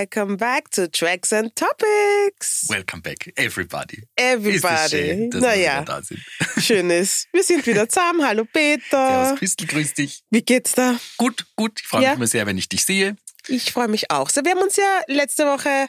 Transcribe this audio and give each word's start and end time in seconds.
welcome 0.00 0.36
back 0.38 0.70
to 0.70 0.88
Tracks 0.88 1.30
and 1.30 1.54
Topics. 1.54 2.66
Welcome 2.70 3.02
back, 3.02 3.30
everybody. 3.36 4.04
Everybody. 4.16 4.88
Schön, 4.88 5.30
dass 5.30 5.42
naja, 5.42 5.80
wir 5.80 5.84
da 5.84 6.02
sind. 6.02 6.20
schön 6.58 6.88
ist. 6.88 7.28
Wir 7.34 7.42
sind 7.42 7.66
wieder 7.66 7.86
zusammen. 7.86 8.26
Hallo 8.26 8.46
Peter. 8.50 8.80
Servus 9.26 9.38
Christel, 9.38 9.66
grüß 9.66 9.92
dich. 9.94 10.22
Wie 10.30 10.40
geht's 10.40 10.72
da? 10.72 10.98
Gut, 11.18 11.44
gut. 11.54 11.80
Ich 11.82 11.86
freue 11.86 12.02
Ja. 12.04 12.08
mich 12.10 12.16
immer 12.16 12.26
sehr, 12.28 12.46
wenn 12.46 12.56
ich 12.56 12.70
dich 12.70 12.82
sehe. 12.86 13.16
Ich 13.48 13.72
freue 13.72 13.88
mich 13.88 14.10
auch. 14.10 14.30
So, 14.30 14.42
wir 14.42 14.52
haben 14.52 14.62
uns 14.62 14.76
ja 14.76 15.02
letzte 15.06 15.44
Woche 15.44 15.88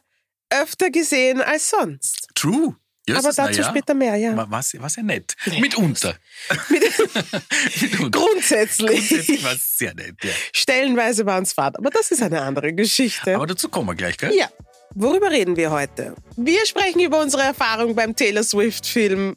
öfter 0.50 0.90
gesehen 0.90 1.40
als 1.42 1.70
sonst. 1.70 2.28
True. 2.36 2.76
Ja, 3.12 3.20
Aber 3.20 3.32
dazu 3.34 3.62
ja, 3.62 3.70
später 3.70 3.94
mehr, 3.94 4.16
ja. 4.16 4.36
War, 4.36 4.50
war's- 4.50 4.76
war's 4.80 4.96
ja 4.96 5.04
nett. 5.04 5.36
Mitunter. 5.60 6.16
Mit- 6.70 6.82
Mitunter. 7.82 8.20
Grundsätzlich. 8.20 9.08
Grundsätzlich 9.10 9.44
war 9.44 9.54
es 9.54 9.78
sehr 9.78 9.94
nett, 9.94 10.16
ja. 10.24 10.32
Stellenweise 10.54 11.26
waren 11.26 11.44
es 11.44 11.54
Fahrt, 11.54 11.78
aber 11.78 11.90
das 11.90 12.12
ist 12.12 12.22
eine 12.22 12.42
andere 12.42 12.74
Geschichte. 12.74 13.36
Aber 13.36 13.48
dazu 13.48 13.70
kommen 13.70 13.88
wir 13.90 13.96
gleich, 13.96 14.18
gell? 14.18 14.34
Ja, 14.36 14.50
worüber 14.96 15.30
reden 15.32 15.56
wir 15.56 15.72
heute? 15.72 16.16
Wir 16.38 16.66
sprechen 16.66 17.00
über 17.00 17.20
unsere 17.22 17.44
Erfahrung 17.44 17.96
beim 17.96 18.16
Taylor 18.16 18.44
Swift-Film, 18.44 19.36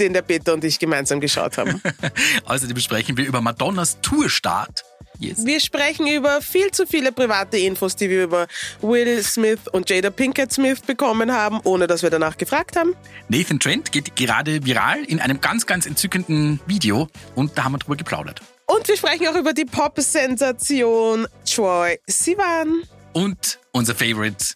den 0.00 0.12
der 0.12 0.22
Peter 0.22 0.54
und 0.54 0.64
ich 0.64 0.78
gemeinsam 0.78 1.20
geschaut 1.20 1.58
haben. 1.58 1.80
Außerdem 2.46 2.74
besprechen 2.74 3.16
wir 3.16 3.26
über 3.26 3.40
Madonnas 3.40 3.98
Tourstart. 4.00 4.84
Yes. 5.18 5.44
Wir 5.44 5.60
sprechen 5.60 6.06
über 6.06 6.40
viel 6.40 6.70
zu 6.70 6.86
viele 6.86 7.12
private 7.12 7.58
Infos, 7.58 7.94
die 7.94 8.08
wir 8.08 8.24
über 8.24 8.46
Will 8.80 9.22
Smith 9.22 9.60
und 9.70 9.90
Jada 9.90 10.08
Pinkett 10.08 10.50
Smith 10.50 10.80
bekommen 10.80 11.30
haben, 11.30 11.60
ohne 11.64 11.86
dass 11.86 12.02
wir 12.02 12.08
danach 12.08 12.38
gefragt 12.38 12.76
haben. 12.76 12.94
Nathan 13.28 13.60
Trent 13.60 13.92
geht 13.92 14.16
gerade 14.16 14.64
viral 14.64 15.04
in 15.04 15.20
einem 15.20 15.42
ganz, 15.42 15.66
ganz 15.66 15.84
entzückenden 15.84 16.58
Video 16.66 17.08
und 17.34 17.58
da 17.58 17.64
haben 17.64 17.72
wir 17.72 17.78
drüber 17.78 17.96
geplaudert. 17.96 18.40
Und 18.64 18.88
wir 18.88 18.96
sprechen 18.96 19.28
auch 19.28 19.36
über 19.36 19.52
die 19.52 19.66
Pop-Sensation 19.66 21.26
Troy 21.44 21.98
Sivan. 22.06 22.82
Und 23.12 23.58
unser 23.72 23.94
Favorite 23.94 24.54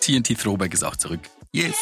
TNT 0.00 0.38
Throwback 0.38 0.74
ist 0.74 0.84
auch 0.84 0.96
zurück. 0.96 1.20
Yes. 1.50 1.74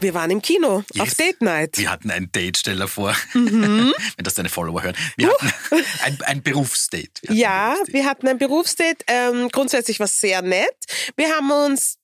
Wir 0.00 0.14
waren 0.14 0.30
im 0.30 0.42
Kino 0.42 0.82
Yes. 0.92 1.02
auf 1.02 1.14
Date 1.14 1.40
Night. 1.42 1.78
Wir 1.78 1.90
hatten 1.90 2.10
ein 2.10 2.30
Date, 2.32 2.56
stell 2.58 2.76
dir 2.76 2.88
vor, 2.88 3.14
Mhm. 3.34 3.92
wenn 4.16 4.24
das 4.24 4.34
deine 4.34 4.48
Follower 4.48 4.82
hören. 4.82 4.96
Wir 5.16 5.28
hatten 5.28 5.52
ein, 6.04 6.18
ein 6.26 6.42
Berufsdate. 6.42 7.20
Wir 7.22 7.34
Ja, 7.36 7.70
Berufsdate. 7.72 7.92
wir 7.92 8.04
hatten 8.06 8.28
ein 8.28 8.38
Berufsdate. 8.38 9.04
Ähm, 9.06 9.48
grundsätzlich 9.50 9.98
war 10.00 10.06
es 10.06 10.20
sehr 10.20 10.42
nett. 10.42 10.74
Wir 11.16 11.30
haben 11.34 11.50
uns 11.50 11.96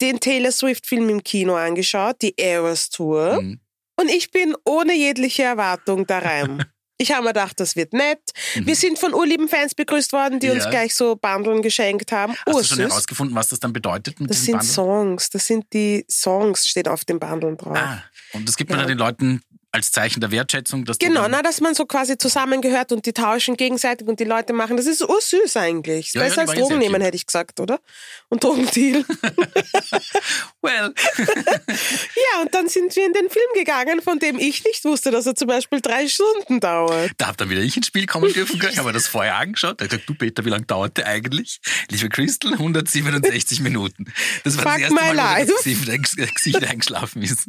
den 0.00 0.18
Taylor 0.20 0.52
Swift-Film 0.52 1.08
im 1.10 1.22
Kino 1.22 1.54
angeschaut, 1.56 2.16
die 2.22 2.38
Eras 2.38 2.88
Tour. 2.90 3.40
Mhm. 3.42 3.60
Und 3.96 4.08
ich 4.10 4.30
bin 4.30 4.54
ohne 4.64 4.94
jegliche 4.94 5.42
Erwartung 5.42 6.06
da 6.06 6.18
rein. 6.20 6.64
Ich 7.00 7.12
habe 7.12 7.22
mir 7.22 7.28
gedacht, 7.30 7.58
das 7.58 7.76
wird 7.76 7.94
nett. 7.94 8.20
Wir 8.56 8.76
sind 8.76 8.98
von 8.98 9.14
urlieben 9.14 9.48
Fans 9.48 9.74
begrüßt 9.74 10.12
worden, 10.12 10.38
die 10.38 10.48
uns 10.50 10.58
Mhm. 10.58 10.64
Ja. 10.64 10.70
gleich 10.70 10.94
so 10.94 11.16
Bundeln 11.16 11.62
geschenkt 11.62 12.12
haben. 12.12 12.32
Hast 12.34 12.46
du 12.46 12.50
schon 12.52 12.56
Ursüß. 12.56 12.78
herausgefunden, 12.78 13.34
was 13.34 13.48
das 13.48 13.58
dann 13.58 13.72
bedeutet 13.72 14.20
mit 14.20 14.28
Das 14.28 14.44
sind 14.44 14.58
Bundle? 14.58 14.68
Songs. 14.68 15.30
Das 15.30 15.46
sind 15.46 15.64
die 15.72 16.04
Songs, 16.10 16.66
steht 16.68 16.88
auf 16.88 17.06
den 17.06 17.18
Bundeln 17.18 17.56
drauf. 17.56 17.74
Ah, 17.76 18.02
und 18.34 18.46
das 18.46 18.56
gibt 18.56 18.68
man 18.68 18.80
Ja. 18.80 18.84
dann 18.86 18.96
den 18.96 18.98
Leuten 18.98 19.42
als 19.72 19.92
Zeichen 19.92 20.20
der 20.20 20.30
Wertschätzung, 20.30 20.84
dass 20.84 20.98
Genau, 20.98 21.28
na, 21.28 21.42
dass 21.42 21.60
man 21.60 21.74
so 21.74 21.86
quasi 21.86 22.18
zusammengehört 22.18 22.90
und 22.92 23.06
die 23.06 23.12
tauschen 23.12 23.56
gegenseitig 23.56 24.06
und 24.08 24.18
die 24.18 24.24
Leute 24.24 24.52
machen. 24.52 24.76
Das 24.76 24.86
ist 24.86 25.02
ursüß 25.02 25.56
eigentlich. 25.56 26.12
Ja, 26.12 26.22
ja, 26.22 26.28
Besser 26.28 26.42
die 26.42 26.48
als 26.48 26.58
ja 26.58 26.64
Drogen 26.64 26.78
nehmen, 26.78 27.00
hätte 27.00 27.16
ich 27.16 27.26
gesagt, 27.26 27.60
oder? 27.60 27.80
Und 28.28 28.42
Drogendeal. 28.42 29.04
well, 30.62 30.92
ja, 31.16 32.42
und 32.42 32.54
dann 32.54 32.68
sind 32.68 32.94
wir 32.96 33.06
in 33.06 33.12
den 33.12 33.30
Film 33.30 33.46
gegangen, 33.54 34.02
von 34.02 34.18
dem 34.18 34.38
ich 34.38 34.64
nicht 34.64 34.84
wusste, 34.84 35.10
dass 35.10 35.26
er 35.26 35.36
zum 35.36 35.48
Beispiel 35.48 35.80
drei 35.80 36.08
Stunden 36.08 36.58
dauert. 36.60 37.12
da 37.18 37.28
hab 37.28 37.36
dann 37.36 37.48
wieder 37.50 37.60
ich 37.60 37.76
ins 37.76 37.86
Spiel 37.86 38.06
kommen 38.06 38.32
dürfen. 38.32 38.60
Ich 38.70 38.78
habe 38.78 38.88
mir 38.88 38.92
das 38.92 39.06
vorher 39.06 39.36
angeschaut. 39.36 39.80
Da 39.80 39.84
ich 39.84 39.90
gesagt, 39.90 40.08
du 40.08 40.14
Peter, 40.14 40.44
wie 40.44 40.50
lange 40.50 40.66
dauert 40.66 40.96
der 40.96 41.06
eigentlich? 41.06 41.60
Liebe 41.90 42.08
Crystal, 42.08 42.52
167 42.52 43.60
Minuten. 43.60 44.12
Das 44.42 44.56
war 44.56 44.64
Fuck 44.64 44.72
das 44.72 44.80
erste 44.80 44.94
Mal, 44.94 45.10
wo 45.10 45.14
life. 45.14 45.52
das 45.52 45.62
Gesicht, 45.62 46.18
das 46.18 46.34
Gesicht 46.34 46.64
eingeschlafen 46.64 47.22
ist. 47.22 47.46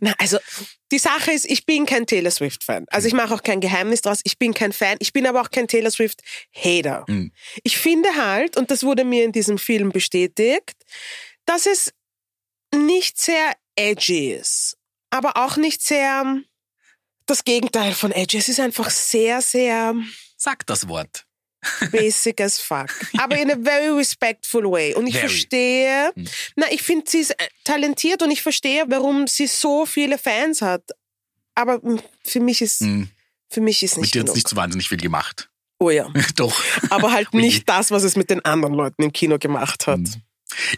Na, 0.00 0.14
also 0.18 0.38
die 0.92 0.98
Sache 0.98 1.32
ist, 1.32 1.41
ich 1.44 1.66
bin 1.66 1.86
kein 1.86 2.06
Taylor 2.06 2.30
Swift-Fan. 2.30 2.86
Also 2.90 3.08
ich 3.08 3.14
mache 3.14 3.34
auch 3.34 3.42
kein 3.42 3.60
Geheimnis 3.60 4.00
draus. 4.02 4.20
Ich 4.24 4.38
bin 4.38 4.54
kein 4.54 4.72
Fan. 4.72 4.96
Ich 5.00 5.12
bin 5.12 5.26
aber 5.26 5.40
auch 5.40 5.50
kein 5.50 5.68
Taylor 5.68 5.90
Swift-Hater. 5.90 7.04
Mhm. 7.08 7.32
Ich 7.62 7.78
finde 7.78 8.08
halt, 8.16 8.56
und 8.56 8.70
das 8.70 8.82
wurde 8.84 9.04
mir 9.04 9.24
in 9.24 9.32
diesem 9.32 9.58
Film 9.58 9.90
bestätigt, 9.90 10.76
dass 11.46 11.66
es 11.66 11.92
nicht 12.74 13.20
sehr 13.20 13.54
edgy 13.76 14.32
ist, 14.32 14.76
aber 15.10 15.36
auch 15.36 15.56
nicht 15.56 15.82
sehr 15.82 16.40
das 17.26 17.44
Gegenteil 17.44 17.92
von 17.94 18.12
edgy. 18.12 18.38
Es 18.38 18.48
ist 18.48 18.60
einfach 18.60 18.90
sehr, 18.90 19.42
sehr 19.42 19.94
Sag 20.36 20.66
das 20.66 20.88
Wort. 20.88 21.24
basic 21.92 22.40
as 22.40 22.58
fuck. 22.60 22.88
Aber 23.18 23.38
in 23.38 23.48
a 23.50 23.56
very 23.56 23.88
respectful 23.96 24.64
way. 24.64 24.94
Und 24.94 25.06
ich 25.06 25.14
Very. 25.14 25.28
verstehe, 25.28 26.10
Hm. 26.16 26.24
na, 26.56 26.66
ich 26.72 26.82
finde 26.82 27.08
sie 27.08 27.20
ist 27.20 27.30
äh, 27.30 27.46
talentiert 27.62 28.20
und 28.22 28.32
ich 28.32 28.42
verstehe, 28.42 28.84
warum 28.88 29.28
sie 29.28 29.46
so 29.46 29.86
viele 29.86 30.18
Fans 30.18 30.60
hat. 30.60 30.82
Aber 31.54 31.78
mm, 31.78 32.00
für 32.24 32.40
mich 32.40 32.62
ist, 32.62 32.80
Hm, 32.80 33.08
für 33.50 33.60
mich 33.60 33.82
ist 33.82 33.96
Mit 33.96 34.02
nicht 34.02 34.14
dir 34.14 34.20
hat's 34.20 34.26
genug. 34.28 34.36
nicht 34.36 34.48
so 34.48 34.56
wahnsinnig 34.56 34.88
viel 34.88 34.98
gemacht. 34.98 35.50
Oh 35.78 35.90
ja. 35.90 36.06
Doch. 36.36 36.54
Aber 36.90 37.12
halt 37.12 37.34
nicht 37.34 37.68
das, 37.68 37.90
was 37.90 38.02
es 38.04 38.16
mit 38.16 38.30
den 38.30 38.44
anderen 38.44 38.74
Leuten 38.74 39.02
im 39.02 39.12
Kino 39.12 39.38
gemacht 39.38 39.86
hat. 39.86 39.98
Hm. 39.98 40.22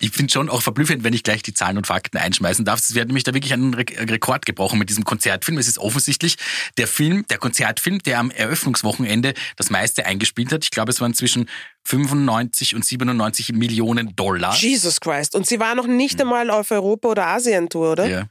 Ich 0.01 0.13
finde 0.13 0.33
schon 0.33 0.49
auch 0.51 0.63
verblüffend, 0.63 1.03
wenn 1.03 1.15
ich 1.15 1.25
gleich 1.25 1.43
die 1.43 1.53
Zahlen 1.53 1.77
und 1.77 1.89
Fakten 1.89 2.17
einschmeißen 2.17 2.65
darf. 2.65 2.79
Es 2.79 2.95
wird 2.95 3.09
nämlich 3.09 3.25
da 3.25 3.35
wirklich 3.35 3.53
ein 3.53 3.75
Re 3.75 3.85
Rekord 4.09 4.47
gebrochen 4.47 4.79
mit 4.79 4.89
diesem 4.89 5.03
Konzertfilm. 5.03 5.59
Es 5.59 5.67
ist 5.67 5.79
offensichtlich 5.79 6.37
der 6.79 6.87
Film, 6.87 7.27
der 7.29 7.39
Konzertfilm, 7.39 7.99
der 8.01 8.21
am 8.21 8.31
Eröffnungswochenende 8.31 9.35
das 9.57 9.71
meiste 9.71 10.07
eingespielt 10.07 10.53
hat. 10.53 10.63
Ich 10.63 10.71
glaube, 10.71 10.93
es 10.93 11.01
waren 11.01 11.13
zwischen 11.13 11.51
95 11.83 12.77
und 12.77 12.85
97 12.85 13.53
Millionen 13.53 14.15
Dollar. 14.15 14.55
Jesus 14.55 15.01
Christ. 15.01 15.35
Und 15.35 15.47
sie 15.47 15.59
war 15.59 15.75
noch 15.75 15.89
nicht 15.89 16.21
einmal 16.21 16.51
auf 16.51 16.71
Europa- 16.71 17.09
oder 17.09 17.27
Asien-Tour, 17.27 17.93
oder? 17.93 18.05
Hm. 18.05 18.11
Ja. 18.13 18.27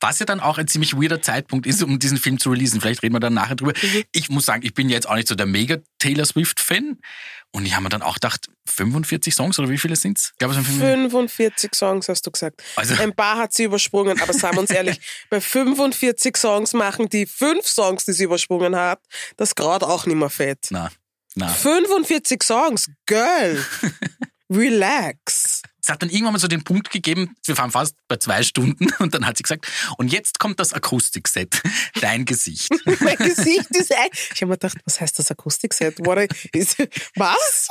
Was 0.00 0.18
ja 0.18 0.26
dann 0.26 0.40
auch 0.40 0.58
ein 0.58 0.68
ziemlich 0.68 0.94
weirder 0.94 1.22
Zeitpunkt 1.22 1.66
ist, 1.66 1.82
um 1.82 1.98
diesen 1.98 2.18
Film 2.18 2.38
zu 2.38 2.50
releasen. 2.50 2.80
Vielleicht 2.80 3.02
reden 3.02 3.14
wir 3.14 3.20
dann 3.20 3.34
nachher 3.34 3.56
drüber. 3.56 3.72
Mhm. 3.80 4.04
Ich 4.12 4.28
muss 4.28 4.46
sagen, 4.46 4.64
ich 4.64 4.74
bin 4.74 4.88
jetzt 4.88 5.08
auch 5.08 5.14
nicht 5.14 5.28
so 5.28 5.34
der 5.34 5.46
mega 5.46 5.78
Taylor 5.98 6.24
Swift-Fan. 6.24 6.98
Und 7.52 7.66
ich 7.66 7.72
habe 7.74 7.82
mir 7.82 7.88
dann 7.88 8.02
auch 8.02 8.14
gedacht, 8.14 8.46
45 8.68 9.34
Songs 9.34 9.58
oder 9.58 9.68
wie 9.68 9.78
viele 9.78 9.94
glaube, 10.38 10.54
es 10.54 10.64
sind 10.64 10.66
45. 10.66 11.10
45 11.10 11.74
Songs 11.74 12.08
hast 12.08 12.24
du 12.26 12.30
gesagt. 12.30 12.62
Also- 12.76 12.94
Ein 12.94 13.12
paar 13.14 13.38
hat 13.38 13.52
sie 13.52 13.64
übersprungen, 13.64 14.20
aber 14.20 14.32
sagen 14.32 14.56
wir 14.56 14.60
uns 14.60 14.70
ehrlich, 14.70 15.00
bei 15.30 15.40
45 15.40 16.36
Songs 16.36 16.72
machen 16.74 17.08
die 17.08 17.26
fünf 17.26 17.66
Songs, 17.66 18.04
die 18.04 18.12
sie 18.12 18.24
übersprungen 18.24 18.76
hat, 18.76 19.00
das 19.36 19.56
gerade 19.56 19.86
auch 19.88 20.06
nicht 20.06 20.16
mehr 20.16 20.30
fett. 20.30 20.68
Na, 20.70 20.90
na. 21.34 21.48
45 21.48 22.42
Songs, 22.44 22.88
Girl, 23.06 23.64
relax. 24.50 25.62
Es 25.90 25.94
hat 25.94 26.02
dann 26.02 26.10
irgendwann 26.10 26.34
mal 26.34 26.38
so 26.38 26.46
den 26.46 26.62
Punkt 26.62 26.92
gegeben, 26.92 27.34
wir 27.44 27.58
waren 27.58 27.72
fast 27.72 27.96
bei 28.06 28.16
zwei 28.16 28.44
Stunden 28.44 28.92
und 29.00 29.12
dann 29.12 29.26
hat 29.26 29.36
sie 29.36 29.42
gesagt, 29.42 29.66
und 29.98 30.12
jetzt 30.12 30.38
kommt 30.38 30.60
das 30.60 30.72
Akustikset, 30.72 31.60
dein 32.00 32.24
Gesicht. 32.24 32.70
Mein 33.00 33.16
Gesicht 33.16 33.70
ist 33.70 33.92
ein... 33.92 34.08
Ich 34.32 34.40
habe 34.40 34.50
mir 34.50 34.56
gedacht, 34.56 34.78
was 34.84 35.00
heißt 35.00 35.18
das 35.18 35.32
Akustikset? 35.32 35.98
Was? 35.98 37.68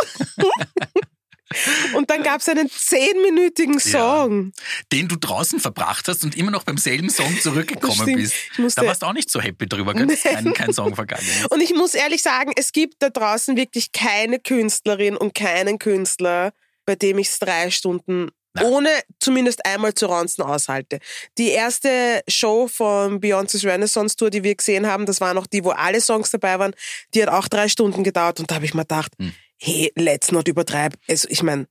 Und 1.93 2.09
dann 2.09 2.23
gab 2.23 2.41
es 2.41 2.49
einen 2.49 2.69
zehnminütigen 2.69 3.79
Song. 3.79 4.51
Den 4.91 5.07
du 5.07 5.15
draußen 5.15 5.61
verbracht 5.61 6.09
hast 6.09 6.25
und 6.25 6.35
immer 6.35 6.51
noch 6.51 6.63
beim 6.63 6.77
selben 6.77 7.09
Song 7.09 7.39
zurückgekommen 7.39 8.17
bist. 8.17 8.35
Da 8.75 8.85
warst 8.85 9.01
du 9.01 9.05
auch 9.05 9.13
nicht 9.13 9.31
so 9.31 9.39
happy 9.39 9.65
drüber, 9.65 9.93
gell? 9.93 10.07
dass 10.07 10.23
kein, 10.23 10.53
kein 10.53 10.73
Song 10.73 10.93
vergangen 10.93 11.25
ist. 11.25 11.49
Und 11.49 11.61
ich 11.61 11.73
muss 11.73 11.93
ehrlich 11.93 12.21
sagen, 12.21 12.51
es 12.57 12.73
gibt 12.73 12.95
da 12.99 13.09
draußen 13.09 13.55
wirklich 13.55 13.93
keine 13.93 14.39
Künstlerin 14.39 15.15
und 15.15 15.33
keinen 15.33 15.79
Künstler, 15.79 16.51
bei 16.89 16.95
dem 16.95 17.19
ich 17.19 17.27
es 17.27 17.37
drei 17.37 17.69
Stunden 17.69 18.31
Na. 18.55 18.63
ohne 18.63 18.89
zumindest 19.19 19.63
einmal 19.63 19.93
zu 19.93 20.07
ranzen 20.07 20.41
aushalte. 20.43 20.97
Die 21.37 21.49
erste 21.49 22.23
Show 22.27 22.67
von 22.67 23.21
Beyoncé's 23.21 23.63
Renaissance 23.63 24.15
Tour, 24.15 24.31
die 24.31 24.41
wir 24.43 24.55
gesehen 24.55 24.87
haben, 24.87 25.05
das 25.05 25.21
war 25.21 25.35
noch 25.35 25.45
die, 25.45 25.63
wo 25.63 25.69
alle 25.69 26.01
Songs 26.01 26.31
dabei 26.31 26.57
waren, 26.57 26.73
die 27.13 27.21
hat 27.21 27.29
auch 27.29 27.47
drei 27.47 27.67
Stunden 27.69 28.03
gedauert 28.03 28.39
und 28.39 28.49
da 28.49 28.55
habe 28.55 28.65
ich 28.65 28.73
mir 28.73 28.81
gedacht, 28.81 29.11
Hm. 29.19 29.33
hey, 29.57 29.91
let's 29.95 30.31
not 30.31 30.47
übertreib. 30.47 30.95
Also 31.07 31.27
ich 31.29 31.43
meine, 31.43 31.67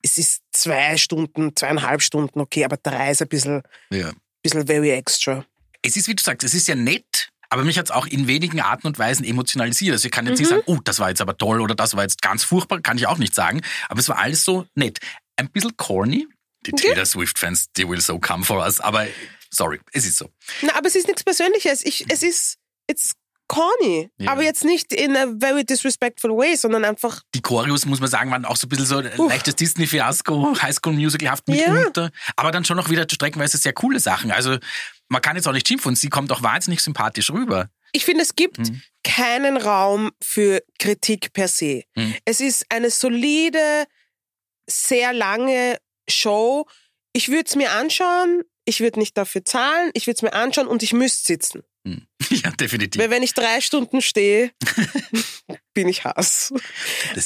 es 0.00 0.16
ist 0.16 0.40
zwei 0.52 0.96
Stunden, 0.96 1.54
zweieinhalb 1.54 2.00
Stunden, 2.00 2.40
okay, 2.40 2.64
aber 2.64 2.78
drei 2.78 3.10
ist 3.10 3.20
ein 3.20 3.28
bisschen, 3.28 3.62
Ja. 3.90 4.10
bisschen 4.42 4.66
very 4.66 4.92
extra. 4.92 5.44
Es 5.82 5.94
ist, 5.96 6.08
wie 6.08 6.14
du 6.14 6.22
sagst, 6.22 6.42
es 6.44 6.54
ist 6.54 6.68
ja 6.68 6.74
nett, 6.74 7.04
aber 7.50 7.64
mich 7.64 7.78
hat 7.78 7.86
es 7.86 7.90
auch 7.90 8.06
in 8.06 8.26
wenigen 8.26 8.60
Arten 8.60 8.86
und 8.86 8.98
Weisen 8.98 9.24
emotionalisiert. 9.24 9.92
Also 9.92 10.06
ich 10.06 10.12
kann 10.12 10.26
jetzt 10.26 10.38
nicht 10.38 10.48
Mhm. 10.50 10.54
sagen, 10.56 10.62
oh, 10.66 10.78
das 10.84 10.98
war 10.98 11.08
jetzt 11.08 11.20
aber 11.20 11.36
toll 11.36 11.60
oder 11.60 11.74
das 11.74 11.94
war 11.96 12.02
jetzt 12.02 12.22
ganz 12.22 12.44
furchtbar, 12.44 12.80
kann 12.80 12.96
ich 12.98 13.06
auch 13.06 13.18
nicht 13.18 13.34
sagen. 13.34 13.60
Aber 13.88 14.00
es 14.00 14.08
war 14.08 14.18
alles 14.18 14.44
so 14.44 14.66
nett. 14.74 14.98
Ein 15.36 15.50
bisschen 15.50 15.76
corny. 15.76 16.26
Die 16.66 16.72
Taylor 16.72 17.04
Swift-Fans, 17.04 17.66
die 17.76 17.88
will 17.88 18.00
so 18.00 18.18
come 18.18 18.44
for 18.44 18.58
us. 18.64 18.80
Aber 18.80 19.06
sorry, 19.50 19.80
es 19.92 20.06
ist 20.06 20.16
so. 20.16 20.30
Na, 20.62 20.74
aber 20.76 20.86
es 20.88 20.94
ist 20.96 21.06
nichts 21.06 21.22
Persönliches. 21.22 21.84
Ich, 21.84 22.06
es 22.08 22.22
ist, 22.22 22.56
it's 22.86 23.12
corny. 23.46 24.08
Ja. 24.16 24.32
Aber 24.32 24.42
jetzt 24.42 24.64
nicht 24.64 24.90
in 24.94 25.14
a 25.14 25.26
very 25.38 25.64
disrespectful 25.66 26.30
way, 26.30 26.56
sondern 26.56 26.84
einfach, 26.86 27.20
Die 27.34 27.42
Choreos, 27.42 27.84
muss 27.84 28.00
man 28.00 28.08
sagen, 28.08 28.30
waren 28.30 28.46
auch 28.46 28.56
so 28.56 28.64
ein 28.66 28.70
bisschen 28.70 28.86
so 28.86 28.96
ein 28.96 29.10
leichtes 29.28 29.56
Disney-Fiasko, 29.56 30.56
Highschool-Musical-haft 30.62 31.46
mitunter. 31.48 32.10
Aber 32.36 32.50
dann 32.52 32.64
schon 32.64 32.78
noch 32.78 32.88
wieder 32.88 33.06
streckenweise 33.10 33.58
sehr 33.58 33.74
coole 33.74 34.00
Sachen. 34.00 34.30
Also 34.30 34.56
man 35.08 35.22
kann 35.22 35.36
jetzt 35.36 35.46
auch 35.46 35.52
nicht 35.52 35.68
schimpfen 35.68 35.88
und 35.90 35.96
sie 35.96 36.08
kommt 36.08 36.32
auch 36.32 36.42
wahnsinnig 36.42 36.80
sympathisch 36.80 37.30
rüber. 37.30 37.70
ich 37.92 38.04
finde, 38.04 38.22
es 38.22 38.34
gibt 38.34 38.58
Mhm. 38.58 38.82
keinen 39.04 39.56
Raum 39.56 40.10
für 40.20 40.62
Kritik 40.80 41.32
per 41.32 41.46
se. 41.48 41.84
Mhm. 41.94 42.14
Es 42.24 42.40
ist 42.40 42.66
eine 42.70 42.90
solide, 42.90 43.84
sehr 44.68 45.12
lange 45.12 45.78
Show. 46.08 46.66
Ich 47.12 47.28
würde 47.28 47.44
es 47.48 47.54
mir 47.54 47.70
anschauen, 47.72 48.42
ich 48.64 48.80
würde 48.80 48.98
nicht 48.98 49.16
dafür 49.16 49.44
zahlen, 49.44 49.90
ich 49.94 50.06
würde 50.06 50.16
es 50.16 50.22
mir 50.22 50.32
anschauen 50.32 50.66
und 50.66 50.82
ich 50.82 50.92
müsste 50.92 51.24
sitzen. 51.26 51.62
Hm. 51.86 52.06
Ja, 52.30 52.50
definitiv. 52.50 53.00
Weil 53.00 53.10
wenn 53.10 53.22
ich 53.22 53.34
drei 53.34 53.60
Stunden 53.60 54.00
stehe, 54.02 54.50
bin 55.74 55.88
ich 55.88 56.04
Hass. 56.04 56.52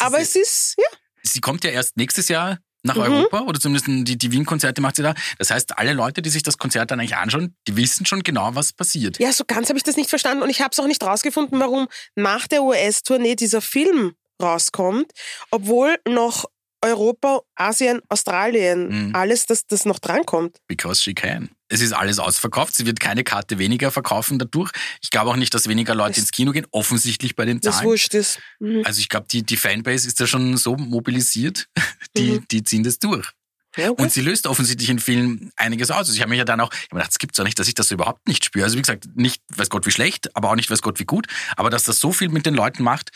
Aber 0.01 0.19
es 0.21 0.37
ist, 0.37 0.75
ja, 0.79 0.99
sie 1.23 1.41
kommt 1.41 1.65
ja 1.65 1.71
erst 1.71 1.97
nächstes 1.97 2.29
Jahr 2.29 2.59
nach 2.89 2.97
Mhm. 2.97 3.03
Europa 3.03 3.41
oder 3.43 3.61
zumindest 3.61 3.87
die, 4.09 4.19
die 4.19 4.33
Wien-Konzerte 4.33 4.81
macht 4.81 4.97
sie 4.97 5.03
da. 5.03 5.15
Das 5.39 5.51
heißt, 5.51 5.79
alle 5.79 5.93
Leute, 5.93 6.21
die 6.23 6.31
sich 6.31 6.43
das 6.43 6.59
Konzert 6.59 6.91
dann 6.91 6.99
eigentlich 6.99 7.17
anschauen, 7.17 7.55
die 7.69 7.77
wissen 7.77 8.05
schon 8.07 8.23
genau, 8.25 8.55
was 8.55 8.73
passiert. 8.73 9.19
Ja, 9.21 9.33
so 9.33 9.45
ganz 9.47 9.69
habe 9.69 9.79
ich 9.79 9.85
das 9.85 9.97
nicht 9.97 10.11
verstanden 10.11 10.43
und 10.43 10.51
ich 10.51 10.61
habe 10.61 10.71
es 10.73 10.81
auch 10.81 10.87
nicht 10.87 11.03
rausgefunden, 11.03 11.59
warum 11.61 11.87
nach 12.17 12.49
der 12.49 12.63
US-Tournee 12.65 13.37
dieser 13.37 13.61
Film 13.61 14.15
rauskommt, 14.43 15.13
obwohl 15.51 15.97
noch 16.09 16.45
Europa, 16.85 17.41
Asien, 17.57 18.01
Australien, 18.09 19.09
Mhm. 19.09 19.15
alles, 19.15 19.47
das, 19.47 19.67
das 19.67 19.85
noch 19.85 19.99
drankommt. 19.99 20.59
Because 20.69 21.03
she 21.03 21.13
can. 21.15 21.51
Es 21.69 21.81
ist 21.81 21.93
alles 21.93 22.19
ausverkauft. 22.19 22.75
Sie 22.75 22.87
wird 22.87 22.99
keine 23.01 23.25
Karte 23.25 23.59
weniger 23.59 23.91
verkaufen 23.91 24.39
dadurch. 24.39 24.71
Ich 25.03 25.11
glaube 25.11 25.31
auch 25.31 25.37
nicht, 25.37 25.53
dass 25.55 25.69
weniger 25.69 25.95
Leute 25.95 26.13
Das- 26.13 26.19
ins 26.19 26.31
Kino 26.31 26.53
gehen. 26.53 26.67
Offensichtlich 26.71 27.37
bei 27.37 27.45
den 27.45 27.61
Das 27.61 27.77
Zahlen. 27.77 27.89
wurscht 27.89 28.15
ist. 28.15 28.39
Mhm. 28.59 28.83
Also 28.85 29.01
ich 29.01 29.09
glaube, 29.09 29.27
die, 29.31 29.43
die 29.43 29.57
Fanbase 29.57 30.07
ist 30.09 30.21
da 30.21 30.27
schon 30.27 30.57
so 30.57 30.77
mobilisiert, 30.77 31.69
die, 32.17 32.33
Mhm. 32.33 32.45
die 32.51 32.63
ziehen 32.65 32.83
das 32.85 32.99
durch. 32.99 33.29
Ja, 33.79 33.91
okay. 33.91 34.03
Und 34.03 34.13
sie 34.13 34.21
löst 34.21 34.47
offensichtlich 34.47 34.91
in 34.91 34.99
vielen 34.99 35.53
einiges 35.57 35.91
aus. 35.91 35.99
Also 35.99 36.15
ich 36.15 36.21
habe 36.21 36.31
mich 36.31 36.39
ja 36.39 36.45
dann 36.45 36.61
auch, 36.61 36.71
gedacht, 36.91 37.11
es 37.13 37.19
gibt's 37.19 37.37
doch 37.37 37.45
nicht, 37.45 37.59
dass 37.59 37.69
ich 37.69 37.75
das 37.75 37.91
überhaupt 37.91 38.27
nicht 38.27 38.45
spüre. 38.45 38.65
Also 38.65 38.77
wie 38.77 38.83
gesagt, 38.83 39.07
nicht 39.15 39.41
weiß 39.55 39.71
Gott 39.71 39.87
wie 39.87 39.91
schlecht, 39.93 40.35
aber 40.37 40.51
auch 40.51 40.57
nicht 40.57 40.71
weiß 40.71 40.83
Gott 40.83 40.99
wie 40.99 41.05
gut. 41.05 41.27
Aber 41.57 41.71
dass 41.71 41.85
das 41.85 42.01
so 42.01 42.13
viel 42.13 42.29
mit 42.29 42.45
den 42.45 42.55
Leuten 42.55 42.83
macht, 42.83 43.11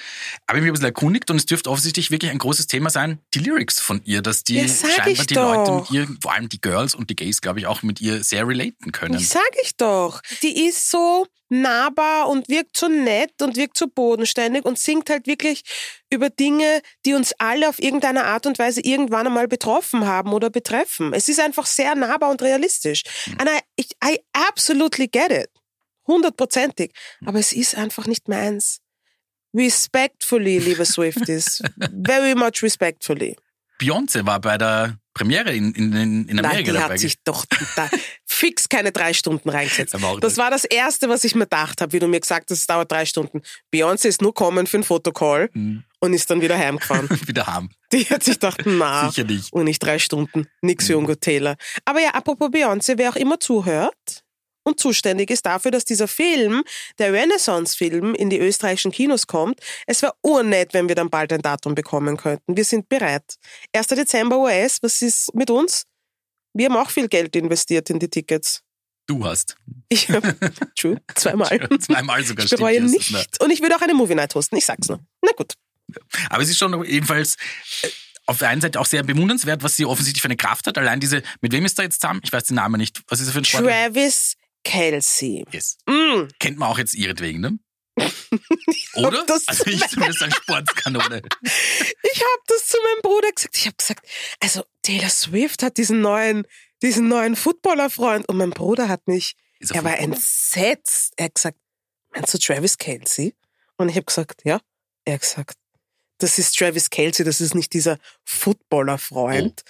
habe 0.48 0.58
ich 0.58 0.62
mich 0.62 0.70
ein 0.70 0.74
bisschen 0.74 0.86
erkundigt 0.86 1.30
und 1.30 1.36
es 1.36 1.46
dürfte 1.46 1.68
offensichtlich 1.70 2.10
wirklich 2.10 2.30
ein 2.30 2.38
großes 2.38 2.68
Thema 2.68 2.90
sein, 2.90 3.18
die 3.34 3.40
Lyrics 3.40 3.80
von 3.80 4.00
ihr, 4.04 4.22
dass 4.22 4.44
die 4.44 4.56
Ja, 4.56 4.68
scheinbar 4.68 5.26
die 5.26 5.34
Leute 5.34 5.70
doch. 5.70 5.90
mit 5.90 5.90
ihr, 5.90 6.08
vor 6.22 6.32
allem 6.32 6.48
die 6.48 6.60
Girls 6.60 6.94
und 6.94 7.10
die 7.10 7.16
Gays, 7.16 7.40
glaube 7.40 7.58
ich, 7.58 7.66
auch 7.66 7.82
mit 7.82 8.00
ihr 8.00 8.22
sehr 8.22 8.46
relaten 8.46 8.92
können. 8.92 9.18
Ich 9.18 9.28
sag 9.28 9.42
ich 9.62 9.76
doch. 9.76 10.20
Die 10.42 10.66
ist 10.66 10.90
so 10.90 11.26
nahbar 11.52 12.28
und 12.28 12.48
wirkt 12.48 12.76
so 12.76 12.88
nett 12.88 13.42
und 13.42 13.56
wirkt 13.56 13.76
so 13.76 13.86
bodenständig 13.86 14.64
und 14.64 14.78
singt 14.78 15.10
halt 15.10 15.26
wirklich 15.26 15.62
über 16.10 16.30
Dinge, 16.30 16.80
die 17.04 17.12
uns 17.14 17.32
alle 17.38 17.68
auf 17.68 17.78
irgendeine 17.78 18.24
Art 18.24 18.46
und 18.46 18.58
Weise 18.58 18.80
irgendwann 18.80 19.26
einmal 19.26 19.48
betroffen 19.48 20.06
haben 20.06 20.32
oder 20.32 20.48
betreffen. 20.48 21.12
Es 21.12 21.28
ist 21.28 21.40
einfach 21.40 21.66
sehr 21.66 21.94
nahbar 21.94 22.30
und 22.30 22.42
realistisch. 22.42 23.02
And 23.38 23.48
I, 23.48 23.58
ich, 23.76 23.90
I 24.02 24.18
absolutely 24.32 25.08
get 25.08 25.30
it. 25.30 25.50
Hundertprozentig. 26.06 26.92
Aber 27.24 27.38
es 27.38 27.52
ist 27.52 27.76
einfach 27.76 28.06
nicht 28.06 28.28
meins. 28.28 28.80
Respectfully, 29.54 30.58
liebe 30.58 30.86
Swifties. 30.86 31.62
Very 32.06 32.34
much 32.34 32.62
respectfully. 32.62 33.36
Beyoncé 33.82 34.24
war 34.26 34.40
bei 34.40 34.56
der 34.58 34.96
Premiere 35.14 35.52
in, 35.54 35.72
in, 35.74 35.92
in 35.92 36.28
in 36.28 36.36
Nein, 36.36 36.44
Amerika 36.46 36.72
die 36.72 36.78
dabei. 36.78 36.94
hat 36.94 37.00
sich 37.00 37.16
doch 37.24 37.44
da 37.76 37.88
fix 38.26 38.68
keine 38.68 38.92
drei 38.92 39.12
Stunden 39.12 39.50
reingesetzt. 39.50 39.94
Das 40.20 40.36
war 40.38 40.50
das 40.50 40.64
Erste, 40.64 41.08
was 41.08 41.24
ich 41.24 41.34
mir 41.34 41.44
gedacht 41.44 41.80
habe, 41.82 41.92
wie 41.92 41.98
du 41.98 42.08
mir 42.08 42.20
gesagt 42.20 42.50
hast, 42.50 42.58
es 42.60 42.66
dauert 42.66 42.90
drei 42.90 43.04
Stunden. 43.04 43.42
Beyoncé 43.74 44.06
ist 44.08 44.22
nur 44.22 44.32
kommen 44.32 44.66
für 44.66 44.78
einen 44.78 44.84
Fotocall 44.84 45.50
Mhm. 45.52 45.84
und 46.00 46.14
ist 46.14 46.30
dann 46.30 46.40
wieder 46.40 46.56
heimgefahren. 46.56 47.08
wieder 47.26 47.46
haben. 47.46 47.70
Die 47.92 48.04
hat 48.06 48.22
sich 48.24 48.34
gedacht, 48.34 48.62
na, 48.64 49.10
Sicher 49.10 49.24
nicht. 49.24 49.52
und 49.52 49.64
nicht 49.64 49.80
drei 49.82 49.98
Stunden. 49.98 50.46
Nix 50.62 50.86
für 50.86 50.96
Ungo 50.96 51.14
Taylor. 51.14 51.56
Aber 51.84 52.00
ja, 52.00 52.10
apropos 52.10 52.48
Beyoncé, 52.48 52.94
wer 52.96 53.10
auch 53.10 53.16
immer 53.16 53.38
zuhört 53.38 54.21
und 54.64 54.78
zuständig 54.78 55.30
ist 55.30 55.46
dafür, 55.46 55.70
dass 55.70 55.84
dieser 55.84 56.08
Film, 56.08 56.62
der 56.98 57.12
Renaissance-Film, 57.12 58.14
in 58.14 58.30
die 58.30 58.38
österreichischen 58.38 58.92
Kinos 58.92 59.26
kommt, 59.26 59.60
es 59.86 60.02
wäre 60.02 60.14
urnett, 60.22 60.74
wenn 60.74 60.88
wir 60.88 60.94
dann 60.94 61.10
bald 61.10 61.32
ein 61.32 61.42
Datum 61.42 61.74
bekommen 61.74 62.16
könnten. 62.16 62.56
Wir 62.56 62.64
sind 62.64 62.88
bereit. 62.88 63.36
1. 63.74 63.88
Dezember 63.88 64.38
US, 64.38 64.78
was 64.82 65.02
ist 65.02 65.34
mit 65.34 65.50
uns? 65.50 65.84
Wir 66.54 66.66
haben 66.66 66.76
auch 66.76 66.90
viel 66.90 67.08
Geld 67.08 67.34
investiert 67.34 67.90
in 67.90 67.98
die 67.98 68.08
Tickets. 68.08 68.62
Du 69.06 69.24
hast. 69.24 69.56
Ich, 69.88 70.06
true, 70.78 71.00
zweimal. 71.14 71.68
Zweimal 71.80 72.24
sogar 72.24 72.44
Ich 72.44 72.50
bereue 72.50 72.82
nicht. 72.82 73.42
Und 73.42 73.50
ich 73.50 73.60
würde 73.60 73.76
auch 73.76 73.82
eine 73.82 73.94
Movie 73.94 74.14
Night 74.14 74.34
hosten, 74.34 74.56
ich 74.56 74.64
sag's 74.64 74.88
nur. 74.88 75.00
Na 75.22 75.32
gut. 75.36 75.54
Aber 76.30 76.42
es 76.42 76.48
ist 76.48 76.58
schon 76.58 76.84
ebenfalls 76.84 77.36
äh, 77.82 77.88
auf 78.26 78.38
der 78.38 78.48
einen 78.48 78.60
Seite 78.60 78.80
auch 78.80 78.86
sehr 78.86 79.02
bewundernswert, 79.02 79.62
was 79.62 79.76
sie 79.76 79.84
offensichtlich 79.84 80.22
für 80.22 80.28
eine 80.28 80.36
Kraft 80.36 80.66
hat. 80.66 80.78
Allein 80.78 81.00
diese, 81.00 81.22
mit 81.40 81.52
wem 81.52 81.64
ist 81.64 81.78
da 81.78 81.82
jetzt 81.82 82.00
zusammen? 82.00 82.20
Ich 82.22 82.32
weiß 82.32 82.44
den 82.44 82.56
Namen 82.56 82.78
nicht. 82.78 83.02
Was 83.08 83.20
ist 83.20 83.26
er 83.26 83.32
für 83.32 83.40
ein 83.40 83.44
Sportler? 83.44 83.70
Travis 83.70 84.36
Kelsey. 84.64 85.44
Yes. 85.50 85.76
Mm. 85.86 86.28
Kennt 86.38 86.58
man 86.58 86.68
auch 86.68 86.78
jetzt 86.78 86.94
ihretwegen, 86.94 87.40
ne? 87.40 87.58
Oder? 88.94 89.24
das 89.26 89.46
also 89.48 89.66
ich 89.66 89.86
zumindest 89.88 90.22
als 90.22 90.36
Sportskanone. 90.36 91.22
Ich 92.14 92.20
habe 92.20 92.42
das 92.46 92.66
zu 92.66 92.76
meinem 92.76 93.02
Bruder 93.02 93.32
gesagt. 93.32 93.56
Ich 93.56 93.66
habe 93.66 93.76
gesagt, 93.76 94.06
also 94.40 94.64
Taylor 94.82 95.08
Swift 95.08 95.62
hat 95.62 95.78
diesen 95.78 96.02
neuen, 96.02 96.46
diesen 96.82 97.08
neuen 97.08 97.36
Footballerfreund 97.36 98.28
und 98.28 98.36
mein 98.36 98.50
Bruder 98.50 98.88
hat 98.88 99.08
mich, 99.08 99.34
Ist 99.60 99.72
er 99.72 99.82
war 99.82 99.98
entsetzt. 99.98 101.14
Er 101.16 101.26
hat 101.26 101.36
gesagt, 101.36 101.58
meinst 102.10 102.34
du 102.34 102.38
Travis 102.38 102.76
Kelsey? 102.76 103.34
Und 103.76 103.88
ich 103.88 103.96
habe 103.96 104.04
gesagt, 104.04 104.42
ja. 104.44 104.60
Er 105.04 105.14
hat 105.14 105.22
gesagt, 105.22 105.56
das 106.18 106.38
ist 106.38 106.56
Travis 106.56 106.90
Kelsey, 106.90 107.24
das 107.24 107.40
ist 107.40 107.54
nicht 107.54 107.72
dieser 107.72 107.98
Footballerfreund. 108.24 109.62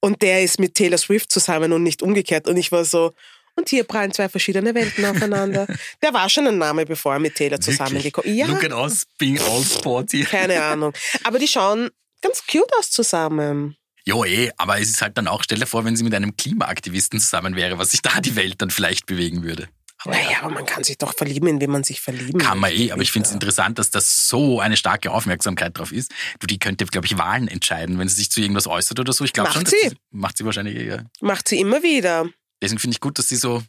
Und 0.00 0.22
der 0.22 0.42
ist 0.42 0.58
mit 0.58 0.74
Taylor 0.74 0.98
Swift 0.98 1.30
zusammen 1.30 1.72
und 1.72 1.82
nicht 1.82 2.02
umgekehrt. 2.02 2.48
Und 2.48 2.56
ich 2.56 2.72
war 2.72 2.84
so, 2.84 3.12
und 3.60 3.68
hier 3.68 3.84
prallen 3.84 4.12
zwei 4.12 4.28
verschiedene 4.28 4.74
Welten 4.74 5.04
aufeinander. 5.04 5.66
Der 6.02 6.12
war 6.12 6.28
schon 6.28 6.46
ein 6.48 6.58
Name, 6.58 6.84
bevor 6.84 7.12
er 7.14 7.18
mit 7.20 7.34
Taylor 7.36 7.60
zusammengekommen 7.60 8.30
ist. 8.30 8.36
Ja, 8.38 8.46
Look 8.46 8.64
at 8.64 8.72
us 8.72 9.04
being 9.18 9.38
all 9.40 9.62
sporty. 9.62 10.24
keine 10.30 10.62
Ahnung. 10.62 10.92
Aber 11.24 11.38
die 11.38 11.48
schauen 11.48 11.90
ganz 12.22 12.42
cute 12.50 12.70
aus 12.78 12.90
zusammen. 12.90 13.76
Jo, 14.04 14.24
eh, 14.24 14.50
aber 14.56 14.80
es 14.80 14.88
ist 14.90 15.02
halt 15.02 15.16
dann 15.18 15.28
auch, 15.28 15.42
stell 15.44 15.58
dir 15.58 15.66
vor, 15.66 15.84
wenn 15.84 15.94
sie 15.94 16.04
mit 16.04 16.14
einem 16.14 16.36
Klimaaktivisten 16.36 17.20
zusammen 17.20 17.54
wäre, 17.54 17.78
was 17.78 17.90
sich 17.90 18.02
da 18.02 18.20
die 18.20 18.34
Welt 18.34 18.56
dann 18.62 18.70
vielleicht 18.70 19.06
bewegen 19.06 19.42
würde. 19.42 19.68
Aber 20.02 20.14
Naja, 20.14 20.38
aber 20.40 20.54
man 20.54 20.64
kann 20.64 20.82
sich 20.82 20.96
doch 20.96 21.14
verlieben, 21.14 21.46
in 21.46 21.60
wen 21.60 21.70
man 21.70 21.84
sich 21.84 22.00
verlieben 22.00 22.40
Kann 22.40 22.58
man 22.58 22.72
eh, 22.72 22.90
aber 22.90 23.02
ich 23.02 23.12
finde 23.12 23.28
es 23.28 23.34
interessant, 23.34 23.78
dass 23.78 23.90
das 23.90 24.26
so 24.28 24.58
eine 24.58 24.78
starke 24.78 25.10
Aufmerksamkeit 25.10 25.76
drauf 25.76 25.92
ist. 25.92 26.10
Du, 26.38 26.46
die 26.46 26.58
könnte, 26.58 26.86
glaube 26.86 27.06
ich, 27.06 27.18
Wahlen 27.18 27.48
entscheiden, 27.48 27.98
wenn 27.98 28.08
sie 28.08 28.16
sich 28.16 28.30
zu 28.30 28.40
irgendwas 28.40 28.66
äußert 28.66 28.98
oder 28.98 29.12
so. 29.12 29.24
Ich 29.24 29.34
glaube 29.34 29.50
Macht 29.50 29.58
schon, 29.58 29.66
sie. 29.66 29.94
macht 30.10 30.38
sie 30.38 30.46
wahrscheinlich. 30.46 30.76
eh, 30.76 30.88
Ja. 30.88 31.02
Macht 31.20 31.48
sie 31.48 31.60
immer 31.60 31.82
wieder. 31.82 32.26
Deswegen 32.62 32.78
finde 32.78 32.94
ich 32.94 33.00
gut, 33.00 33.18
dass 33.18 33.28
sie 33.28 33.36
so 33.36 33.62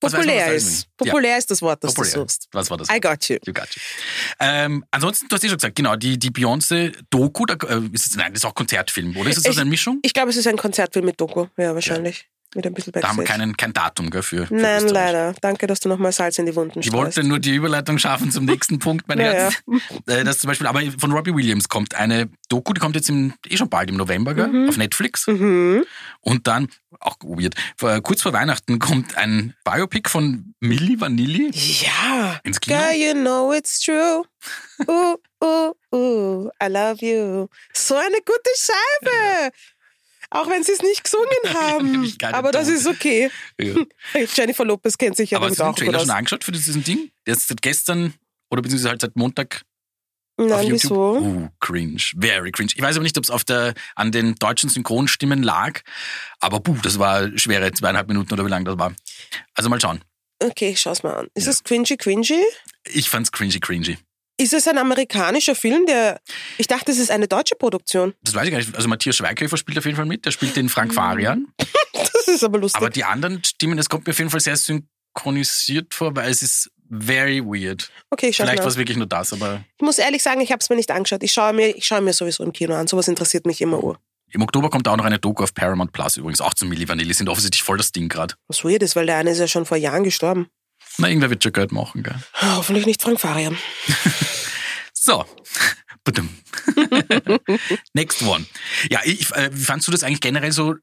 weiß 0.00 0.12
Populär 0.12 0.40
was 0.40 0.46
da 0.46 0.52
ist. 0.52 0.82
Ja, 0.82 0.88
Populär 0.98 1.38
ist 1.38 1.50
das 1.50 1.62
Wort, 1.62 1.82
das 1.82 1.94
populär. 1.94 2.12
du 2.14 2.20
suchst. 2.20 2.48
Was 2.52 2.70
war 2.70 2.76
das? 2.76 2.88
I 2.90 3.00
got 3.00 3.26
you. 3.28 3.38
You 3.46 3.52
got 3.54 3.68
you. 3.74 3.80
Ähm, 4.40 4.84
ansonsten, 4.90 5.28
du 5.28 5.34
hast 5.36 5.44
eh 5.44 5.48
schon 5.48 5.56
gesagt, 5.56 5.76
genau, 5.76 5.96
die, 5.96 6.18
die 6.18 6.30
Beyoncé-Doku, 6.30 7.46
da, 7.46 7.54
äh, 7.54 7.80
ist 7.92 8.06
es, 8.08 8.16
nein, 8.16 8.32
das 8.32 8.40
ist 8.40 8.44
auch 8.44 8.54
Konzertfilm, 8.54 9.16
oder? 9.16 9.30
Ist 9.30 9.38
es 9.38 9.44
so 9.44 9.50
Ich- 9.50 9.58
eine 9.58 9.70
Mischung? 9.70 10.00
Ich 10.02 10.12
glaube, 10.12 10.30
es 10.30 10.36
ist 10.36 10.46
ein 10.46 10.56
Konzertfilm 10.58 11.06
mit 11.06 11.18
Doku. 11.20 11.46
Ja, 11.56 11.74
wahrscheinlich. 11.74 12.28
Mit 12.54 12.66
ein 12.66 12.72
bisschen 12.74 12.92
Da 12.92 13.08
haben 13.08 13.16
wir 13.18 13.24
keinen, 13.24 13.56
kein 13.56 13.72
Datum 13.72 14.10
gell, 14.10 14.22
für, 14.22 14.46
für 14.46 14.54
Nein, 14.54 14.88
leider. 14.88 15.34
Danke, 15.40 15.66
dass 15.66 15.80
du 15.80 15.88
nochmal 15.88 16.12
Salz 16.12 16.38
in 16.38 16.46
die 16.46 16.54
Wunden 16.54 16.78
Ich 16.80 16.86
streust. 16.86 17.16
wollte 17.16 17.28
nur 17.28 17.38
die 17.40 17.54
Überleitung 17.54 17.98
schaffen 17.98 18.30
zum 18.30 18.44
nächsten 18.44 18.78
Punkt, 18.78 19.08
mein 19.08 19.18
Ja, 19.24 19.24
Herz. 19.32 19.54
Äh, 20.06 20.24
Das 20.24 20.38
zum 20.38 20.48
Beispiel, 20.48 20.66
aber 20.66 20.80
von 20.98 21.10
Robbie 21.12 21.34
Williams 21.34 21.68
kommt 21.68 21.94
eine 21.94 22.28
Doku, 22.48 22.72
die 22.72 22.80
kommt 22.80 22.94
jetzt 22.96 23.08
im, 23.08 23.34
eh 23.48 23.56
schon 23.56 23.68
bald 23.68 23.90
im 23.90 23.96
November, 23.96 24.34
gell, 24.34 24.68
auf 24.68 24.76
Netflix. 24.76 25.26
Mhm. 25.26 25.84
Und 26.20 26.46
dann, 26.46 26.68
auch 27.00 27.16
weird, 27.22 27.54
vor, 27.76 28.00
kurz 28.02 28.22
vor 28.22 28.32
Weihnachten 28.32 28.78
kommt 28.78 29.16
ein 29.16 29.54
Biopic 29.64 30.08
von 30.08 30.54
Milli 30.60 31.00
Vanilli 31.00 31.50
Ja. 31.52 32.38
ins 32.44 32.60
Kino. 32.60 32.78
Girl, 32.78 32.92
you 32.94 33.12
know 33.14 33.52
it's 33.52 33.80
true. 33.80 34.22
Uh, 34.86 35.16
uh, 35.42 35.72
uh, 35.92 36.48
I 36.62 36.68
love 36.68 37.04
you. 37.04 37.48
So 37.72 37.94
eine 37.96 38.16
gute 38.24 38.50
Scheibe. 38.56 39.50
Auch 40.30 40.48
wenn 40.48 40.62
sie 40.62 40.72
es 40.72 40.82
nicht 40.82 41.04
gesungen 41.04 41.28
haben. 41.54 42.14
Keine 42.18 42.34
Aber 42.36 42.52
das 42.52 42.68
ist 42.68 42.86
okay. 42.86 43.30
Ja. 43.60 43.74
Jennifer 44.34 44.64
Lopez 44.64 44.96
kennt 44.98 45.16
sich 45.16 45.30
ja 45.30 45.38
aber 45.38 45.48
hast 45.50 45.58
damit 45.60 45.78
du 45.78 45.84
den 45.84 45.88
auch 45.90 45.92
gut 45.94 45.94
Trailer 45.94 46.00
schon 46.06 46.16
angeschaut 46.18 46.44
für 46.44 46.52
diesen 46.52 46.84
Ding? 46.84 47.10
Der 47.26 47.34
ist 47.34 47.48
seit 47.48 47.62
gestern 47.62 48.14
oder 48.50 48.62
beziehungsweise 48.62 48.90
halt 48.90 49.00
seit 49.00 49.16
Montag 49.16 49.62
auf 50.36 50.46
Nein, 50.48 50.72
wieso? 50.72 51.18
Uh, 51.18 51.48
cringe. 51.60 52.02
Very 52.18 52.50
cringe. 52.50 52.72
Ich 52.74 52.82
weiß 52.82 52.96
aber 52.96 53.04
nicht, 53.04 53.16
ob 53.16 53.22
es 53.24 53.30
auf 53.30 53.44
der, 53.44 53.74
an 53.94 54.10
den 54.10 54.34
deutschen 54.34 54.68
Synchronstimmen 54.68 55.44
lag, 55.44 55.80
aber 56.40 56.58
puh, 56.58 56.76
das 56.82 56.98
war 56.98 57.30
schwere 57.38 57.70
zweieinhalb 57.72 58.08
Minuten 58.08 58.32
oder 58.32 58.44
wie 58.44 58.50
lang 58.50 58.64
das 58.64 58.76
war. 58.76 58.92
Also 59.54 59.70
mal 59.70 59.80
schauen. 59.80 60.02
Okay, 60.40 60.70
ich 60.70 60.80
schau's 60.80 61.04
mal 61.04 61.14
an. 61.14 61.28
Ist 61.34 61.44
Ja. 61.44 61.52
es 61.52 61.62
cringy 61.62 61.96
cringy? 61.96 62.42
Ich 62.88 63.08
fand's 63.10 63.30
cringy 63.30 63.60
cringy. 63.60 63.96
Ist 64.36 64.52
es 64.52 64.66
ein 64.66 64.78
amerikanischer 64.78 65.54
Film, 65.54 65.86
der. 65.86 66.20
Ich 66.58 66.66
dachte, 66.66 66.90
es 66.90 66.98
ist 66.98 67.10
eine 67.10 67.28
deutsche 67.28 67.54
Produktion. 67.54 68.14
Das 68.22 68.34
weiß 68.34 68.44
ich 68.46 68.50
gar 68.50 68.58
nicht. 68.58 68.74
Also 68.74 68.88
Matthias 68.88 69.16
Schweighöfer 69.16 69.56
spielt 69.56 69.78
auf 69.78 69.84
jeden 69.84 69.96
Fall 69.96 70.06
mit. 70.06 70.24
Der 70.26 70.32
spielt 70.32 70.56
den 70.56 70.68
Frank 70.68 70.92
Farian. 70.94 71.46
Das 71.96 72.26
ist 72.26 72.42
aber 72.42 72.58
lustig. 72.58 72.80
Aber 72.80 72.90
die 72.90 73.04
anderen 73.04 73.44
Stimmen, 73.44 73.76
das 73.76 73.88
kommt 73.88 74.06
mir 74.06 74.10
auf 74.12 74.18
jeden 74.18 74.30
Fall 74.30 74.40
sehr 74.40 74.56
synchronisiert 74.56 75.94
vor, 75.94 76.14
weil 76.16 76.30
es 76.30 76.42
ist 76.42 76.70
very 76.90 77.40
weird. 77.44 77.90
Okay, 78.10 78.28
ich 78.28 78.36
schaue 78.36 78.46
Vielleicht 78.46 78.62
war 78.62 78.68
es 78.68 78.76
wirklich 78.76 78.96
nur 78.96 79.06
das, 79.06 79.32
aber 79.32 79.64
Ich 79.76 79.82
muss 79.84 79.98
ehrlich 79.98 80.22
sagen, 80.22 80.40
ich 80.40 80.50
habe 80.50 80.60
es 80.60 80.68
mir 80.70 80.76
nicht 80.76 80.90
angeschaut. 80.90 81.22
Ich 81.22 81.32
schaue 81.32 81.52
mir, 81.52 81.68
ich 81.76 81.86
schaue 81.86 82.00
mir 82.00 82.12
sowieso 82.12 82.42
im 82.44 82.52
Kino 82.52 82.74
an. 82.74 82.86
Sowas 82.86 83.08
interessiert 83.08 83.46
mich 83.46 83.60
immer 83.60 83.82
ur. 83.82 83.98
im 84.32 84.42
Oktober 84.42 84.70
kommt 84.70 84.88
auch 84.88 84.96
noch 84.96 85.04
eine 85.04 85.18
Doku 85.18 85.44
auf 85.44 85.54
Paramount 85.54 85.92
Plus 85.92 86.16
übrigens, 86.16 86.40
auch 86.40 86.54
zu 86.54 86.66
Milli 86.66 86.88
Vanilli, 86.88 87.14
sind 87.14 87.28
offensichtlich 87.28 87.62
voll 87.62 87.76
das 87.78 87.92
Ding 87.92 88.08
gerade. 88.08 88.34
Was 88.48 88.64
weird 88.64 88.82
ist, 88.82 88.96
weil 88.96 89.06
der 89.06 89.16
eine 89.16 89.30
ist 89.30 89.38
ja 89.38 89.46
schon 89.48 89.66
vor 89.66 89.76
Jahren 89.76 90.02
gestorben. 90.04 90.48
Na, 90.98 91.08
irgendwer 91.08 91.30
wird 91.30 91.42
schon 91.42 91.52
Geld 91.52 91.72
machen, 91.72 92.02
gell? 92.02 92.16
Hoffentlich 92.40 92.86
nicht 92.86 93.02
Frank 93.02 93.20
Farian. 93.20 93.58
So. 95.04 95.22
Next 97.92 98.22
one. 98.22 98.46
Ja, 98.88 99.00
ich, 99.04 99.30
äh, 99.32 99.50
wie 99.52 99.64
fandst 99.64 99.86
du 99.86 99.92
das 99.92 100.02
eigentlich 100.02 100.22
generell 100.22 100.50
so, 100.50 100.76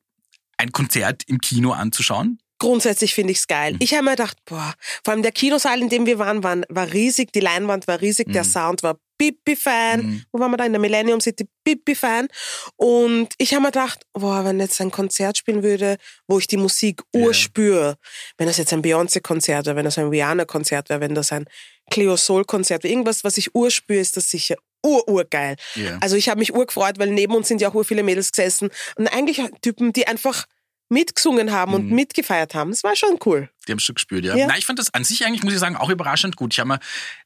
ein 0.58 0.72
Konzert 0.72 1.24
im 1.26 1.40
Kino 1.40 1.72
anzuschauen? 1.72 2.40
Grundsätzlich 2.60 3.16
finde 3.16 3.32
ich 3.32 3.40
es 3.40 3.48
geil. 3.48 3.76
Ich 3.80 3.94
habe 3.94 4.04
mir 4.04 4.12
gedacht, 4.12 4.38
boah, 4.46 4.76
vor 5.04 5.14
allem 5.14 5.24
der 5.24 5.32
Kinosaal, 5.32 5.82
in 5.82 5.90
dem 5.90 6.06
wir 6.06 6.20
waren, 6.20 6.44
waren 6.44 6.64
war 6.70 6.94
riesig, 6.94 7.34
die 7.34 7.40
Leinwand 7.40 7.88
war 7.88 8.00
riesig, 8.00 8.32
der 8.32 8.44
Sound 8.44 8.84
war 8.84 9.00
Pipi-Fan. 9.22 10.26
Wo 10.32 10.40
waren 10.40 10.52
wir 10.52 10.58
da? 10.58 10.66
In 10.66 10.74
der 10.74 10.82
Millennium 10.82 11.22
City, 11.22 11.48
Pipi-Fan. 11.64 12.28
Und 12.76 13.30
ich 13.38 13.54
habe 13.54 13.62
mir 13.62 13.72
gedacht, 13.72 14.02
boah, 14.14 14.44
wenn 14.44 14.60
jetzt 14.60 14.82
ein 14.82 14.90
Konzert 14.90 15.38
spielen 15.38 15.62
würde, 15.62 15.98
wo 16.28 16.40
ich 16.40 16.48
die 16.48 16.58
Musik 16.58 17.04
urspüre, 17.14 17.98
wenn 18.38 18.48
das 18.48 18.58
jetzt 18.58 18.74
ein 18.74 18.82
Beyoncé-Konzert 18.82 19.68
wäre, 19.68 19.76
wenn 19.76 19.86
das 19.86 20.00
ein 20.00 20.08
Rihanna-Konzert 20.08 20.90
wäre, 20.90 21.02
wenn 21.02 21.14
das 21.14 21.32
ein 21.32 21.46
Cleo 21.92 22.18
Soul-Konzert 22.18 22.84
wäre, 22.84 22.92
irgendwas, 22.92 23.24
was 23.24 23.38
ich 23.38 23.54
urspüre, 23.54 24.00
ist 24.00 24.18
das 24.18 24.30
sicher 24.30 24.56
ur-urgeil. 24.84 25.56
Ja. 25.76 26.00
Also 26.02 26.16
ich 26.16 26.28
habe 26.28 26.40
mich 26.40 26.56
urgefreut, 26.56 26.98
weil 26.98 27.12
neben 27.12 27.36
uns 27.36 27.48
sind 27.48 27.62
ja 27.62 27.70
auch 27.70 27.76
ur 27.76 27.86
viele 27.86 28.02
Mädels 28.02 28.32
gesessen 28.32 28.72
und 28.96 29.08
eigentlich 29.08 29.40
Typen, 29.62 29.94
die 29.94 30.08
einfach 30.08 30.46
mitgesungen 30.92 31.52
haben 31.52 31.74
und 31.74 31.90
mitgefeiert 31.90 32.54
haben. 32.54 32.72
Das 32.72 32.84
war 32.84 32.96
schon 32.96 33.18
cool. 33.26 33.50
Die 33.68 33.72
haben 33.72 33.78
es 33.78 33.84
schon 33.84 33.96
gespürt, 33.96 34.26
ja. 34.26 34.36
Ja. 34.36 34.48
Nein, 34.48 34.58
ich 34.60 34.66
fand 34.66 34.78
das 34.80 34.94
an 34.94 35.04
sich 35.04 35.26
eigentlich, 35.26 35.44
muss 35.44 35.54
ich 35.54 35.60
sagen, 35.60 35.76
auch 35.78 35.90
überraschend 35.90 36.36
gut. 36.36 36.54
Ich 36.54 36.60
habe 36.60 36.68
mir 36.68 36.80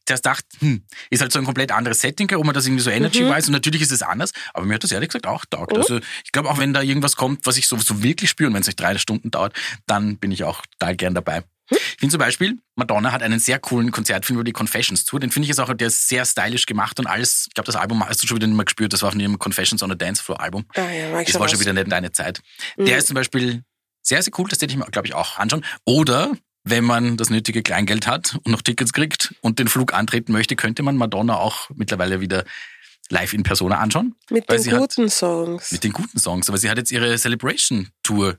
zuerst 0.06 0.24
gedacht, 0.24 0.46
hm, 0.60 0.84
ist 1.10 1.22
halt 1.22 1.32
so 1.32 1.40
ein 1.40 1.46
komplett 1.46 1.72
anderes 1.72 2.02
Setting, 2.02 2.30
wo 2.32 2.44
man 2.44 2.54
das 2.54 2.66
irgendwie 2.66 2.84
so 2.84 2.90
Energy 2.92 3.24
Mhm. 3.24 3.30
weiß 3.30 3.48
und 3.48 3.54
natürlich 3.54 3.82
ist 3.82 3.92
es 3.92 4.02
anders, 4.04 4.32
aber 4.54 4.66
mir 4.66 4.76
hat 4.76 4.84
das 4.84 4.92
ehrlich 4.92 5.10
gesagt 5.10 5.28
auch 5.28 5.46
taugt. 5.46 5.74
Oh. 5.74 5.78
Also 5.78 6.00
ich 6.24 6.32
glaube, 6.32 6.50
auch 6.50 6.60
wenn 6.60 6.74
da 6.74 6.82
irgendwas 6.82 7.16
kommt, 7.16 7.46
was 7.46 7.58
ich 7.58 7.68
so, 7.68 7.78
so 7.78 8.04
wirklich 8.04 8.30
spüre 8.30 8.48
und 8.48 8.54
wenn 8.54 8.62
es 8.62 8.68
nicht 8.68 8.80
drei 8.80 8.98
Stunden 8.98 9.32
dauert, 9.32 9.54
dann 9.88 10.18
bin 10.18 10.32
ich 10.32 10.44
auch 10.44 10.62
total 10.78 10.96
gern 10.96 11.16
dabei. 11.16 11.44
Hm? 11.70 11.78
Ich 11.78 12.00
finde 12.00 12.12
zum 12.12 12.20
Beispiel, 12.20 12.58
Madonna 12.76 13.12
hat 13.12 13.24
einen 13.24 13.40
sehr 13.40 13.58
coolen 13.60 13.92
Konzertfilm 13.92 14.38
über 14.38 14.44
die 14.44 14.52
Confessions 14.52 15.06
Tour. 15.06 15.20
Den 15.20 15.32
finde 15.32 15.46
ich 15.46 15.50
jetzt 15.50 15.60
auch, 15.60 15.74
der 15.74 15.88
ist 15.88 16.08
sehr 16.08 16.24
stylisch 16.26 16.66
gemacht 16.66 17.00
und 17.00 17.08
alles. 17.08 17.46
Ich 17.48 17.54
glaube, 17.54 17.66
das 17.66 17.76
Album 17.76 18.08
hast 18.08 18.22
du 18.22 18.28
schon 18.28 18.38
wieder 18.38 18.48
nicht 18.48 18.56
mehr 18.56 18.66
gespürt. 18.66 18.94
Das 18.94 19.02
war 19.02 19.12
von 19.12 19.20
ihrem 19.20 19.40
Confessions 19.40 19.82
on 19.82 19.92
a 19.92 19.96
Dance 19.96 20.22
Floor 20.24 20.40
Album. 20.40 20.66
Ah 20.76 20.90
ja, 20.92 21.20
ich 21.22 21.28
Das 21.32 21.40
war 21.40 21.50
schon 21.50 21.60
wieder 21.60 21.74
nicht 21.74 21.92
deine 21.92 22.12
Zeit. 22.12 22.42
Mhm. 22.78 22.86
Der 22.86 22.98
ist 22.98 23.08
zum 23.08 23.16
Beispiel 23.16 23.64
sehr, 24.02 24.22
sehr 24.22 24.34
cool. 24.38 24.48
Das 24.50 24.62
hätte 24.62 24.72
ich 24.72 24.78
mir, 24.78 24.86
glaube 24.86 25.08
ich, 25.08 25.14
auch 25.16 25.38
anschauen. 25.40 25.66
Oder 25.86 26.32
wenn 26.64 26.84
man 26.84 27.18
das 27.18 27.30
nötige 27.30 27.64
Kleingeld 27.64 28.06
hat 28.08 28.36
und 28.44 28.48
noch 28.52 28.62
Tickets 28.62 28.92
kriegt 28.94 29.34
und 29.42 29.58
den 29.60 29.68
Flug 29.68 29.94
antreten 29.94 30.32
möchte, 30.32 30.56
könnte 30.56 30.84
man 30.84 30.98
Madonna 30.98 31.36
auch 31.38 31.70
mittlerweile 31.76 32.22
wieder 32.22 32.44
live 33.10 33.34
in 33.34 33.44
Persona 33.44 33.78
anschauen. 33.80 34.16
Mit 34.32 34.50
den 34.52 34.60
sie 34.60 34.72
hat- 34.72 34.80
guten 34.80 35.10
Songs. 35.10 35.72
Mit 35.72 35.84
den 35.84 35.94
guten 35.94 36.20
Songs. 36.20 36.50
Aber 36.50 36.58
sie 36.58 36.70
hat 36.70 36.78
jetzt 36.78 36.92
ihre 36.92 37.16
Celebration 37.18 37.90
Tour 38.04 38.38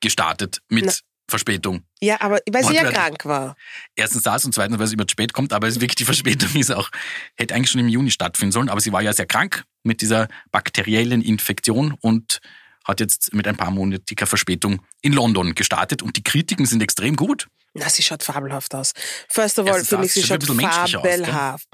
gestartet 0.00 0.60
mit. 0.68 1.02
Verspätung. 1.32 1.82
ja, 2.00 2.20
aber 2.20 2.38
weil 2.50 2.64
sie 2.64 2.74
ja 2.74 2.90
krank 2.90 3.24
war. 3.24 3.56
Erstens 3.96 4.22
das 4.22 4.44
und 4.44 4.54
zweitens, 4.54 4.78
weil 4.78 4.86
es 4.86 4.92
immer 4.92 5.06
zu 5.06 5.12
spät 5.12 5.32
kommt, 5.32 5.52
aber 5.52 5.66
es 5.66 5.76
ist 5.76 5.80
wirklich 5.80 5.96
die 5.96 6.04
Verspätung 6.04 6.54
ist 6.54 6.70
auch, 6.70 6.90
hätte 7.36 7.54
eigentlich 7.54 7.70
schon 7.70 7.80
im 7.80 7.88
Juni 7.88 8.10
stattfinden 8.10 8.52
sollen, 8.52 8.68
aber 8.68 8.80
sie 8.80 8.92
war 8.92 9.02
ja 9.02 9.12
sehr 9.12 9.26
krank 9.26 9.64
mit 9.82 10.00
dieser 10.00 10.28
bakteriellen 10.50 11.22
Infektion 11.22 11.96
und 12.00 12.40
hat 12.84 13.00
jetzt 13.00 13.32
mit 13.32 13.46
ein 13.46 13.56
paar 13.56 13.70
monatiger 13.70 14.26
Verspätung 14.26 14.82
in 15.00 15.12
London 15.12 15.54
gestartet 15.54 16.02
und 16.02 16.16
die 16.16 16.22
Kritiken 16.22 16.66
sind 16.66 16.82
extrem 16.82 17.16
gut. 17.16 17.48
Na, 17.74 17.88
sie 17.88 18.02
schaut 18.02 18.22
fabelhaft 18.22 18.74
aus. 18.74 18.92
First 19.28 19.58
of 19.58 19.66
all 19.66 19.72
Erstens 19.72 19.88
finde 19.88 20.06
ich, 20.06 20.12
sie 20.12 20.22
schaut 20.22 20.44
schaut 20.44 20.56
menschlich 20.56 20.96
aus, 20.96 21.02
fabelhaft. 21.02 21.68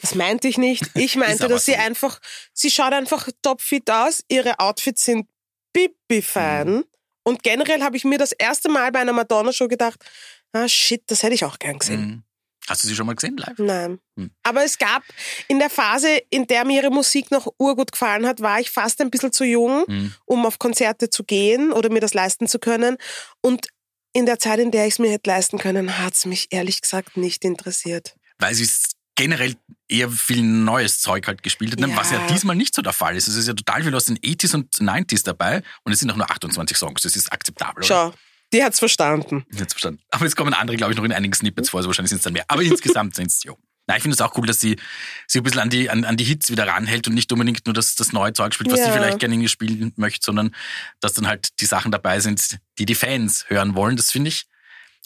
Das 0.00 0.14
meinte 0.14 0.48
ich 0.48 0.58
nicht. 0.58 0.90
Ich 0.94 1.16
meinte, 1.16 1.48
dass 1.48 1.64
sie 1.64 1.72
so. 1.72 1.78
einfach, 1.78 2.18
sie 2.52 2.70
schaut 2.70 2.92
einfach 2.92 3.28
topfit 3.42 3.90
aus. 3.90 4.22
Ihre 4.28 4.58
Outfits 4.58 5.04
sind 5.04 5.26
pipi-fan. 5.72 6.68
Mhm. 6.68 6.84
Und 7.24 7.42
generell 7.42 7.82
habe 7.82 7.96
ich 7.96 8.04
mir 8.04 8.18
das 8.18 8.32
erste 8.32 8.68
Mal 8.68 8.92
bei 8.92 9.00
einer 9.00 9.12
Madonna-Show 9.12 9.66
gedacht, 9.68 10.04
ah 10.52 10.68
shit, 10.68 11.02
das 11.08 11.22
hätte 11.22 11.34
ich 11.34 11.44
auch 11.44 11.58
gern 11.58 11.78
gesehen. 11.78 12.00
Mhm. 12.06 12.22
Hast 12.68 12.82
du 12.82 12.88
sie 12.88 12.94
schon 12.94 13.06
mal 13.06 13.14
gesehen 13.14 13.36
live? 13.36 13.58
Nein. 13.58 13.98
Hm. 14.18 14.30
Aber 14.42 14.64
es 14.64 14.78
gab 14.78 15.02
in 15.48 15.58
der 15.58 15.68
Phase, 15.68 16.08
in 16.30 16.46
der 16.46 16.64
mir 16.64 16.80
ihre 16.82 16.90
Musik 16.90 17.30
noch 17.30 17.46
urgut 17.58 17.92
gefallen 17.92 18.26
hat, 18.26 18.40
war 18.40 18.58
ich 18.58 18.70
fast 18.70 19.02
ein 19.02 19.10
bisschen 19.10 19.32
zu 19.32 19.44
jung, 19.44 19.84
Mhm. 19.86 20.14
um 20.24 20.46
auf 20.46 20.58
Konzerte 20.58 21.10
zu 21.10 21.24
gehen 21.24 21.72
oder 21.72 21.90
mir 21.90 22.00
das 22.00 22.14
leisten 22.14 22.46
zu 22.48 22.58
können. 22.58 22.96
Und 23.42 23.66
in 24.14 24.24
der 24.24 24.38
Zeit, 24.38 24.60
in 24.60 24.70
der 24.70 24.86
ich 24.86 24.94
es 24.94 24.98
mir 24.98 25.10
hätte 25.10 25.28
leisten 25.28 25.58
können, 25.58 25.98
hat 25.98 26.14
es 26.14 26.24
mich 26.24 26.46
ehrlich 26.50 26.80
gesagt 26.80 27.18
nicht 27.18 27.44
interessiert. 27.44 28.14
Weil 28.38 28.54
sie 28.54 28.64
s- 28.64 28.92
generell 29.16 29.54
eher 29.88 30.10
viel 30.10 30.42
neues 30.42 31.00
Zeug 31.00 31.26
halt 31.26 31.42
gespielt 31.42 31.72
hat, 31.72 31.80
Ja. 31.88 31.96
was 31.96 32.10
ja 32.10 32.26
diesmal 32.26 32.56
nicht 32.56 32.74
so 32.74 32.82
der 32.82 32.92
Fall 32.92 33.16
ist. 33.16 33.28
Es 33.28 33.36
ist 33.36 33.46
ja 33.46 33.54
total 33.54 33.82
viel 33.84 33.94
aus 33.94 34.06
den 34.06 34.18
80s 34.18 34.54
und 34.54 34.72
90s 34.80 35.24
dabei 35.24 35.62
und 35.84 35.92
es 35.92 36.00
sind 36.00 36.10
auch 36.10 36.16
nur 36.16 36.30
28 36.30 36.76
Songs. 36.76 37.02
Das 37.02 37.14
ist 37.16 37.32
akzeptabel, 37.32 37.78
oder? 37.84 37.86
Schau, 37.86 38.14
die 38.52 38.62
hat's 38.64 38.78
verstanden. 38.78 39.44
Jetzt 39.52 39.72
verstanden. 39.74 40.00
Aber 40.10 40.24
jetzt 40.24 40.36
kommen 40.36 40.54
andere, 40.54 40.76
glaube 40.76 40.92
ich, 40.92 40.96
noch 40.96 41.04
in 41.04 41.12
einigen 41.12 41.34
Snippets 41.34 41.70
vor, 41.70 41.78
also 41.78 41.88
wahrscheinlich 41.88 42.10
sind 42.10 42.18
es 42.18 42.24
dann 42.24 42.32
mehr. 42.32 42.44
Aber 42.48 42.62
insgesamt 42.62 43.14
sind 43.16 43.26
es, 43.28 43.42
jo. 43.44 43.56
Nein, 43.86 43.98
ich 43.98 44.02
finde 44.02 44.14
es 44.14 44.20
auch 44.22 44.34
cool, 44.38 44.46
dass 44.46 44.60
sie 44.60 44.76
sich 45.26 45.40
ein 45.40 45.44
bisschen 45.44 45.60
an 45.60 45.68
die, 45.68 45.90
an, 45.90 46.06
an 46.06 46.16
die 46.16 46.24
Hits 46.24 46.50
wieder 46.50 46.66
ranhält 46.66 47.06
und 47.06 47.12
nicht 47.12 47.30
unbedingt 47.30 47.66
nur 47.66 47.74
das, 47.74 47.94
das 47.96 48.12
neue 48.14 48.32
Zeug 48.32 48.54
spielt, 48.54 48.72
was 48.72 48.78
Ja. 48.80 48.86
sie 48.86 48.92
vielleicht 48.92 49.18
gerne 49.18 49.46
spielen 49.46 49.92
möchte, 49.96 50.24
sondern 50.24 50.54
dass 51.00 51.12
dann 51.12 51.26
halt 51.26 51.60
die 51.60 51.66
Sachen 51.66 51.92
dabei 51.92 52.18
sind, 52.20 52.56
die 52.78 52.86
die 52.86 52.94
Fans 52.94 53.44
hören 53.48 53.74
wollen. 53.74 53.96
Das 53.96 54.10
finde 54.10 54.28
ich 54.30 54.46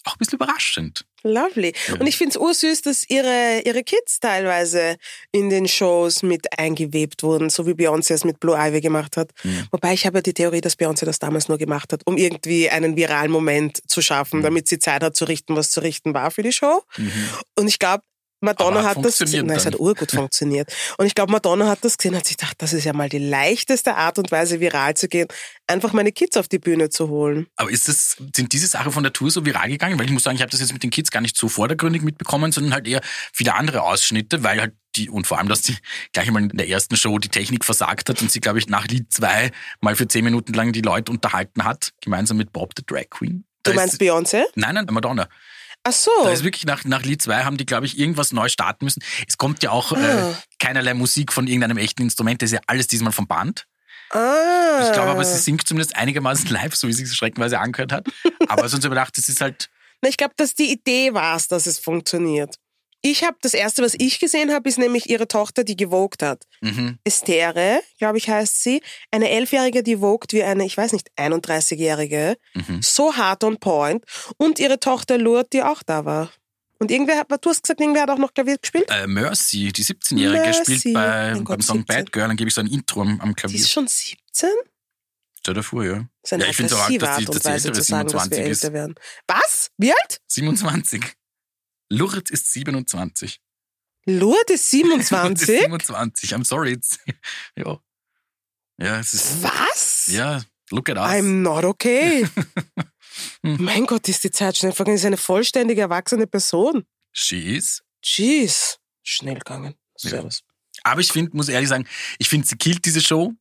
auch 0.04 0.14
ein 0.14 0.18
bisschen 0.18 0.36
überraschend. 0.36 1.04
Lovely. 1.22 1.72
Ja. 1.88 1.94
Und 2.00 2.06
ich 2.06 2.16
finde 2.16 2.30
es 2.30 2.36
ursüß, 2.36 2.82
dass 2.82 3.04
ihre, 3.08 3.60
ihre 3.64 3.82
Kids 3.82 4.20
teilweise 4.20 4.96
in 5.32 5.50
den 5.50 5.66
Shows 5.68 6.22
mit 6.22 6.58
eingewebt 6.58 7.22
wurden, 7.22 7.50
so 7.50 7.66
wie 7.66 7.72
Beyoncé 7.72 8.14
es 8.14 8.24
mit 8.24 8.40
Blue 8.40 8.56
Ivy 8.56 8.80
gemacht 8.80 9.16
hat. 9.16 9.30
Mhm. 9.42 9.66
Wobei 9.70 9.92
ich 9.94 10.06
habe 10.06 10.18
ja 10.18 10.22
die 10.22 10.34
Theorie, 10.34 10.60
dass 10.60 10.78
Beyoncé 10.78 11.04
das 11.04 11.18
damals 11.18 11.48
nur 11.48 11.58
gemacht 11.58 11.92
hat, 11.92 12.02
um 12.06 12.16
irgendwie 12.16 12.70
einen 12.70 12.96
viralen 12.96 13.30
Moment 13.30 13.80
zu 13.88 14.00
Mhm. 14.00 14.04
schaffen, 14.04 14.42
damit 14.42 14.68
sie 14.68 14.78
Zeit 14.78 15.02
hat 15.02 15.16
zu 15.16 15.24
richten, 15.24 15.56
was 15.56 15.70
zu 15.70 15.80
richten 15.80 16.14
war 16.14 16.30
für 16.30 16.42
die 16.42 16.52
Show. 16.52 16.82
Und 17.56 17.68
ich 17.68 17.78
glaube, 17.78 18.02
Madonna 18.40 18.82
hat 18.84 18.98
hat 18.98 19.04
das 19.04 19.18
gesehen. 19.18 19.46
Nein, 19.46 19.56
es 19.56 19.66
hat 19.66 19.78
urgut 19.78 20.10
funktioniert. 20.10 20.72
Und 20.96 21.06
ich 21.06 21.14
glaube, 21.14 21.32
Madonna 21.32 21.68
hat 21.68 21.84
das 21.84 21.98
gesehen, 21.98 22.16
hat 22.16 22.26
sich 22.26 22.36
gedacht, 22.36 22.56
das 22.58 22.72
ist 22.72 22.84
ja 22.84 22.92
mal 22.92 23.08
die 23.08 23.18
leichteste 23.18 23.96
Art 23.96 24.18
und 24.18 24.30
Weise, 24.30 24.60
viral 24.60 24.94
zu 24.94 25.08
gehen, 25.08 25.28
einfach 25.66 25.92
meine 25.92 26.12
Kids 26.12 26.36
auf 26.36 26.48
die 26.48 26.58
Bühne 26.58 26.90
zu 26.90 27.08
holen. 27.08 27.46
Aber 27.56 27.70
ist 27.70 27.88
das, 27.88 28.16
sind 28.34 28.52
diese 28.52 28.66
Sachen 28.66 28.92
von 28.92 29.02
der 29.02 29.12
Tour 29.12 29.30
so 29.30 29.44
viral 29.44 29.68
gegangen? 29.68 29.98
Weil 29.98 30.06
ich 30.06 30.12
muss 30.12 30.22
sagen, 30.22 30.36
ich 30.36 30.42
habe 30.42 30.50
das 30.50 30.60
jetzt 30.60 30.72
mit 30.72 30.82
den 30.82 30.90
Kids 30.90 31.10
gar 31.10 31.20
nicht 31.20 31.36
so 31.36 31.48
vordergründig 31.48 32.02
mitbekommen, 32.02 32.52
sondern 32.52 32.74
halt 32.74 32.86
eher 32.86 33.00
viele 33.32 33.54
andere 33.54 33.82
Ausschnitte, 33.82 34.42
weil 34.42 34.60
halt 34.60 34.74
die, 34.96 35.10
und 35.10 35.26
vor 35.26 35.38
allem, 35.38 35.48
dass 35.48 35.62
die 35.62 35.76
gleich 36.12 36.28
einmal 36.28 36.42
in 36.42 36.56
der 36.56 36.68
ersten 36.68 36.96
Show 36.96 37.18
die 37.18 37.28
Technik 37.28 37.64
versagt 37.64 38.08
hat 38.08 38.22
und 38.22 38.30
sie, 38.30 38.40
glaube 38.40 38.58
ich, 38.58 38.68
nach 38.68 38.86
Lied 38.86 39.12
zwei 39.12 39.50
mal 39.80 39.96
für 39.96 40.08
zehn 40.08 40.24
Minuten 40.24 40.54
lang 40.54 40.72
die 40.72 40.80
Leute 40.80 41.12
unterhalten 41.12 41.64
hat, 41.64 41.92
gemeinsam 42.00 42.36
mit 42.36 42.52
Bob 42.52 42.72
the 42.76 42.84
Drag 42.86 43.10
Queen. 43.10 43.44
Da 43.62 43.72
Du 43.72 43.76
meinst 43.76 44.00
Beyoncé? 44.00 44.44
Nein, 44.54 44.74
nein, 44.74 44.86
Madonna. 44.90 45.28
Ach 45.88 45.92
so. 45.92 46.10
Da 46.24 46.30
ist 46.30 46.44
wirklich 46.44 46.66
nach, 46.66 46.84
nach 46.84 47.02
Lied 47.02 47.22
2 47.22 47.44
haben 47.44 47.56
die, 47.56 47.64
glaube 47.66 47.86
ich, 47.86 47.98
irgendwas 47.98 48.32
neu 48.32 48.48
starten 48.48 48.84
müssen. 48.84 49.02
Es 49.26 49.38
kommt 49.38 49.62
ja 49.62 49.70
auch 49.70 49.92
Ah. 49.92 50.30
äh, 50.30 50.34
keinerlei 50.58 50.92
Musik 50.94 51.32
von 51.32 51.46
irgendeinem 51.46 51.78
echten 51.78 52.02
Instrument, 52.02 52.42
das 52.42 52.50
ist 52.50 52.54
ja 52.54 52.60
alles 52.66 52.86
diesmal 52.88 53.12
vom 53.12 53.26
Band. 53.26 53.66
ah. 54.10 54.80
Ich 54.86 54.92
glaube 54.92 55.10
aber, 55.10 55.24
sie 55.24 55.38
singt 55.38 55.66
zumindest 55.66 55.96
einigermaßen 55.96 56.46
live, 56.50 56.74
so 56.74 56.88
wie 56.88 56.92
sie 56.92 57.06
sich 57.06 57.16
schreckenweise 57.16 57.58
angehört 57.58 57.92
hat. 57.92 58.06
Aber 58.48 58.68
sonst 58.68 58.84
überdacht, 58.84 59.16
es 59.18 59.28
ist 59.28 59.40
halt, 59.40 59.70
Na, 60.02 60.08
ich 60.08 60.16
glaube, 60.16 60.34
dass 60.36 60.54
die 60.54 60.70
Idee 60.72 61.14
war 61.14 61.36
es, 61.36 61.48
dass 61.48 61.66
es 61.66 61.78
funktioniert. 61.78 62.56
Ich 63.00 63.22
habe 63.24 63.36
das 63.42 63.54
erste, 63.54 63.82
was 63.82 63.94
ich 63.96 64.18
gesehen 64.18 64.52
habe, 64.52 64.68
ist 64.68 64.76
nämlich 64.78 65.08
ihre 65.08 65.28
Tochter, 65.28 65.62
die 65.64 65.76
gewogt 65.76 66.22
hat. 66.22 66.44
mhm, 66.60 66.98
Estere, 67.04 67.80
glaube 67.98 68.18
ich, 68.18 68.28
heißt 68.28 68.62
sie. 68.62 68.82
Eine 69.12 69.30
Elfjährige, 69.30 69.82
die 69.84 70.00
wogt 70.00 70.32
wie 70.32 70.42
eine, 70.42 70.64
ich 70.66 70.76
weiß 70.76 70.92
nicht, 70.92 71.08
31-Jährige. 71.16 72.36
mhm. 72.54 72.82
So 72.82 73.14
hart 73.16 73.44
on 73.44 73.58
point. 73.58 74.04
Und 74.36 74.58
ihre 74.58 74.80
Tochter 74.80 75.16
Lourdes, 75.18 75.50
die 75.52 75.62
auch 75.62 75.82
da 75.84 76.04
war. 76.04 76.32
Und 76.80 76.90
irgendwer, 76.90 77.18
hat- 77.18 77.28
du 77.44 77.50
hast 77.50 77.62
gesagt, 77.62 77.80
irgendwer 77.80 78.02
hat 78.02 78.10
auch 78.10 78.18
noch 78.18 78.32
Klavier 78.34 78.56
gespielt? 78.58 78.88
Äh, 78.90 79.06
Mercy, 79.06 79.72
die 79.72 79.84
17-Jährige, 79.84 80.38
Mercy. 80.40 80.78
spielt 80.78 80.94
bei, 80.94 81.32
Gott, 81.36 81.44
beim 81.48 81.60
Song 81.60 81.78
17. 81.78 81.86
Bad 81.86 82.12
Girl, 82.12 82.28
dann 82.28 82.36
gebe 82.36 82.48
ich 82.48 82.54
so 82.54 82.60
ein 82.60 82.68
Intro 82.68 83.02
am, 83.02 83.20
am 83.20 83.30
Die 83.30 83.34
Klavier. 83.34 83.58
ist 83.60 83.70
schon 83.70 83.86
17? 83.88 84.48
Stell 85.40 85.54
dir 85.54 85.62
vor, 85.62 85.84
ja. 85.84 85.94
Das 85.94 86.04
ist 86.24 86.32
eine 86.34 86.44
Ja, 86.44 86.50
ich 86.50 86.56
find's 86.56 86.72
auch 86.72 86.78
arg, 86.80 86.98
dass 86.98 87.16
die- 87.18 87.26
und 87.26 87.34
dass 87.34 87.42
die 87.42 87.48
Weise 87.48 87.68
ältere 87.68 87.82
zu 87.84 87.90
sagen, 87.90 88.08
dass 88.08 88.14
wir 88.14 88.20
27 88.36 88.38
ist. 88.52 88.64
älter 88.64 88.74
werden. 88.74 88.94
Was? 89.26 89.70
Wie 89.76 89.90
alt? 89.92 90.20
27. 90.26 91.02
Lourdes 91.90 92.30
ist 92.30 92.52
27. 92.52 93.40
Lourdes 94.06 94.14
ist 94.14 94.20
Lourdes 94.20 94.60
ist 94.60 94.70
27? 94.70 95.46
27. 95.46 96.34
I'm 96.34 96.44
sorry. 96.44 96.72
It's, 96.72 96.98
ja. 97.56 97.78
Ja, 98.80 99.00
es 99.00 99.12
ist, 99.12 99.42
Was? 99.42 100.06
ja, 100.06 100.40
look 100.70 100.88
at 100.88 100.96
us. 100.96 101.06
I'm 101.06 101.42
not 101.42 101.64
okay. 101.64 102.28
Mein 103.42 103.86
Gott, 103.86 104.08
ist 104.08 104.22
die 104.22 104.30
Zeit 104.30 104.56
schnell 104.56 104.72
vergangen. 104.72 104.98
Sie 104.98 105.02
ist 105.02 105.06
eine 105.06 105.16
vollständige, 105.16 105.80
erwachsene 105.80 106.26
Person. 106.28 106.84
She 107.12 107.56
is. 107.56 107.82
Jeez. 108.02 108.78
Schnell 109.02 109.38
gegangen. 109.38 109.74
Ja. 110.00 110.10
Servus. 110.10 110.42
Aber 110.84 111.00
ich 111.00 111.10
finde, 111.10 111.36
muss 111.36 111.48
ehrlich 111.48 111.68
sagen, 111.68 111.88
ich 112.18 112.28
finde, 112.28 112.46
sie 112.46 112.56
killt 112.56 112.84
diese 112.84 113.00
Show. 113.00 113.32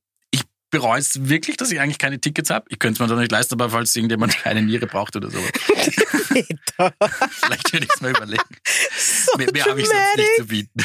Bereue 0.70 1.00
es 1.00 1.30
wirklich, 1.30 1.56
dass 1.58 1.72
ich 1.72 1.80
eigentlich 1.80 1.98
keine 1.98 2.20
Tickets 2.20 2.50
habe. 2.50 2.66
Ich 2.70 2.80
könnte 2.80 2.96
es 2.96 3.00
mir 3.00 3.08
doch 3.14 3.20
nicht 3.20 3.32
leisten, 3.32 3.54
aber 3.54 3.70
falls 3.70 3.96
irgendjemand 3.96 4.36
eine 4.46 4.62
Niere 4.62 4.88
braucht 4.88 5.16
oder 5.16 5.30
so. 5.32 5.40
Vielleicht 5.68 7.74
würde 7.74 7.86
ich 7.86 7.92
es 7.94 8.02
mal 8.02 8.12
überlegen. 8.12 8.44
So 8.98 9.38
Mehr, 9.38 9.52
mehr 9.54 9.66
habe 9.66 9.80
ich 9.82 9.88
sonst 9.88 10.18
nicht 10.18 10.36
zu 10.38 10.46
bieten. 10.48 10.80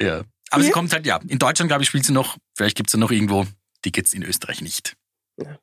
ja. 0.00 0.22
Aber 0.50 0.62
sie 0.62 0.68
Ja. 0.68 0.72
kommt 0.74 0.92
halt, 0.92 1.06
ja. 1.06 1.20
In 1.28 1.38
Deutschland, 1.38 1.68
glaube 1.68 1.82
ich, 1.82 1.88
spielt 1.88 2.04
sie 2.04 2.12
noch. 2.12 2.36
Vielleicht 2.56 2.76
gibt 2.76 2.88
es 2.88 2.92
ja 2.94 2.98
noch 2.98 3.10
irgendwo 3.10 3.46
Tickets 3.82 4.12
in 4.12 4.22
Österreich 4.22 4.60
nicht. 4.60 4.96
Ja. 5.36 5.58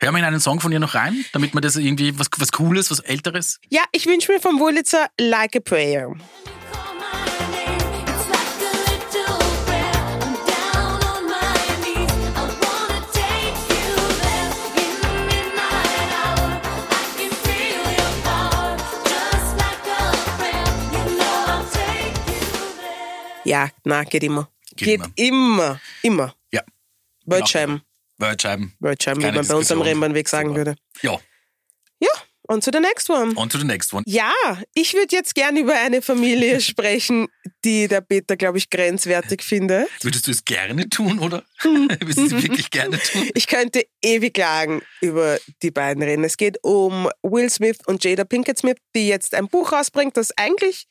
Hören 0.00 0.14
wir 0.14 0.18
in 0.18 0.24
einen 0.24 0.40
Song 0.40 0.60
von 0.60 0.72
ihr 0.72 0.80
noch 0.80 0.94
rein, 0.94 1.24
damit 1.32 1.54
man 1.54 1.62
das 1.62 1.76
irgendwie 1.76 2.18
was, 2.18 2.28
was 2.38 2.52
Cooles, 2.52 2.90
was 2.90 3.00
Älteres. 3.00 3.58
Ja, 3.70 3.82
ich 3.92 4.06
wünsche 4.06 4.32
mir 4.32 4.40
vom 4.40 4.58
Wurlitzer 4.60 5.08
Like 5.18 5.56
a 5.56 5.60
Prayer. 5.60 6.14
Ja, 23.44 23.70
na, 23.84 24.04
geht 24.04 24.22
immer. 24.22 24.50
Geht 24.76 25.02
Geht, 25.02 25.28
immer. 25.28 25.80
Immer. 26.02 26.34
Ja. 26.52 26.62
Wordscheiben. 27.24 27.82
Wordscheiben. 28.18 28.74
Wordscheiben, 28.80 29.22
wie 29.22 29.26
Keine 29.26 29.38
man 29.38 29.46
bei 29.48 29.54
uns 29.54 29.72
am. 29.72 29.80
Rennbahnweg 29.80 30.28
sagen 30.28 30.48
Super. 30.48 30.58
würde. 30.58 30.76
Ja. 31.02 31.18
Ja, 32.00 32.08
on 32.48 32.60
to 32.60 32.70
the 32.72 32.80
next 32.80 33.08
one. 33.08 33.32
On 33.36 33.48
to 33.48 33.58
the 33.58 33.64
next 33.64 33.92
one. 33.94 34.02
Ja, 34.06 34.32
ich 34.74 34.92
würde 34.94 35.14
jetzt 35.16 35.34
gern 35.34 35.56
über 35.56 35.74
eine 35.74 36.02
Familie 36.02 36.60
sprechen, 36.60 37.28
die 37.64 37.88
der 37.88 38.02
Peter, 38.02 38.36
glaube 38.36 38.58
ich, 38.58 38.68
grenzwertig 38.68 39.42
findet. 39.42 39.88
Würdest 40.02 40.26
du 40.26 40.30
es 40.30 40.44
gerne 40.44 40.88
tun, 40.88 41.18
oder? 41.18 41.42
Würdest 41.62 42.18
du 42.18 42.36
es 42.36 42.42
wirklich 42.42 42.70
gerne 42.70 42.98
tun? 42.98 43.28
Ich 43.34 43.46
könnte 43.46 43.86
ewig 44.02 44.36
lang 44.36 44.82
über 45.00 45.38
die 45.62 45.70
beiden 45.70 46.02
reden. 46.02 46.24
Es 46.24 46.36
geht 46.36 46.58
um 46.62 47.08
Will 47.22 47.48
Smith 47.48 47.78
und 47.86 48.04
Jada 48.04 48.24
Pinkett 48.24 48.58
Smith, 48.58 48.76
die 48.94 49.08
jetzt 49.08 49.34
ein 49.34 49.48
Buch 49.48 49.72
rausbringt, 49.72 50.16
das 50.16 50.30
eigentlich 50.36 50.86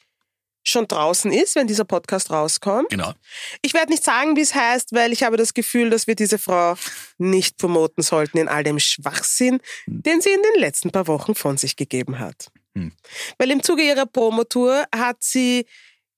schon 0.63 0.87
draußen 0.87 1.31
ist, 1.31 1.55
wenn 1.55 1.67
dieser 1.67 1.85
Podcast 1.85 2.31
rauskommt. 2.31 2.89
Genau. 2.89 3.13
Ich 3.61 3.73
werde 3.73 3.91
nicht 3.91 4.03
sagen, 4.03 4.35
wie 4.35 4.41
es 4.41 4.53
heißt, 4.55 4.93
weil 4.93 5.13
ich 5.13 5.23
habe 5.23 5.37
das 5.37 5.53
Gefühl, 5.53 5.89
dass 5.89 6.07
wir 6.07 6.15
diese 6.15 6.37
Frau 6.37 6.75
nicht 7.17 7.57
promoten 7.57 8.03
sollten 8.03 8.37
in 8.37 8.47
all 8.47 8.63
dem 8.63 8.79
Schwachsinn, 8.79 9.59
den 9.87 10.21
sie 10.21 10.29
in 10.29 10.41
den 10.41 10.59
letzten 10.59 10.91
paar 10.91 11.07
Wochen 11.07 11.35
von 11.35 11.57
sich 11.57 11.75
gegeben 11.75 12.19
hat. 12.19 12.47
Hm. 12.75 12.91
Weil 13.37 13.51
im 13.51 13.63
Zuge 13.63 13.83
ihrer 13.83 14.05
Promotour 14.05 14.85
hat 14.93 15.17
sie 15.21 15.65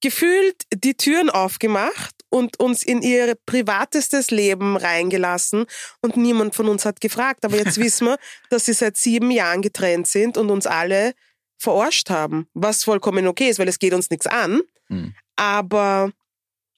gefühlt 0.01 0.63
die 0.73 0.95
Türen 0.95 1.29
aufgemacht 1.29 2.15
und 2.29 2.59
uns 2.59 2.83
in 2.83 3.01
ihr 3.01 3.35
privatestes 3.45 4.31
Leben 4.31 4.75
reingelassen 4.75 5.65
und 6.01 6.17
niemand 6.17 6.55
von 6.55 6.67
uns 6.67 6.85
hat 6.85 6.99
gefragt. 6.99 7.45
Aber 7.45 7.57
jetzt 7.57 7.77
wissen 7.79 8.07
wir, 8.07 8.17
dass 8.49 8.65
sie 8.65 8.73
seit 8.73 8.97
sieben 8.97 9.31
Jahren 9.31 9.61
getrennt 9.61 10.07
sind 10.07 10.37
und 10.37 10.49
uns 10.49 10.65
alle 10.65 11.13
verarscht 11.61 12.09
haben, 12.09 12.47
was 12.53 12.83
vollkommen 12.83 13.27
okay 13.27 13.49
ist, 13.49 13.59
weil 13.59 13.67
es 13.67 13.77
geht 13.77 13.93
uns 13.93 14.09
nichts 14.09 14.25
an. 14.25 14.61
Hm. 14.87 15.13
Aber 15.35 16.11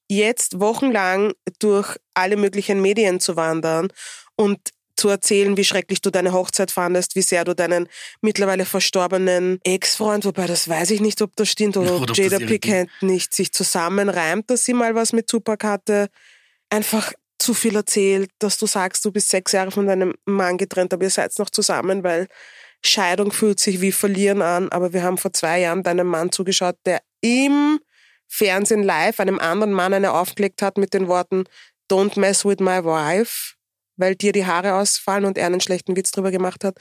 jetzt 0.09 0.59
wochenlang 0.59 1.33
durch 1.59 1.97
alle 2.13 2.35
möglichen 2.35 2.81
Medien 2.81 3.19
zu 3.21 3.35
wandern 3.37 3.87
und 4.35 4.59
zu 4.95 5.09
erzählen, 5.09 5.57
wie 5.57 5.63
schrecklich 5.63 6.01
du 6.01 6.11
deine 6.11 6.33
Hochzeit 6.33 6.69
fandest, 6.69 7.15
wie 7.15 7.21
sehr 7.21 7.45
du 7.45 7.55
deinen 7.55 7.87
mittlerweile 8.21 8.65
verstorbenen 8.65 9.59
Ex-Freund, 9.63 10.25
wobei 10.25 10.45
das 10.45 10.67
weiß 10.67 10.91
ich 10.91 11.01
nicht, 11.01 11.21
ob 11.21 11.35
das 11.35 11.49
stimmt, 11.49 11.77
oder, 11.77 11.95
Oder 11.95 12.11
ob 12.11 12.17
Jada 12.17 12.37
Pickett 12.37 12.89
nicht 13.01 13.33
sich 13.33 13.51
zusammenreimt, 13.53 14.49
dass 14.49 14.65
sie 14.65 14.73
mal 14.73 14.93
was 14.95 15.13
mit 15.13 15.27
Tupac 15.27 15.65
hatte. 15.65 16.09
Einfach 16.69 17.13
zu 17.39 17.53
viel 17.53 17.75
erzählt, 17.75 18.29
dass 18.39 18.57
du 18.57 18.67
sagst, 18.67 19.03
du 19.03 19.11
bist 19.11 19.29
sechs 19.29 19.53
Jahre 19.53 19.71
von 19.71 19.87
deinem 19.87 20.13
Mann 20.25 20.57
getrennt, 20.57 20.93
aber 20.93 21.03
ihr 21.05 21.09
seid 21.09 21.37
noch 21.39 21.49
zusammen, 21.49 22.03
weil 22.03 22.27
Scheidung 22.85 23.31
fühlt 23.31 23.59
sich 23.59 23.81
wie 23.81 23.91
Verlieren 23.91 24.41
an, 24.41 24.69
aber 24.69 24.93
wir 24.93 25.03
haben 25.03 25.17
vor 25.17 25.33
zwei 25.33 25.59
Jahren 25.61 25.83
deinem 25.83 26.07
Mann 26.07 26.31
zugeschaut, 26.31 26.75
der 26.85 27.01
im 27.21 27.79
Fernsehen 28.27 28.83
live 28.83 29.19
einem 29.19 29.39
anderen 29.39 29.73
Mann 29.73 29.93
eine 29.93 30.11
aufgelegt 30.13 30.61
hat 30.61 30.77
mit 30.77 30.93
den 30.93 31.07
Worten 31.07 31.45
Don't 31.91 32.19
mess 32.19 32.43
with 32.45 32.59
my 32.59 32.83
wife, 32.83 33.53
weil 33.97 34.15
dir 34.15 34.31
die 34.31 34.45
Haare 34.45 34.73
ausfallen 34.75 35.25
und 35.25 35.37
er 35.37 35.45
einen 35.47 35.61
schlechten 35.61 35.95
Witz 35.95 36.11
drüber 36.11 36.31
gemacht 36.31 36.63
hat. 36.63 36.77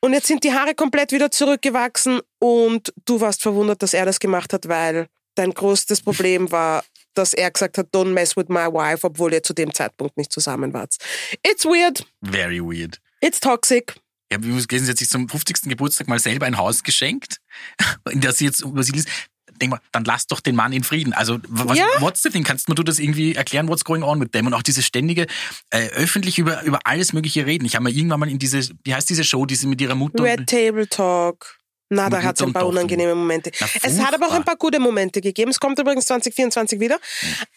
Und 0.00 0.12
jetzt 0.12 0.26
sind 0.26 0.44
die 0.44 0.52
Haare 0.52 0.74
komplett 0.74 1.10
wieder 1.12 1.30
zurückgewachsen 1.30 2.20
und 2.38 2.92
du 3.06 3.20
warst 3.20 3.42
verwundert, 3.42 3.82
dass 3.82 3.94
er 3.94 4.04
das 4.04 4.20
gemacht 4.20 4.52
hat, 4.52 4.68
weil 4.68 5.06
dein 5.34 5.52
größtes 5.52 6.02
Problem 6.02 6.50
war, 6.52 6.84
dass 7.14 7.32
er 7.34 7.50
gesagt 7.50 7.78
hat, 7.78 7.88
don't 7.94 8.12
mess 8.12 8.36
with 8.36 8.46
my 8.48 8.66
wife, 8.66 9.06
obwohl 9.06 9.32
ihr 9.32 9.42
zu 9.42 9.54
dem 9.54 9.72
Zeitpunkt 9.72 10.16
nicht 10.16 10.32
zusammen 10.32 10.72
wart. 10.72 10.96
It's 11.44 11.64
weird, 11.64 12.06
Very 12.22 12.60
weird. 12.60 13.00
it's 13.20 13.40
toxic. 13.40 13.94
Ja, 14.32 14.42
wie 14.42 14.48
muss 14.48 14.66
sie 14.68 14.88
hat 14.88 14.98
sich 14.98 15.08
zum 15.08 15.28
50. 15.28 15.62
Geburtstag 15.68 16.08
mal 16.08 16.18
selber 16.18 16.46
ein 16.46 16.56
Haus 16.56 16.82
geschenkt, 16.82 17.38
in 18.10 18.20
das 18.20 18.38
sie 18.38 18.46
jetzt 18.46 18.60
übersiedelt 18.60 19.06
ist. 19.06 19.12
Denk 19.60 19.70
mal, 19.70 19.80
dann 19.92 20.04
lass 20.04 20.26
doch 20.26 20.40
den 20.40 20.54
Mann 20.54 20.72
in 20.72 20.84
Frieden. 20.84 21.14
Also, 21.14 21.38
was, 21.48 21.78
Ja. 21.78 21.86
what's 22.00 22.22
the 22.22 22.28
thing? 22.28 22.42
Kannst 22.44 22.68
mir 22.68 22.74
du 22.74 22.82
das 22.82 22.98
irgendwie 22.98 23.34
erklären, 23.34 23.68
what's 23.68 23.84
going 23.84 24.02
on 24.02 24.18
mit 24.18 24.34
dem? 24.34 24.46
Und 24.46 24.52
auch 24.52 24.62
dieses 24.62 24.84
ständige, 24.84 25.26
äh, 25.70 25.88
öffentlich 25.90 26.38
über, 26.38 26.62
über 26.64 26.80
alles 26.84 27.14
Mögliche 27.14 27.46
reden. 27.46 27.64
Ich 27.64 27.74
habe 27.74 27.84
mal 27.84 27.92
irgendwann 27.92 28.20
mal 28.20 28.28
in 28.28 28.38
diese, 28.38 28.68
wie 28.84 28.94
heißt 28.94 29.08
diese 29.08 29.24
Show, 29.24 29.46
die 29.46 29.54
sie 29.54 29.66
mit 29.66 29.80
ihrer 29.80 29.94
Mutter... 29.94 30.22
Red 30.22 30.46
Table 30.46 30.86
Talk. 30.86 31.56
Na, 31.88 32.10
da 32.10 32.22
hat 32.22 32.36
es 32.36 32.42
ein 32.44 32.52
paar 32.52 32.66
unangenehme 32.66 33.14
Momente. 33.14 33.52
Na, 33.60 33.68
es 33.82 34.00
hat 34.00 34.12
aber 34.12 34.26
auch 34.26 34.32
ein 34.32 34.44
paar 34.44 34.56
gute 34.56 34.80
Momente 34.80 35.20
gegeben. 35.20 35.52
Es 35.52 35.60
kommt 35.60 35.78
übrigens 35.78 36.06
2024 36.06 36.80
wieder. 36.80 36.98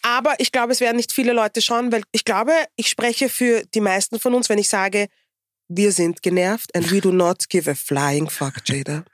Aber 0.02 0.34
ich 0.38 0.52
glaube, 0.52 0.72
es 0.72 0.80
werden 0.80 0.96
nicht 0.96 1.12
viele 1.12 1.32
Leute 1.32 1.60
schauen, 1.60 1.90
weil 1.90 2.02
ich 2.12 2.24
glaube, 2.24 2.52
ich 2.76 2.88
spreche 2.88 3.28
für 3.28 3.64
die 3.74 3.80
meisten 3.80 4.20
von 4.20 4.34
uns, 4.34 4.48
wenn 4.48 4.58
ich 4.58 4.68
sage, 4.68 5.08
wir 5.72 5.92
sind 5.92 6.20
genervt 6.22 6.74
and 6.74 6.90
we 6.90 7.00
do 7.00 7.12
not 7.12 7.48
give 7.48 7.70
a 7.70 7.74
flying 7.74 8.28
fuck, 8.28 8.56
Jada. 8.66 9.04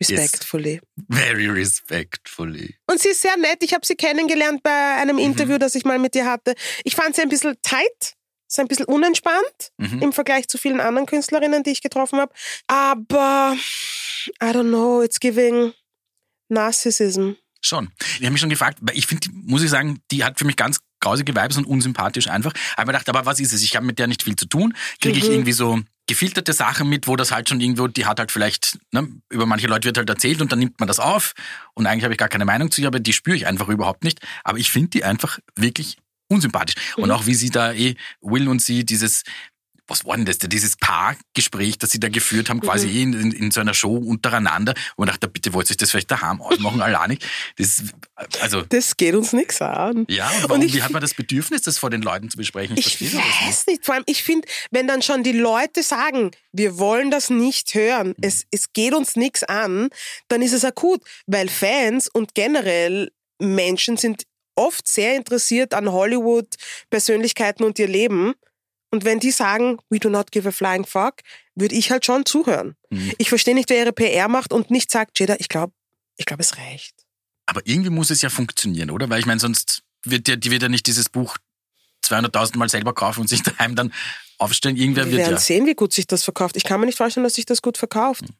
Respectfully. 0.00 0.80
Very 1.08 1.48
respectfully. 1.48 2.76
Und 2.90 3.00
sie 3.00 3.08
ist 3.10 3.22
sehr 3.22 3.36
nett. 3.36 3.62
Ich 3.62 3.72
habe 3.74 3.86
sie 3.86 3.94
kennengelernt 3.94 4.62
bei 4.62 4.96
einem 4.96 5.16
Mhm. 5.16 5.22
Interview, 5.22 5.58
das 5.58 5.74
ich 5.74 5.84
mal 5.84 5.98
mit 5.98 6.14
ihr 6.16 6.26
hatte. 6.26 6.54
Ich 6.84 6.94
fand 6.94 7.14
sie 7.16 7.22
ein 7.22 7.28
bisschen 7.28 7.56
tight, 7.62 8.14
ist 8.48 8.58
ein 8.60 8.68
bisschen 8.68 8.86
unentspannt 8.86 9.72
Mhm. 9.78 10.02
im 10.02 10.12
Vergleich 10.12 10.48
zu 10.48 10.58
vielen 10.58 10.80
anderen 10.80 11.06
Künstlerinnen, 11.06 11.62
die 11.62 11.70
ich 11.70 11.80
getroffen 11.82 12.18
habe. 12.20 12.32
Aber 12.66 13.56
I 14.42 14.46
don't 14.46 14.68
know, 14.68 15.02
it's 15.02 15.20
giving 15.20 15.72
Narcissism. 16.48 17.32
Schon. 17.62 17.90
Ich 18.18 18.22
habe 18.22 18.32
mich 18.32 18.40
schon 18.40 18.50
gefragt, 18.50 18.78
weil 18.82 18.98
ich 18.98 19.06
finde, 19.06 19.28
muss 19.32 19.62
ich 19.62 19.70
sagen, 19.70 20.00
die 20.10 20.22
hat 20.22 20.38
für 20.38 20.44
mich 20.44 20.56
ganz 20.56 20.80
grausige 21.04 21.34
Vibes 21.36 21.56
und 21.56 21.66
unsympathisch 21.66 22.28
einfach. 22.28 22.52
Habe 22.76 22.86
mir 22.86 22.92
gedacht, 22.92 23.08
aber 23.08 23.26
was 23.26 23.38
ist 23.40 23.52
es? 23.52 23.62
Ich 23.62 23.76
habe 23.76 23.86
mit 23.86 23.98
der 23.98 24.06
nicht 24.06 24.22
viel 24.22 24.36
zu 24.36 24.46
tun. 24.46 24.74
Kriege 25.00 25.18
ich 25.18 25.24
Mhm. 25.26 25.32
irgendwie 25.32 25.52
so 25.52 25.80
gefilterte 26.06 26.52
Sachen 26.52 26.88
mit, 26.88 27.06
wo 27.06 27.16
das 27.16 27.30
halt 27.32 27.48
schon 27.48 27.60
irgendwo, 27.60 27.86
die 27.86 28.04
hat 28.04 28.18
halt 28.18 28.30
vielleicht, 28.32 28.78
ne, 28.92 29.08
über 29.30 29.46
manche 29.46 29.66
Leute 29.66 29.86
wird 29.86 29.96
halt 29.96 30.10
erzählt 30.10 30.42
und 30.42 30.52
dann 30.52 30.58
nimmt 30.58 30.78
man 30.78 30.86
das 30.86 30.98
auf 31.00 31.32
und 31.74 31.86
eigentlich 31.86 32.04
habe 32.04 32.12
ich 32.12 32.18
gar 32.18 32.28
keine 32.28 32.44
Meinung 32.44 32.70
zu 32.70 32.80
ihr, 32.82 32.88
aber 32.88 33.00
die 33.00 33.12
spüre 33.14 33.36
ich 33.36 33.46
einfach 33.46 33.68
überhaupt 33.68 34.04
nicht. 34.04 34.20
Aber 34.42 34.58
ich 34.58 34.70
finde 34.70 34.90
die 34.90 35.04
einfach 35.04 35.38
wirklich 35.56 35.96
unsympathisch. 36.28 36.74
Und 36.96 37.10
auch 37.10 37.26
wie 37.26 37.34
sie 37.34 37.50
da 37.50 37.72
eh, 37.72 37.94
Will 38.20 38.48
und 38.48 38.60
sie 38.60 38.84
dieses, 38.84 39.22
was 39.86 40.04
war 40.06 40.16
denn 40.16 40.24
das, 40.24 40.38
dieses 40.38 40.76
Paargespräch, 40.76 41.78
das 41.78 41.90
sie 41.90 42.00
da 42.00 42.08
geführt 42.08 42.48
haben, 42.50 42.60
quasi 42.60 42.88
eh 42.88 43.02
in, 43.02 43.12
in, 43.12 43.32
in 43.32 43.50
so 43.50 43.60
einer 43.60 43.74
Show 43.74 43.94
untereinander. 43.96 44.72
Und 44.96 45.06
man 45.06 45.08
dachte, 45.08 45.28
bitte 45.28 45.52
wollt 45.52 45.68
ihr 45.68 45.72
euch 45.72 45.76
das 45.76 45.90
vielleicht 45.90 46.10
daheim 46.10 46.40
ausmachen, 46.40 46.80
allein 46.82 47.10
nicht. 47.10 47.26
Das, 47.56 47.82
also, 48.40 48.62
Das 48.62 48.96
geht 48.96 49.14
uns 49.14 49.32
nichts 49.32 49.60
an. 49.60 50.06
ja, 50.08 50.30
und 50.30 50.48
warum, 50.48 50.62
ich 50.62 50.74
wie 50.74 50.82
hat 50.82 50.90
man 50.92 51.02
das 51.02 51.14
Bedürfnis, 51.14 51.62
das 51.62 51.78
vor 51.78 51.90
den 51.90 52.02
Leuten 52.02 52.30
zu 52.30 52.36
besprechen? 52.36 52.76
Ich 52.78 53.00
nicht. 53.00 53.14
weiß 53.14 53.66
nicht. 53.66 53.84
Vor 53.84 53.94
allem, 53.94 54.04
ich 54.06 54.22
finde, 54.22 54.48
wenn 54.70 54.86
dann 54.88 55.02
schon 55.02 55.22
die 55.22 55.32
Leute 55.32 55.82
sagen, 55.82 56.30
wir 56.52 56.78
wollen 56.78 57.10
das 57.10 57.30
nicht 57.30 57.74
hören, 57.74 58.08
Mhm. 58.08 58.14
es, 58.22 58.44
es 58.50 58.72
geht 58.72 58.94
uns 58.94 59.16
nichts 59.16 59.44
an, 59.44 59.88
dann 60.28 60.42
ist 60.42 60.52
es 60.52 60.64
akut, 60.64 61.02
weil 61.26 61.48
Fans 61.48 62.08
und 62.08 62.34
generell 62.34 63.10
Menschen 63.40 63.96
sind 63.96 64.24
oft 64.56 64.86
sehr 64.86 65.16
interessiert 65.16 65.74
an 65.74 65.90
Hollywood-Persönlichkeiten 65.90 67.64
und 67.64 67.78
ihr 67.78 67.88
Leben. 67.88 68.34
Und 68.94 69.04
wenn 69.04 69.18
die 69.18 69.32
sagen, 69.32 69.78
we 69.90 69.98
do 69.98 70.08
not 70.08 70.30
give 70.30 70.48
a 70.48 70.52
flying 70.52 70.84
fuck, 70.86 71.14
würde 71.56 71.74
ich 71.74 71.90
halt 71.90 72.06
schon 72.06 72.24
zuhören. 72.24 72.76
Mhm. 72.90 73.10
Ich 73.18 73.28
verstehe 73.28 73.52
nicht, 73.52 73.68
wer 73.68 73.78
ihre 73.78 73.92
PR 73.92 74.28
macht 74.28 74.52
und 74.52 74.70
nicht 74.70 74.88
sagt, 74.88 75.18
Jada, 75.18 75.34
ich 75.40 75.48
glaube, 75.48 75.72
ich 76.16 76.26
glaube, 76.26 76.44
es 76.44 76.56
reicht. 76.58 76.94
Aber 77.46 77.60
irgendwie 77.64 77.90
muss 77.90 78.10
es 78.10 78.22
ja 78.22 78.30
funktionieren, 78.30 78.92
oder? 78.92 79.10
Weil 79.10 79.18
ich 79.18 79.26
meine, 79.26 79.40
sonst 79.40 79.82
wird 80.04 80.28
ja, 80.28 80.36
die 80.36 80.52
wird 80.52 80.62
ja 80.62 80.68
nicht 80.68 80.86
dieses 80.86 81.08
Buch 81.08 81.38
200.000 82.04 82.56
Mal 82.56 82.68
selber 82.68 82.94
kaufen 82.94 83.22
und 83.22 83.26
sich 83.26 83.42
daheim 83.58 83.74
dann 83.74 83.92
aufstellen. 84.38 84.76
Irgendwer 84.76 85.06
Wir 85.06 85.10
wird 85.10 85.22
werden 85.22 85.32
ja. 85.32 85.40
sehen, 85.40 85.66
wie 85.66 85.74
gut 85.74 85.92
sich 85.92 86.06
das 86.06 86.22
verkauft. 86.22 86.56
Ich 86.56 86.62
kann 86.62 86.78
mir 86.78 86.86
nicht 86.86 86.98
vorstellen, 86.98 87.24
dass 87.24 87.34
sich 87.34 87.46
das 87.46 87.62
gut 87.62 87.76
verkauft. 87.76 88.20
Hm. 88.20 88.36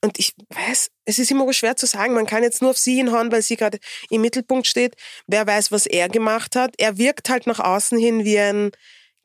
Und 0.00 0.18
ich 0.18 0.34
weiß, 0.48 0.88
es 1.04 1.20
ist 1.20 1.30
immer 1.30 1.52
schwer 1.52 1.76
zu 1.76 1.86
sagen. 1.86 2.14
Man 2.14 2.26
kann 2.26 2.42
jetzt 2.42 2.62
nur 2.62 2.72
auf 2.72 2.78
sie 2.78 2.96
hinhauen, 2.96 3.30
weil 3.30 3.42
sie 3.42 3.54
gerade 3.54 3.78
im 4.10 4.22
Mittelpunkt 4.22 4.66
steht. 4.66 4.96
Wer 5.28 5.46
weiß, 5.46 5.70
was 5.70 5.86
er 5.86 6.08
gemacht 6.08 6.56
hat. 6.56 6.74
Er 6.78 6.98
wirkt 6.98 7.28
halt 7.28 7.46
nach 7.46 7.60
außen 7.60 7.96
hin 7.96 8.24
wie 8.24 8.40
ein 8.40 8.72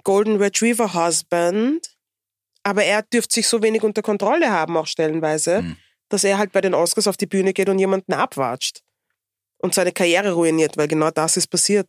Golden 0.09 0.37
Retriever 0.37 0.95
Husband. 0.95 1.87
Aber 2.63 2.83
er 2.83 3.03
dürfte 3.03 3.35
sich 3.35 3.47
so 3.47 3.61
wenig 3.61 3.83
unter 3.83 4.01
Kontrolle 4.01 4.49
haben, 4.51 4.75
auch 4.75 4.87
stellenweise, 4.87 5.59
Hm. 5.59 5.77
dass 6.09 6.23
er 6.23 6.39
halt 6.39 6.51
bei 6.51 6.61
den 6.61 6.73
Oscars 6.73 7.05
auf 7.07 7.15
die 7.15 7.27
Bühne 7.27 7.53
geht 7.53 7.69
und 7.69 7.77
jemanden 7.77 8.13
abwatscht. 8.13 8.81
Und 9.59 9.75
seine 9.75 9.91
Karriere 9.91 10.31
ruiniert, 10.31 10.77
weil 10.77 10.87
genau 10.87 11.11
das 11.11 11.37
ist 11.37 11.47
passiert. 11.47 11.87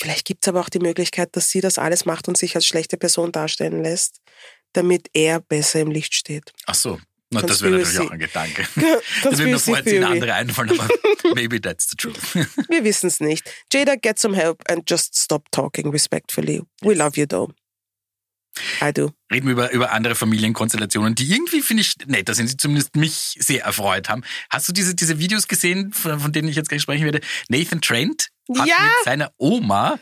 Vielleicht 0.00 0.26
gibt's 0.26 0.48
aber 0.48 0.60
auch 0.60 0.68
die 0.68 0.80
Möglichkeit, 0.80 1.36
dass 1.36 1.48
sie 1.48 1.60
das 1.60 1.78
alles 1.78 2.06
macht 2.06 2.26
und 2.26 2.36
sich 2.36 2.56
als 2.56 2.66
schlechte 2.66 2.96
Person 2.96 3.30
darstellen 3.30 3.84
lässt, 3.84 4.20
damit 4.72 5.08
er 5.12 5.38
besser 5.38 5.80
im 5.80 5.92
Licht 5.92 6.14
steht. 6.14 6.52
Ach 6.66 6.74
so. 6.74 6.98
Na, 7.32 7.42
das 7.42 7.62
wäre 7.62 7.72
natürlich 7.78 7.98
auch 8.00 8.10
ein 8.10 8.18
Gedanke. 8.18 8.66
Da 9.22 9.38
wird 9.38 9.48
mir 9.50 9.58
vorher 9.58 9.84
Theory. 9.84 10.04
andere 10.04 10.34
einfallen, 10.34 10.70
aber 10.78 10.88
maybe 11.34 11.60
that's 11.60 11.88
the 11.90 11.96
truth. 11.96 12.34
Wir 12.68 12.84
wissen 12.84 13.06
es 13.06 13.20
nicht. 13.20 13.50
Jada, 13.72 13.94
get 13.96 14.18
some 14.18 14.36
help 14.36 14.62
and 14.70 14.88
just 14.88 15.16
stop 15.16 15.50
talking 15.50 15.90
respectfully. 15.90 16.62
We 16.82 16.94
love 16.94 17.18
you 17.18 17.26
though. 17.26 17.52
I 18.82 18.92
do. 18.92 19.12
Reden 19.32 19.46
wir 19.46 19.52
über, 19.52 19.72
über 19.72 19.92
andere 19.92 20.14
Familienkonstellationen, 20.14 21.14
die 21.14 21.24
irgendwie, 21.32 21.62
finde 21.62 21.80
ich, 21.80 21.94
nett, 22.06 22.28
da 22.28 22.34
sind 22.34 22.48
sie 22.48 22.58
zumindest 22.58 22.94
mich 22.96 23.34
sehr 23.40 23.62
erfreut 23.64 24.10
haben. 24.10 24.24
Hast 24.50 24.68
du 24.68 24.72
diese, 24.74 24.94
diese 24.94 25.18
Videos 25.18 25.48
gesehen, 25.48 25.90
von, 25.94 26.20
von 26.20 26.32
denen 26.32 26.48
ich 26.48 26.56
jetzt 26.56 26.68
gleich 26.68 26.82
sprechen 26.82 27.04
werde? 27.06 27.20
Nathan 27.48 27.80
Trent 27.80 28.28
hat 28.58 28.68
Ja. 28.68 28.76
mit 28.82 29.04
seiner 29.06 29.32
Oma 29.38 29.98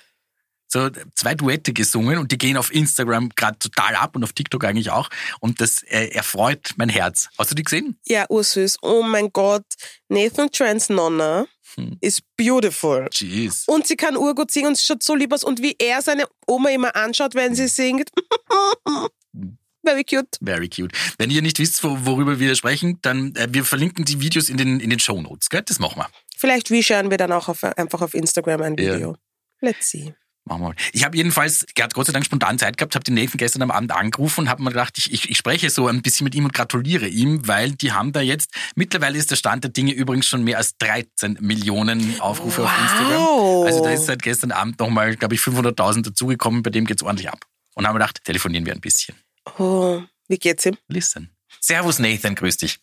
so 0.72 0.88
zwei 1.14 1.35
Duette 1.35 1.72
gesungen 1.72 2.18
und 2.18 2.30
die 2.33 2.38
gehen 2.38 2.56
auf 2.56 2.72
Instagram 2.72 3.28
gerade 3.37 3.59
total 3.59 3.96
ab 3.96 4.14
und 4.16 4.22
auf 4.24 4.33
TikTok 4.33 4.64
eigentlich 4.64 4.90
auch. 4.90 5.09
Und 5.40 5.61
das 5.61 5.83
äh, 5.83 6.06
erfreut 6.12 6.70
mein 6.76 6.88
Herz. 6.88 7.28
Hast 7.38 7.50
du 7.50 7.54
die 7.56 7.64
gesehen? 7.64 7.98
Ja, 8.06 8.26
ursüß. 8.28 8.78
Oh 8.83 9.02
mein 9.02 9.33
Gott. 9.33 9.64
Nathan 10.09 10.50
Trents 10.50 10.88
Nonna 10.88 11.46
Hm. 11.76 11.98
is 12.00 12.20
beautiful. 12.37 13.09
Jeez. 13.12 13.62
Und 13.68 13.87
sie 13.87 13.94
kann 13.94 14.16
urgut 14.16 14.50
singen 14.50 14.68
und 14.70 14.76
sie 14.76 14.85
schaut 14.87 15.04
so 15.04 15.14
lieb 15.14 15.33
aus. 15.33 15.44
Und 15.44 15.62
wie 15.62 15.76
er 15.78 16.02
seine 16.02 16.24
Oma 16.48 16.70
immer 16.70 16.96
anschaut, 16.96 17.37
wenn 17.37 17.54
sie 17.54 17.68
singt. 17.68 18.11
Very 19.85 20.04
cute. 20.04 20.37
Very 20.44 20.68
cute. 20.68 20.92
Wenn 21.18 21.30
ihr 21.30 21.42
nicht 21.42 21.59
wisst, 21.59 21.83
wo- 21.85 21.96
worüber 22.04 22.38
wir 22.38 22.54
sprechen, 22.54 22.98
dann 23.02 23.35
äh, 23.37 23.46
wir 23.50 23.64
verlinken 23.64 24.04
die 24.04 24.20
Videos 24.20 24.48
in 24.50 24.56
den, 24.59 24.78
in 24.80 24.90
den 24.90 24.98
Show 24.98 25.20
Notes. 25.22 25.48
Gell? 25.48 25.62
Das 25.62 25.78
machen 25.78 25.96
wir. 25.98 26.09
Vielleicht 26.37 26.70
resharen 26.70 27.11
wir 27.11 27.16
dann 27.16 27.33
auch 27.33 27.48
auf, 27.48 27.62
einfach 27.64 28.02
auf 28.02 28.14
Instagram 28.14 28.62
ein. 28.62 28.76
Video. 28.76 29.16
Let's 29.61 29.90
see. 29.90 30.12
Machen 30.50 30.62
wir. 30.62 30.74
Ich 30.92 31.04
habe 31.04 31.16
jedenfalls 31.16 31.64
gerade 31.76 31.94
Gott 31.94 32.06
sei 32.06 32.12
Dank 32.12 32.26
spontan 32.26 32.58
Zeit 32.58 32.76
gehabt, 32.76 32.94
habe 32.96 33.04
den 33.04 33.14
Nathan 33.14 33.38
gestern 33.38 33.62
am 33.62 33.70
Abend 33.70 33.92
angerufen 33.92 34.40
und 34.40 34.48
habe 34.48 34.62
mir 34.64 34.70
gedacht, 34.70 34.98
ich, 34.98 35.12
ich, 35.12 35.30
ich 35.30 35.36
spreche 35.38 35.70
so 35.70 35.86
ein 35.86 36.02
bisschen 36.02 36.24
mit 36.24 36.34
ihm 36.34 36.44
und 36.44 36.52
gratuliere 36.52 37.06
ihm, 37.06 37.46
weil 37.46 37.70
die 37.70 37.92
haben 37.92 38.12
da 38.12 38.20
jetzt, 38.20 38.50
mittlerweile 38.74 39.16
ist 39.16 39.30
der 39.30 39.36
Stand 39.36 39.62
der 39.62 39.70
Dinge 39.70 39.92
übrigens 39.92 40.26
schon 40.26 40.42
mehr 40.42 40.58
als 40.58 40.76
13 40.78 41.38
Millionen 41.40 42.20
Aufrufe 42.20 42.64
auf 42.64 42.70
Wow. 42.70 42.82
Instagram. 42.82 43.66
Also 43.66 43.84
da 43.84 43.90
ist 43.92 44.06
seit 44.06 44.22
gestern 44.22 44.50
Abend 44.50 44.80
nochmal, 44.80 45.14
glaube 45.14 45.36
ich, 45.36 45.40
500.000 45.40 46.02
dazugekommen, 46.02 46.62
bei 46.64 46.70
dem 46.70 46.84
geht's 46.84 47.04
ordentlich 47.04 47.30
ab. 47.30 47.46
Und 47.76 47.86
haben 47.86 47.94
wir 47.94 48.00
gedacht, 48.00 48.24
telefonieren 48.24 48.66
wir 48.66 48.72
ein 48.74 48.80
bisschen. 48.80 49.14
Oh, 49.58 50.02
wie 50.26 50.38
geht's 50.38 50.66
ihm? 50.66 50.76
Listen. 50.88 51.30
Servus 51.60 52.00
Nathan, 52.00 52.34
grüß 52.34 52.56
dich. 52.56 52.80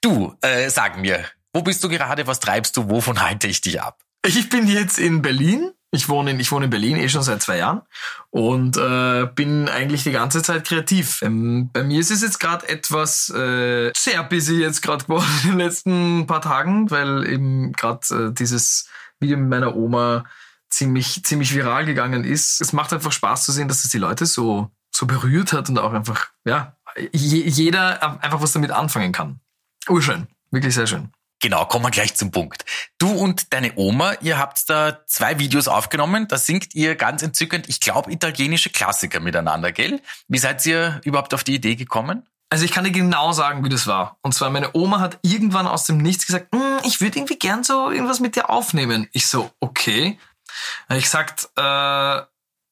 Du, 0.00 0.34
äh, 0.42 0.70
sag 0.70 0.96
mir, 0.98 1.24
wo 1.52 1.62
bist 1.62 1.82
du 1.82 1.88
gerade, 1.88 2.28
was 2.28 2.38
treibst 2.38 2.76
du, 2.76 2.88
wovon 2.88 3.20
halte 3.20 3.48
ich 3.48 3.60
dich 3.60 3.82
ab? 3.82 4.00
Ich 4.24 4.48
bin 4.48 4.68
jetzt 4.68 4.98
in 5.00 5.22
Berlin. 5.22 5.72
Ich 5.92 6.08
wohne 6.08 6.30
in, 6.30 6.40
ich 6.40 6.52
wohne 6.52 6.66
in 6.66 6.70
Berlin 6.70 6.96
eh 6.96 7.08
schon 7.08 7.22
seit 7.22 7.42
zwei 7.42 7.58
Jahren 7.58 7.82
und 8.30 8.76
äh, 8.76 9.26
bin 9.34 9.68
eigentlich 9.68 10.04
die 10.04 10.12
ganze 10.12 10.40
Zeit 10.40 10.64
kreativ. 10.64 11.20
Ähm, 11.22 11.70
bei 11.72 11.82
mir 11.82 11.98
ist 11.98 12.12
es 12.12 12.22
jetzt 12.22 12.38
gerade 12.38 12.68
etwas 12.68 13.28
äh, 13.30 13.90
sehr 13.96 14.22
busy 14.22 14.60
jetzt 14.60 14.82
gerade 14.82 15.04
geworden 15.04 15.26
in 15.44 15.50
den 15.50 15.58
letzten 15.58 16.26
paar 16.28 16.42
Tagen, 16.42 16.90
weil 16.90 17.26
eben 17.26 17.72
gerade 17.72 18.28
äh, 18.28 18.32
dieses 18.32 18.88
Video 19.18 19.36
mit 19.36 19.48
meiner 19.48 19.74
Oma 19.74 20.24
ziemlich 20.68 21.24
ziemlich 21.24 21.52
viral 21.54 21.84
gegangen 21.86 22.22
ist. 22.22 22.60
Es 22.60 22.72
macht 22.72 22.92
einfach 22.92 23.10
Spaß 23.10 23.44
zu 23.44 23.50
sehen, 23.50 23.66
dass 23.66 23.84
es 23.84 23.90
die 23.90 23.98
Leute 23.98 24.26
so 24.26 24.70
so 24.92 25.06
berührt 25.06 25.52
hat 25.52 25.68
und 25.68 25.78
auch 25.78 25.92
einfach 25.92 26.28
ja 26.44 26.76
je, 27.12 27.42
jeder 27.48 28.22
einfach 28.22 28.40
was 28.40 28.52
damit 28.52 28.70
anfangen 28.70 29.10
kann. 29.10 29.40
Urschön, 29.88 30.28
wirklich 30.52 30.74
sehr 30.74 30.86
schön. 30.86 31.10
Genau, 31.42 31.64
kommen 31.64 31.86
wir 31.86 31.90
gleich 31.90 32.14
zum 32.14 32.30
Punkt. 32.30 32.66
Du 32.98 33.10
und 33.10 33.52
deine 33.54 33.72
Oma, 33.76 34.12
ihr 34.20 34.38
habt 34.38 34.68
da 34.68 34.98
zwei 35.06 35.38
Videos 35.38 35.68
aufgenommen, 35.68 36.28
da 36.28 36.36
singt 36.36 36.74
ihr 36.74 36.96
ganz 36.96 37.22
entzückend, 37.22 37.68
ich 37.68 37.80
glaube, 37.80 38.12
italienische 38.12 38.68
Klassiker 38.68 39.20
miteinander, 39.20 39.72
gell? 39.72 40.02
Wie 40.28 40.38
seid 40.38 40.64
ihr 40.66 41.00
überhaupt 41.02 41.32
auf 41.32 41.42
die 41.42 41.54
Idee 41.54 41.76
gekommen? 41.76 42.26
Also 42.50 42.64
ich 42.64 42.72
kann 42.72 42.84
dir 42.84 42.90
genau 42.90 43.32
sagen, 43.32 43.64
wie 43.64 43.68
das 43.68 43.86
war. 43.86 44.18
Und 44.22 44.34
zwar 44.34 44.50
meine 44.50 44.74
Oma 44.74 45.00
hat 45.00 45.18
irgendwann 45.22 45.66
aus 45.66 45.84
dem 45.84 45.98
Nichts 45.98 46.26
gesagt, 46.26 46.48
"Hm, 46.54 46.80
ich 46.84 47.00
würde 47.00 47.18
irgendwie 47.18 47.38
gern 47.38 47.64
so 47.64 47.90
irgendwas 47.90 48.20
mit 48.20 48.36
dir 48.36 48.50
aufnehmen. 48.50 49.08
Ich 49.12 49.28
so, 49.28 49.50
okay. 49.60 50.18
Ich 50.90 51.08
sagt, 51.08 51.48
äh, 51.56 52.20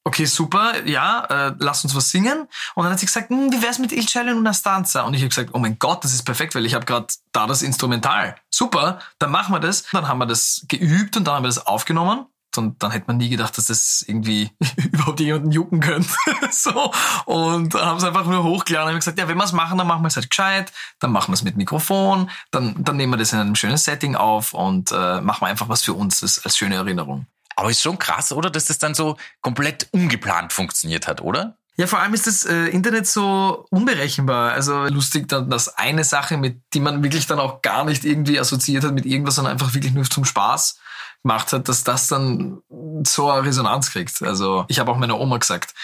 okay, 0.08 0.24
super, 0.24 0.86
ja, 0.86 1.24
äh, 1.28 1.54
lass 1.58 1.84
uns 1.84 1.94
was 1.94 2.10
singen. 2.10 2.48
Und 2.74 2.84
dann 2.84 2.92
hat 2.92 2.98
sie 2.98 3.06
gesagt, 3.06 3.28
hm, 3.28 3.52
wie 3.52 3.62
wär's 3.62 3.78
mit 3.78 3.92
Il 3.92 4.06
Cielo 4.06 4.32
in 4.32 4.38
una 4.38 4.54
Stanza? 4.54 5.02
Und 5.02 5.14
ich 5.14 5.20
habe 5.20 5.28
gesagt, 5.28 5.50
oh 5.52 5.58
mein 5.58 5.78
Gott, 5.78 6.02
das 6.02 6.14
ist 6.14 6.24
perfekt, 6.24 6.54
weil 6.54 6.66
ich 6.66 6.74
habe 6.74 6.86
gerade 6.86 7.06
da 7.32 7.46
das 7.46 7.62
Instrumental. 7.62 8.34
Super, 8.50 8.98
dann 9.18 9.30
machen 9.30 9.54
wir 9.54 9.60
das. 9.60 9.84
Dann 9.92 10.08
haben 10.08 10.18
wir 10.18 10.26
das 10.26 10.64
geübt 10.66 11.16
und 11.16 11.24
dann 11.26 11.36
haben 11.36 11.42
wir 11.44 11.48
das 11.48 11.66
aufgenommen. 11.66 12.26
Und 12.56 12.82
dann 12.82 12.90
hätte 12.90 13.04
man 13.06 13.18
nie 13.18 13.28
gedacht, 13.28 13.56
dass 13.58 13.66
das 13.66 14.02
irgendwie 14.06 14.50
überhaupt 14.92 15.20
jemanden 15.20 15.50
jucken 15.50 15.80
könnte. 15.80 16.08
so. 16.50 16.90
Und 17.26 17.74
haben 17.74 18.00
sie 18.00 18.06
einfach 18.08 18.24
nur 18.24 18.42
hochgeladen 18.42 18.86
und 18.86 18.92
haben 18.94 19.00
gesagt, 19.00 19.18
ja, 19.18 19.28
wenn 19.28 19.36
wir 19.36 19.44
es 19.44 19.52
machen, 19.52 19.76
dann 19.76 19.86
machen 19.86 20.02
wir 20.02 20.08
es 20.08 20.16
halt 20.16 20.30
gescheit, 20.30 20.72
dann 20.98 21.12
machen 21.12 21.30
wir 21.30 21.34
es 21.34 21.44
mit 21.44 21.58
Mikrofon, 21.58 22.30
dann, 22.50 22.82
dann 22.82 22.96
nehmen 22.96 23.12
wir 23.12 23.18
das 23.18 23.34
in 23.34 23.38
einem 23.38 23.54
schönen 23.54 23.76
Setting 23.76 24.16
auf 24.16 24.54
und 24.54 24.90
äh, 24.90 25.20
machen 25.20 25.42
wir 25.42 25.48
einfach 25.48 25.68
was 25.68 25.82
für 25.82 25.92
uns 25.92 26.20
das 26.20 26.44
als 26.44 26.56
schöne 26.56 26.76
Erinnerung. 26.76 27.26
Aber 27.58 27.70
ist 27.70 27.82
schon 27.82 27.98
krass, 27.98 28.30
oder? 28.30 28.50
Dass 28.50 28.66
das 28.66 28.78
dann 28.78 28.94
so 28.94 29.16
komplett 29.40 29.88
ungeplant 29.90 30.52
funktioniert 30.52 31.08
hat, 31.08 31.20
oder? 31.20 31.56
Ja, 31.76 31.88
vor 31.88 31.98
allem 31.98 32.14
ist 32.14 32.28
das 32.28 32.44
äh, 32.44 32.66
Internet 32.66 33.08
so 33.08 33.66
unberechenbar. 33.70 34.52
Also 34.52 34.84
lustig, 34.84 35.26
dann, 35.26 35.50
dass 35.50 35.76
eine 35.76 36.04
Sache, 36.04 36.36
mit 36.36 36.62
die 36.72 36.78
man 36.78 37.02
wirklich 37.02 37.26
dann 37.26 37.40
auch 37.40 37.60
gar 37.60 37.84
nicht 37.84 38.04
irgendwie 38.04 38.38
assoziiert 38.38 38.84
hat 38.84 38.94
mit 38.94 39.06
irgendwas, 39.06 39.34
sondern 39.34 39.54
einfach 39.54 39.74
wirklich 39.74 39.92
nur 39.92 40.04
zum 40.04 40.24
Spaß 40.24 40.78
gemacht 41.24 41.52
hat, 41.52 41.68
dass 41.68 41.82
das 41.82 42.06
dann 42.06 42.62
so 43.04 43.28
eine 43.28 43.44
Resonanz 43.44 43.90
kriegt. 43.90 44.22
Also 44.22 44.64
ich 44.68 44.78
habe 44.78 44.92
auch 44.92 44.96
meiner 44.96 45.18
Oma 45.18 45.38
gesagt, 45.38 45.74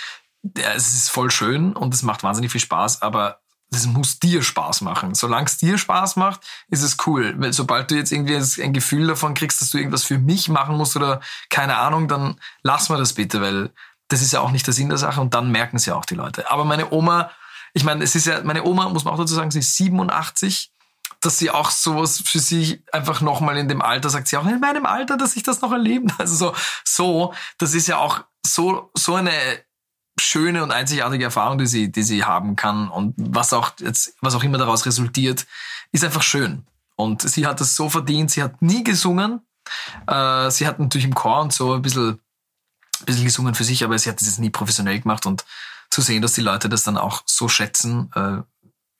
ja, 0.56 0.74
es 0.74 0.94
ist 0.94 1.10
voll 1.10 1.32
schön 1.32 1.72
und 1.72 1.92
es 1.92 2.04
macht 2.04 2.22
wahnsinnig 2.22 2.52
viel 2.52 2.60
Spaß, 2.60 3.02
aber 3.02 3.40
das 3.70 3.86
muss 3.86 4.20
dir 4.20 4.42
Spaß 4.42 4.82
machen. 4.82 5.14
Solange 5.14 5.46
es 5.46 5.56
dir 5.56 5.78
Spaß 5.78 6.16
macht, 6.16 6.40
ist 6.68 6.82
es 6.82 6.96
cool. 7.06 7.34
Weil 7.38 7.52
sobald 7.52 7.90
du 7.90 7.96
jetzt 7.96 8.12
irgendwie 8.12 8.36
ein 8.62 8.72
Gefühl 8.72 9.06
davon 9.06 9.34
kriegst, 9.34 9.60
dass 9.60 9.70
du 9.70 9.78
irgendwas 9.78 10.04
für 10.04 10.18
mich 10.18 10.48
machen 10.48 10.76
musst 10.76 10.96
oder 10.96 11.20
keine 11.50 11.76
Ahnung, 11.76 12.08
dann 12.08 12.40
lass 12.62 12.88
mal 12.88 12.98
das 12.98 13.14
bitte, 13.14 13.40
weil 13.40 13.72
das 14.08 14.22
ist 14.22 14.32
ja 14.32 14.40
auch 14.40 14.50
nicht 14.50 14.66
der 14.66 14.74
Sinn 14.74 14.88
der 14.88 14.98
Sache 14.98 15.20
und 15.20 15.34
dann 15.34 15.50
merken 15.50 15.76
es 15.76 15.86
ja 15.86 15.94
auch 15.94 16.04
die 16.04 16.14
Leute. 16.14 16.50
Aber 16.50 16.64
meine 16.64 16.92
Oma, 16.92 17.30
ich 17.72 17.84
meine, 17.84 18.04
es 18.04 18.14
ist 18.14 18.26
ja, 18.26 18.42
meine 18.44 18.64
Oma, 18.64 18.88
muss 18.88 19.04
man 19.04 19.14
auch 19.14 19.18
dazu 19.18 19.34
sagen, 19.34 19.50
sie 19.50 19.58
ist 19.58 19.76
87, 19.76 20.72
dass 21.20 21.38
sie 21.38 21.50
auch 21.50 21.70
sowas 21.70 22.22
für 22.24 22.38
sich 22.38 22.82
einfach 22.92 23.20
nochmal 23.22 23.56
in 23.56 23.68
dem 23.68 23.82
Alter 23.82 24.10
sagt, 24.10 24.28
sie 24.28 24.36
auch 24.36 24.46
in 24.46 24.60
meinem 24.60 24.86
Alter, 24.86 25.16
dass 25.16 25.36
ich 25.36 25.42
das 25.42 25.60
noch 25.62 25.72
erleben. 25.72 26.12
Also 26.18 26.36
so, 26.36 26.54
so, 26.84 27.34
das 27.58 27.74
ist 27.74 27.88
ja 27.88 27.98
auch 27.98 28.24
so, 28.46 28.90
so 28.94 29.14
eine 29.14 29.32
schöne 30.18 30.62
und 30.62 30.70
einzigartige 30.70 31.24
Erfahrung, 31.24 31.58
die 31.58 31.66
sie, 31.66 31.90
die 31.90 32.02
sie 32.02 32.24
haben 32.24 32.56
kann 32.56 32.88
und 32.88 33.14
was 33.16 33.52
auch 33.52 33.72
jetzt, 33.80 34.14
was 34.20 34.34
auch 34.34 34.44
immer 34.44 34.58
daraus 34.58 34.86
resultiert, 34.86 35.46
ist 35.92 36.04
einfach 36.04 36.22
schön. 36.22 36.64
Und 36.96 37.22
sie 37.22 37.46
hat 37.46 37.60
es 37.60 37.74
so 37.74 37.88
verdient. 37.88 38.30
Sie 38.30 38.42
hat 38.42 38.62
nie 38.62 38.84
gesungen. 38.84 39.40
Äh, 40.06 40.50
sie 40.50 40.66
hat 40.66 40.78
natürlich 40.78 41.06
im 41.06 41.14
Chor 41.14 41.40
und 41.40 41.52
so 41.52 41.74
ein 41.74 41.82
bisschen, 41.82 42.20
ein 43.00 43.06
bisschen 43.06 43.24
gesungen 43.24 43.54
für 43.54 43.64
sich, 43.64 43.82
aber 43.84 43.98
sie 43.98 44.10
hat 44.10 44.20
das 44.20 44.28
jetzt 44.28 44.38
nie 44.38 44.50
professionell 44.50 45.00
gemacht 45.00 45.26
und 45.26 45.44
zu 45.90 46.00
sehen, 46.00 46.22
dass 46.22 46.32
die 46.32 46.40
Leute 46.40 46.68
das 46.68 46.82
dann 46.82 46.96
auch 46.96 47.22
so 47.26 47.48
schätzen, 47.48 48.10
äh, 48.14 48.42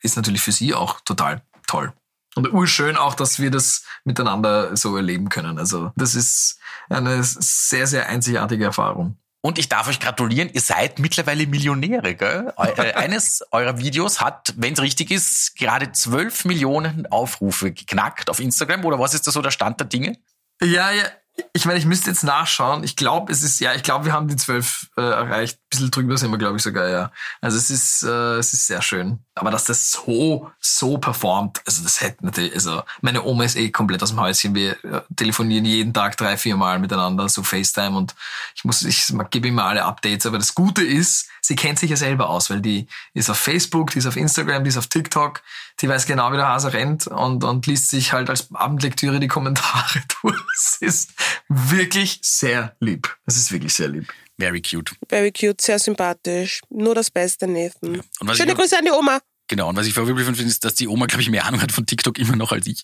ist 0.01 0.17
natürlich 0.17 0.43
für 0.43 0.53
sie 0.53 0.75
auch 0.75 1.01
total 1.01 1.43
toll. 1.67 1.93
Und 2.37 2.53
urschön 2.53 2.97
auch, 2.97 3.15
dass 3.15 3.39
wir 3.39 3.51
das 3.51 3.85
miteinander 4.05 4.77
so 4.77 4.97
erleben 4.97 5.29
können. 5.29 5.59
Also 5.59 5.93
das 5.97 6.15
ist 6.15 6.59
eine 6.89 7.23
sehr, 7.23 7.87
sehr 7.87 8.09
einzigartige 8.09 8.65
Erfahrung. 8.65 9.17
Und 9.45 9.59
ich 9.59 9.69
darf 9.69 9.89
euch 9.89 10.01
gratulieren, 10.01 10.49
ihr 10.51 10.63
seid 10.63 10.99
mittlerweile 10.99 11.47
Millionäre, 11.47 12.15
gell? 12.15 12.55
Äh, 12.57 12.93
Eines 12.95 13.45
eurer 13.51 13.77
Videos 13.77 14.23
hat, 14.23 14.55
wenn 14.57 14.73
es 14.73 14.81
richtig 14.81 15.11
ist, 15.11 15.55
gerade 15.57 15.93
12 15.93 16.47
Millionen 16.47 17.05
Aufrufe 17.13 17.71
geknackt 17.71 18.31
auf 18.31 18.41
Instagram. 18.41 18.87
Oder 18.87 18.99
was 18.99 19.13
ist 19.13 19.27
da 19.27 19.33
so 19.33 19.43
der 19.43 19.51
Stand 19.51 19.81
der 19.81 19.87
Dinge? 19.87 20.17
Ja, 20.63 20.91
ja. 20.93 21.05
Ich 21.53 21.67
meine, 21.67 21.79
ich 21.79 21.87
müsste 21.87 22.11
jetzt 22.11 22.23
nachschauen. 22.23 22.85
Ich 22.85 22.95
glaube, 22.95 23.33
es 23.33 23.43
ist, 23.43 23.59
ja, 23.59 23.75
ich 23.75 23.83
glaube, 23.83 24.05
wir 24.05 24.13
haben 24.13 24.29
die 24.29 24.37
zwölf 24.37 24.89
äh, 24.97 25.01
erreicht. 25.01 25.57
Ein 25.57 25.69
bisschen 25.71 25.91
drüber 25.91 26.17
sind 26.17 26.31
wir, 26.31 26.39
glaube 26.39 26.57
ich, 26.57 26.63
sogar, 26.63 26.89
ja. 26.89 27.11
Also 27.41 27.59
es 27.59 27.71
ist, 27.71 28.05
äh, 28.05 28.37
es 28.37 28.53
ist 28.53 28.67
sehr 28.67 28.83
schön. 28.83 29.19
Aber 29.35 29.51
dass 29.51 29.65
das 29.65 29.91
so, 29.91 30.51
so 30.61 30.99
performt, 30.99 31.61
also 31.67 31.83
das 31.83 32.01
hätte 32.01 32.25
natürlich, 32.25 32.55
also 32.55 32.83
meine 33.01 33.25
Oma 33.25 33.45
ist 33.45 33.57
eh 33.57 33.71
komplett 33.71 34.03
aus 34.03 34.11
dem 34.11 34.21
Häuschen. 34.21 34.55
Wir 34.55 34.73
äh, 34.85 35.01
telefonieren 35.17 35.65
jeden 35.65 35.93
Tag 35.93 36.17
drei, 36.17 36.37
vier 36.37 36.57
Mal 36.57 36.79
miteinander, 36.79 37.29
so 37.29 37.43
FaceTime 37.43 37.97
und 37.97 38.15
ich 38.55 38.65
muss, 38.65 38.83
ich 38.83 39.13
gebe 39.31 39.49
immer 39.49 39.65
alle 39.65 39.85
Updates. 39.85 40.27
Aber 40.27 40.39
das 40.39 40.55
Gute 40.55 40.85
ist, 40.85 41.29
sie 41.47 41.57
kennt 41.57 41.79
sich 41.79 41.91
ja 41.91 41.97
selber 41.97 42.31
aus, 42.31 42.49
weil 42.51 42.61
die 42.61 42.87
ist 43.13 43.29
auf 43.29 43.39
Facebook, 43.39 43.91
die 43.91 43.99
ist 43.99 44.07
auf 44.07 44.17
Instagram, 44.17 44.65
die 44.65 44.69
ist 44.71 44.77
auf 44.79 44.87
TikTok, 44.87 45.43
die 45.81 45.89
weiß 45.89 46.07
genau, 46.07 46.33
wie 46.33 46.37
der 46.37 46.49
Hase 46.49 46.73
rennt 46.73 47.07
und, 47.07 47.45
und 47.45 47.67
liest 47.67 47.91
sich 47.91 48.13
halt 48.13 48.31
als 48.31 48.49
Abendlektüre 48.55 49.21
die 49.21 49.29
Kommentare 49.29 50.03
durch. 50.23 50.41
Es 50.57 50.77
ist 50.81 51.11
wirklich 51.49 52.21
sehr 52.23 52.75
lieb. 52.81 53.15
Es 53.27 53.37
ist 53.37 53.53
wirklich 53.53 53.75
sehr 53.75 53.89
lieb. 53.89 54.13
Very 54.39 54.63
cute. 54.63 54.93
Very 55.09 55.31
cute, 55.33 55.61
sehr 55.61 55.79
sympathisch. 55.79 56.61
Nur 56.71 56.95
das 56.95 57.11
Beste, 57.11 57.47
Nathan. 57.47 58.01
Und 58.01 58.05
was 58.29 58.37
Schöne 58.37 58.53
ich- 58.53 58.59
Grüße 58.59 58.77
an 58.79 58.85
die 58.85 58.91
Oma. 58.91 59.21
Genau, 59.47 59.69
und 59.69 59.77
was 59.77 59.87
ich 59.87 59.93
verwirklich 59.93 60.25
finde, 60.25 60.43
ist, 60.43 60.65
dass 60.65 60.75
die 60.75 60.89
Oma, 60.89 61.05
glaube 61.05 61.21
ich, 61.21 61.29
mehr 61.29 61.45
Ahnung 61.45 61.61
hat 61.61 61.71
von 61.71 61.85
TikTok 61.85 62.19
immer 62.19 62.35
noch 62.35 62.51
als 62.53 62.67
ich. 62.67 62.83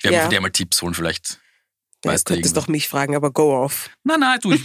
Wir 0.00 0.10
Ja. 0.10 0.16
ja. 0.16 0.22
von 0.22 0.30
der 0.30 0.40
mal 0.40 0.50
Tipps 0.50 0.80
holen 0.80 0.94
vielleicht. 0.94 1.38
Ja, 2.04 2.12
Weiß 2.12 2.24
du 2.24 2.32
könntest 2.32 2.56
doch 2.56 2.68
mich 2.68 2.88
fragen, 2.88 3.14
aber 3.14 3.30
go 3.30 3.54
off. 3.62 3.90
Nein, 4.02 4.20
nein, 4.20 4.38
du, 4.40 4.56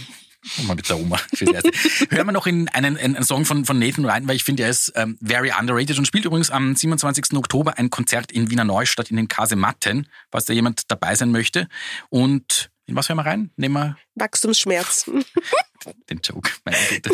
mal 0.66 0.74
mit 0.74 0.88
der 0.88 0.98
Oma. 0.98 1.18
Hören 1.36 2.26
wir 2.26 2.32
noch 2.32 2.46
in 2.46 2.68
einen, 2.68 2.96
einen 2.96 3.22
Song 3.22 3.44
von, 3.44 3.64
von 3.64 3.78
Nathan 3.78 4.04
Ryan, 4.04 4.28
weil 4.28 4.36
ich 4.36 4.44
finde, 4.44 4.64
er 4.64 4.70
ist 4.70 4.92
ähm, 4.96 5.18
very 5.22 5.52
underrated 5.58 5.98
und 5.98 6.06
spielt 6.06 6.24
übrigens 6.24 6.50
am 6.50 6.74
27. 6.74 7.34
Oktober 7.34 7.78
ein 7.78 7.90
Konzert 7.90 8.32
in 8.32 8.50
Wiener 8.50 8.64
Neustadt 8.64 9.10
in 9.10 9.16
den 9.16 9.28
Kasematten, 9.28 10.08
falls 10.30 10.46
da 10.46 10.52
jemand 10.52 10.90
dabei 10.90 11.14
sein 11.14 11.30
möchte. 11.30 11.68
Und 12.08 12.70
in 12.86 12.94
was 12.94 13.08
hören 13.08 13.18
wir 13.18 13.26
rein? 13.26 13.50
Nehmen 13.56 13.74
wir 13.74 13.96
Wachstumsschmerz. 14.14 15.10
den 16.10 16.20
Joke, 16.22 16.50
meine 16.64 16.76
Güte. 16.88 17.10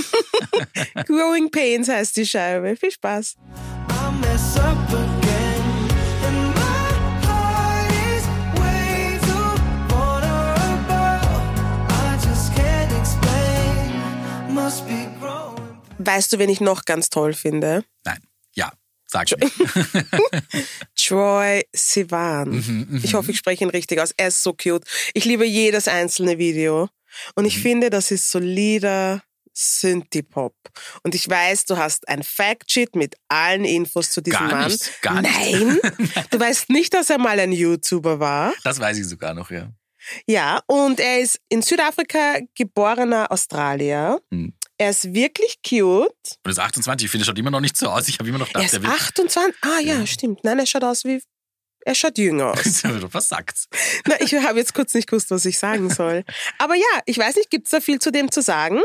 Growing 1.07 1.51
Pains 1.51 1.89
heißt 1.89 2.17
die 2.17 2.27
Scheibe. 2.27 2.77
Viel 2.77 2.91
Spaß. 2.91 3.37
I 3.89 4.21
mess 4.21 4.57
up 4.59 5.22
Weißt 15.99 16.33
du, 16.33 16.39
wen 16.39 16.51
ich 16.51 16.61
noch 16.61 16.85
ganz 16.85 17.11
toll 17.11 17.33
finde? 17.33 17.85
Nein, 18.05 18.19
ja, 18.55 18.73
sag 19.07 19.29
mir. 19.39 19.51
Troy 20.97 21.63
Sivan. 21.73 22.51
Mhm, 22.51 23.01
ich 23.05 23.15
hoffe, 23.15 23.31
ich 23.31 23.39
spreche 23.39 23.65
ihn 23.65 23.71
richtig 23.71 24.01
aus. 24.01 24.13
Er 24.17 24.29
ist 24.29 24.43
so 24.43 24.53
cute. 24.53 24.85
Ich 25.15 25.25
liebe 25.25 25.47
jedes 25.47 25.87
einzelne 25.89 26.39
Video. 26.39 26.89
Und 27.35 27.45
Mhm. 27.45 27.49
ich 27.49 27.61
finde, 27.61 27.91
das 27.91 28.11
ist 28.11 28.31
solider 28.31 29.23
Synthie-Pop. 29.55 30.55
Und 31.03 31.15
ich 31.15 31.29
weiß, 31.29 31.67
du 31.67 31.77
hast 31.77 32.09
ein 32.09 32.23
Factsheet 32.23 32.97
mit 32.97 33.15
allen 33.29 33.65
Infos 33.65 34.11
zu 34.11 34.23
diesem 34.23 34.41
Gar 34.49 34.51
Mann. 34.51 34.71
nicht, 34.73 35.03
gar 35.03 35.21
nicht. 35.23 35.33
Nein, 35.53 35.79
du 36.31 36.41
weißt 36.41 36.71
nicht, 36.71 36.95
dass 36.95 37.11
er 37.11 37.19
mal 37.19 37.39
ein 37.39 37.53
YouTuber 37.53 38.19
war. 38.19 38.55
Das 38.65 38.81
weiß 38.81 38.97
ich 38.99 39.07
sogar 39.07 39.35
noch, 39.35 39.51
ja. 39.51 39.71
Ja, 40.27 40.61
und 40.67 40.99
er 40.99 41.21
ist 41.21 41.39
in 41.49 41.63
Südafrika 41.63 42.39
geborener 42.57 43.31
Australier. 43.31 44.21
Hm. 44.33 44.53
Er 44.83 44.91
ist 44.91 45.15
wirklich 45.15 45.59
cute. 45.63 46.11
Und 46.43 46.51
ist 46.51 46.59
28, 46.59 47.05
ich 47.05 47.11
finde, 47.13 47.23
er 47.23 47.27
schaut 47.27 47.39
immer 47.39 47.53
noch 47.53 47.61
nicht 47.61 47.77
so 47.77 47.89
aus. 47.89 48.09
Ich 48.09 48.19
habe 48.19 48.29
immer 48.29 48.39
noch 48.39 48.49
Er 48.49 48.55
gedacht, 48.55 48.67
ist 48.67 48.75
er 48.75 48.83
wird... 48.83 48.93
28. 48.93 49.55
Ah 49.61 49.79
ja, 49.79 50.05
stimmt. 50.09 50.43
Nein, 50.43 50.59
er 50.59 50.67
schaut 50.67 50.83
aus 50.83 51.05
wie... 51.05 51.23
Er 51.85 51.95
schaut 51.95 52.19
jünger 52.19 52.47
aus. 52.47 52.83
was 53.13 53.29
sagt's? 53.29 53.69
Na, 54.07 54.21
ich 54.21 54.35
habe 54.35 54.59
jetzt 54.59 54.75
kurz 54.75 54.93
nicht 54.95 55.09
gewusst, 55.09 55.31
was 55.31 55.45
ich 55.45 55.57
sagen 55.57 55.89
soll. 55.89 56.25
Aber 56.59 56.75
ja, 56.75 57.01
ich 57.07 57.17
weiß 57.17 57.37
nicht, 57.37 57.49
gibt's 57.49 57.71
da 57.71 57.81
viel 57.81 58.01
zu 58.01 58.11
dem 58.11 58.33
zu 58.33 58.43
sagen? 58.43 58.81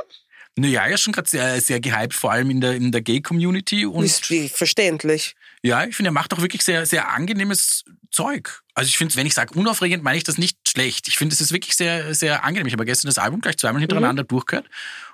Naja, 0.55 0.86
er 0.86 0.93
ist 0.93 1.01
schon 1.01 1.13
gerade 1.13 1.29
sehr, 1.29 1.60
sehr 1.62 1.79
gehypt, 1.79 2.13
vor 2.13 2.31
allem 2.31 2.51
in 2.51 2.62
der, 2.62 2.75
in 2.75 2.91
der 2.91 3.01
Gay-Community. 3.01 3.88
Ist 4.03 4.25
verständlich. 4.55 5.33
ja, 5.63 5.83
ich 5.83 5.95
finde, 5.95 6.10
er 6.10 6.13
macht 6.13 6.31
auch 6.33 6.41
wirklich 6.41 6.62
sehr, 6.62 6.86
sehr 6.86 7.10
angenehmes 7.10 7.86
Zeug. 8.12 8.62
Also 8.75 8.88
ich 8.88 8.97
finde, 8.97 9.15
wenn 9.15 9.25
ich 9.25 9.33
sage 9.33 9.57
unaufregend, 9.57 10.03
meine 10.03 10.17
ich 10.17 10.23
das 10.23 10.38
nicht 10.38 10.57
schlecht. 10.67 11.07
Ich 11.07 11.17
finde, 11.17 11.33
es 11.33 11.41
ist 11.41 11.51
wirklich 11.51 11.75
sehr, 11.75 12.13
sehr 12.13 12.43
angenehm. 12.43 12.67
Ich 12.67 12.73
habe 12.73 12.86
gestern 12.86 13.07
das 13.07 13.17
Album 13.17 13.41
gleich 13.41 13.57
zweimal 13.57 13.81
hintereinander 13.81 14.23
durchgehört 14.23 14.67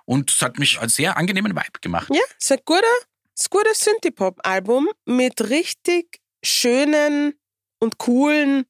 und 0.05 0.31
es 0.31 0.41
hat 0.41 0.59
mich 0.59 0.79
als 0.79 0.95
sehr 0.95 1.17
angenehmen 1.17 1.53
Vibe 1.55 1.79
gemacht. 1.81 2.09
Ja, 2.11 2.21
ist 2.37 2.51
ein 2.51 2.59
guter, 2.65 2.81
ist 3.35 3.47
ein 3.47 3.49
gutes 3.57 3.79
Synthie-Pop-Album 3.79 4.89
mit 5.05 5.41
richtig 5.49 6.19
schönen 6.43 7.33
und 7.79 7.97
coolen 7.97 8.65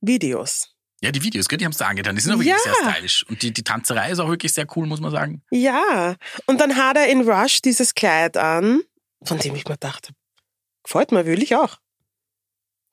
Videos. 0.00 0.74
Ja, 1.00 1.12
die 1.12 1.22
Videos, 1.22 1.48
gell, 1.48 1.58
die 1.58 1.64
haben 1.64 1.72
es 1.72 1.78
da 1.78 1.86
angetan. 1.86 2.16
Die 2.16 2.20
sind 2.22 2.32
auch 2.32 2.38
wirklich 2.40 2.54
Ja. 2.64 2.74
sehr 2.82 2.92
stylisch. 2.92 3.24
Und 3.28 3.42
die, 3.42 3.52
die 3.52 3.62
Tanzerei 3.62 4.10
ist 4.10 4.18
auch 4.18 4.28
wirklich 4.28 4.52
sehr 4.52 4.66
cool, 4.76 4.86
muss 4.86 5.00
man 5.00 5.12
sagen. 5.12 5.42
Ja, 5.50 6.16
und 6.46 6.60
dann 6.60 6.74
hat 6.76 6.96
er 6.96 7.06
in 7.06 7.28
Rush 7.28 7.62
dieses 7.62 7.94
Kleid 7.94 8.36
an, 8.36 8.82
von 9.24 9.38
dem 9.38 9.54
ich 9.54 9.64
mir 9.66 9.76
dachte, 9.76 10.12
gefällt 10.82 11.12
mir, 11.12 11.24
will 11.24 11.40
ich 11.42 11.54
auch. 11.54 11.76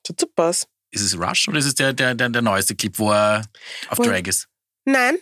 Schaut 0.06 0.20
super 0.20 0.44
aus. 0.44 0.68
Ist 0.92 1.02
es 1.02 1.18
Rush 1.18 1.48
oder 1.48 1.58
ist 1.58 1.64
es 1.66 1.74
der, 1.74 1.92
der, 1.92 2.14
der, 2.14 2.28
der 2.28 2.42
neueste 2.42 2.76
Clip, 2.76 2.96
wo 2.98 3.10
er 3.10 3.44
auf 3.88 3.98
Drag 3.98 4.22
ist? 4.26 4.46
Nein, 4.84 5.18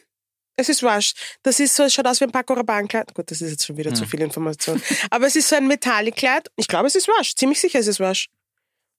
es 0.57 0.69
ist 0.69 0.83
Rush. 0.83 1.14
Das 1.43 1.61
ist 1.61 1.75
so, 1.75 1.85
es 1.85 1.95
schaut 1.95 2.07
aus 2.07 2.21
wie 2.21 2.25
ein 2.25 2.33
Paco 2.33 2.55
Rabanne-Kleid. 2.55 3.14
Gut, 3.14 3.31
das 3.31 3.40
ist 3.40 3.51
jetzt 3.51 3.67
schon 3.67 3.77
wieder 3.77 3.95
zu 3.95 4.07
viel 4.07 4.21
Information. 4.21 4.81
Aber 5.11 5.27
es 5.27 5.37
ist 5.37 5.49
so 5.49 5.57
ein 5.57 5.67
Metallic-Kleid. 5.67 6.51
Ich 6.57 6.69
glaube, 6.69 6.87
es 6.87 6.95
ist 6.95 7.09
Rush. 7.09 7.35
Ziemlich 7.35 7.61
sicher, 7.61 7.79
es 7.79 7.87
ist 7.87 8.01
Rush. 8.01 8.29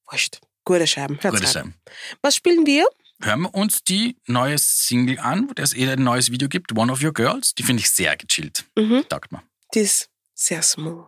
Wurscht. 0.10 0.40
Gute 0.64 0.88
Scheiben. 0.88 1.18
Hört's 1.22 1.40
Gute. 1.40 1.52
Scheiben. 1.52 1.76
Was 2.22 2.36
spielen 2.36 2.66
wir? 2.66 2.88
Hören 3.22 3.42
wir 3.42 3.54
uns 3.54 3.84
die 3.84 4.18
neue 4.26 4.58
Single 4.58 5.20
an, 5.20 5.50
wo 5.50 5.62
es 5.62 5.74
eh 5.74 5.90
ein 5.90 6.04
neues 6.04 6.32
Video 6.32 6.50
gibt, 6.50 6.78
One 6.78 6.92
of 6.92 7.02
Your 7.02 7.14
Girls. 7.14 7.56
Die 7.56 7.64
finde 7.64 7.82
ich 7.82 7.90
sehr 7.90 8.18
gechillt. 8.18 8.66
Mhm. 8.76 9.06
Taugt 9.08 9.32
mir. 9.32 9.42
Die 9.74 9.80
ist 9.80 10.10
sehr 10.34 10.62
smooth. 10.62 11.08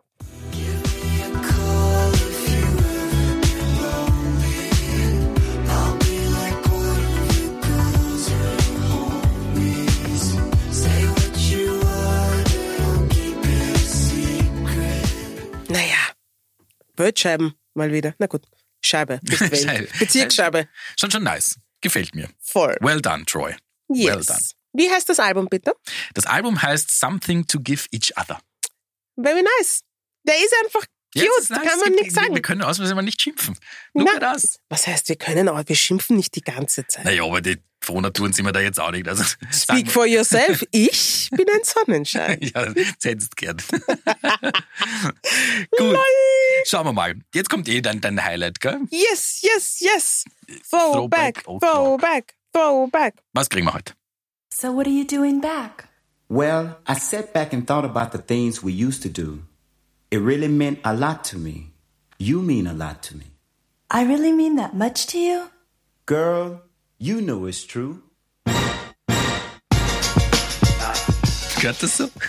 Wildscheiben 16.98 17.54
mal 17.74 17.92
wieder. 17.92 18.16
Na 18.20 18.28
gut, 18.28 18.46
Scheibe, 18.82 19.20
nicht 19.24 19.40
Welt. 19.40 19.64
Scheibe. 19.64 19.88
Bezirksscheibe. 20.00 20.68
Schon 21.00 21.12
schon 21.12 21.24
nice. 21.24 21.60
Gefällt 21.82 22.16
mir. 22.16 22.30
Voll. 22.40 22.76
Well 22.82 23.02
done, 23.02 23.26
Troy. 23.26 23.56
Yes. 23.90 24.08
Well 24.08 24.24
done. 24.26 24.40
Wie 24.74 24.90
heißt 24.90 25.10
das 25.10 25.20
Album 25.20 25.48
bitte? 25.50 25.74
Das 26.14 26.26
Album 26.26 26.62
heißt 26.62 27.00
Something 27.00 27.48
to 27.48 27.60
Give 27.60 27.86
Each 27.92 28.12
Other. 28.18 28.40
Very 29.16 29.42
nice. 29.42 29.82
Der 30.28 30.36
ist 30.36 30.54
einfach 30.64 30.86
cute, 31.14 31.26
nice. 31.26 31.48
kann 31.50 31.80
man 31.80 31.90
Wir- 31.94 32.02
nichts 32.02 32.14
sagen. 32.16 32.34
Wir 32.36 32.42
können 32.42 32.62
ausnahmsweise 32.62 32.96
mal 32.96 33.02
nicht 33.02 33.22
schimpfen. 33.22 33.58
Nur 33.94 34.06
Na, 34.14 34.20
das. 34.20 34.60
Was 34.70 34.88
heißt, 34.88 35.08
wir 35.10 35.16
können, 35.16 35.48
aber 35.50 35.68
wir 35.68 35.76
schimpfen 35.76 36.16
nicht 36.18 36.36
die 36.36 36.42
ganze 36.42 36.86
Zeit. 36.88 37.06
Naja, 37.06 37.24
aber 37.24 37.42
die 37.42 37.58
Frohnaturen 37.84 38.34
sind 38.34 38.46
wir 38.46 38.52
da 38.52 38.60
jetzt 38.60 38.80
auch 38.80 38.92
nicht. 38.92 39.08
Also, 39.08 39.24
Speak 39.52 39.90
for 39.92 40.06
yourself. 40.06 40.64
Ich 40.72 41.30
bin 41.32 41.48
ein 41.50 41.64
Sonnenschein. 41.64 42.40
Ja, 42.56 42.74
setzt 43.00 43.36
gern. 43.38 43.58
Gut. 45.78 45.98
Schauen 46.66 46.86
wir 46.86 46.94
mal. 46.94 47.16
Jetzt 47.34 47.50
kommt 47.50 47.68
eh 47.70 47.82
dein, 47.82 48.02
dein 48.02 48.24
Highlight, 48.24 48.60
gell? 48.60 48.82
Yes, 48.90 49.42
yes, 49.42 49.80
yes. 49.80 50.24
Throwback, 50.70 51.44
Throwback, 51.44 51.44
oh, 51.46 51.60
throwback, 51.60 52.36
throwback. 52.54 53.14
Was 53.34 53.50
kriegen 53.50 53.68
wir 53.68 53.74
heute? 53.74 53.94
So 54.54 54.74
what 54.76 54.86
are 54.88 54.94
you 54.94 55.06
doing 55.06 55.40
back? 55.42 55.88
Well, 56.30 56.78
I 56.88 56.96
sat 56.96 57.32
back 57.34 57.54
and 57.54 57.66
thought 57.68 57.86
about 57.86 58.12
the 58.12 58.22
things 58.22 58.62
we 58.64 58.72
used 58.74 59.02
to 59.04 59.10
do. 59.10 59.44
It 60.10 60.20
really 60.20 60.48
meant 60.48 60.80
a 60.86 60.94
lot 60.94 61.24
to 61.26 61.38
me. 61.38 61.74
You 62.18 62.42
mean 62.42 62.66
a 62.66 62.74
lot 62.74 63.04
to 63.04 63.18
me. 63.18 63.26
I 63.92 64.04
really 64.06 64.32
mean 64.32 64.56
that 64.56 64.74
much 64.74 65.06
to 65.08 65.18
you? 65.20 65.50
Girl, 66.06 66.62
you 66.98 67.22
know 67.22 67.46
it's 67.46 67.66
true. 67.66 68.02
Gehört 71.60 71.82
das 71.82 71.98
so? 71.98 72.10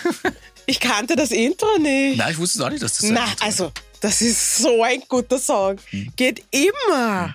Ich 0.70 0.80
kannte 0.80 1.16
das 1.16 1.30
Intro 1.30 1.78
nicht. 1.78 2.18
Nein, 2.18 2.30
ich 2.32 2.36
wusste 2.38 2.58
es 2.58 2.64
auch 2.64 2.68
nicht, 2.68 2.82
dass 2.82 2.98
das 2.98 3.08
so 3.08 3.14
Na, 3.14 3.24
ist. 3.24 3.42
also, 3.42 3.72
das 4.02 4.20
ist 4.20 4.58
so 4.58 4.82
ein 4.82 5.00
guter 5.08 5.38
Song. 5.38 5.78
Hm. 5.88 6.12
Geht 6.14 6.44
immer. 6.50 7.24
Girl, 7.24 7.34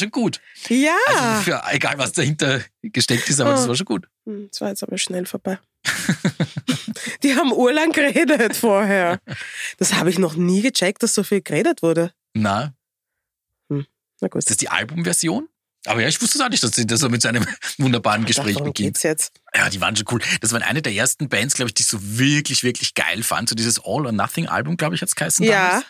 Schon 0.00 0.10
gut. 0.10 0.40
Ja. 0.68 0.96
Also 1.06 1.42
für, 1.42 1.62
egal, 1.70 1.96
was 1.98 2.12
dahinter 2.12 2.60
gesteckt 2.82 3.28
ist, 3.30 3.40
aber 3.40 3.52
das 3.52 3.68
war 3.68 3.76
schon 3.76 3.86
gut. 3.86 4.08
Hm, 4.26 4.48
Das 4.50 4.60
war 4.60 4.68
jetzt 4.70 4.82
aber 4.82 4.98
schnell 4.98 5.26
vorbei. 5.26 5.58
Die 7.22 7.34
haben 7.36 7.52
urlang 7.52 7.92
geredet 7.92 8.56
vorher. 8.56 9.20
Das 9.78 9.94
habe 9.94 10.10
ich 10.10 10.18
noch 10.18 10.34
nie 10.34 10.62
gecheckt, 10.62 11.02
dass 11.02 11.14
so 11.14 11.22
viel 11.22 11.40
geredet 11.42 11.82
wurde. 11.82 12.12
Na, 12.34 12.74
Na 13.68 14.28
gut, 14.28 14.38
ist 14.40 14.50
das 14.50 14.56
die 14.58 14.68
Albumversion? 14.68 15.48
Aber 15.86 16.02
ja, 16.02 16.08
ich 16.08 16.20
wusste 16.20 16.36
es 16.36 16.44
auch 16.44 16.50
nicht, 16.50 16.62
dass 16.62 16.72
sie 16.72 16.86
das 16.86 17.00
so 17.00 17.08
mit 17.08 17.22
so 17.22 17.28
einem 17.28 17.46
wunderbaren 17.78 18.26
Gespräch 18.26 18.52
darum 18.56 18.68
beginnt. 18.68 19.02
jetzt. 19.02 19.32
Ja, 19.54 19.70
die 19.70 19.80
waren 19.80 19.96
schon 19.96 20.04
cool. 20.10 20.20
Das 20.42 20.52
waren 20.52 20.62
eine 20.62 20.82
der 20.82 20.92
ersten 20.92 21.30
Bands, 21.30 21.54
glaube 21.54 21.70
ich, 21.70 21.74
die 21.74 21.80
ich 21.82 21.88
so 21.88 21.98
wirklich, 22.02 22.62
wirklich 22.62 22.92
geil 22.94 23.22
fand. 23.22 23.48
So 23.48 23.54
dieses 23.54 23.78
All 23.82 24.04
or 24.04 24.12
Nothing 24.12 24.46
Album, 24.46 24.76
glaube 24.76 24.94
ich, 24.94 25.00
hat's 25.00 25.14
geheißen 25.16 25.42
Ja. 25.46 25.68
damals. 25.68 25.86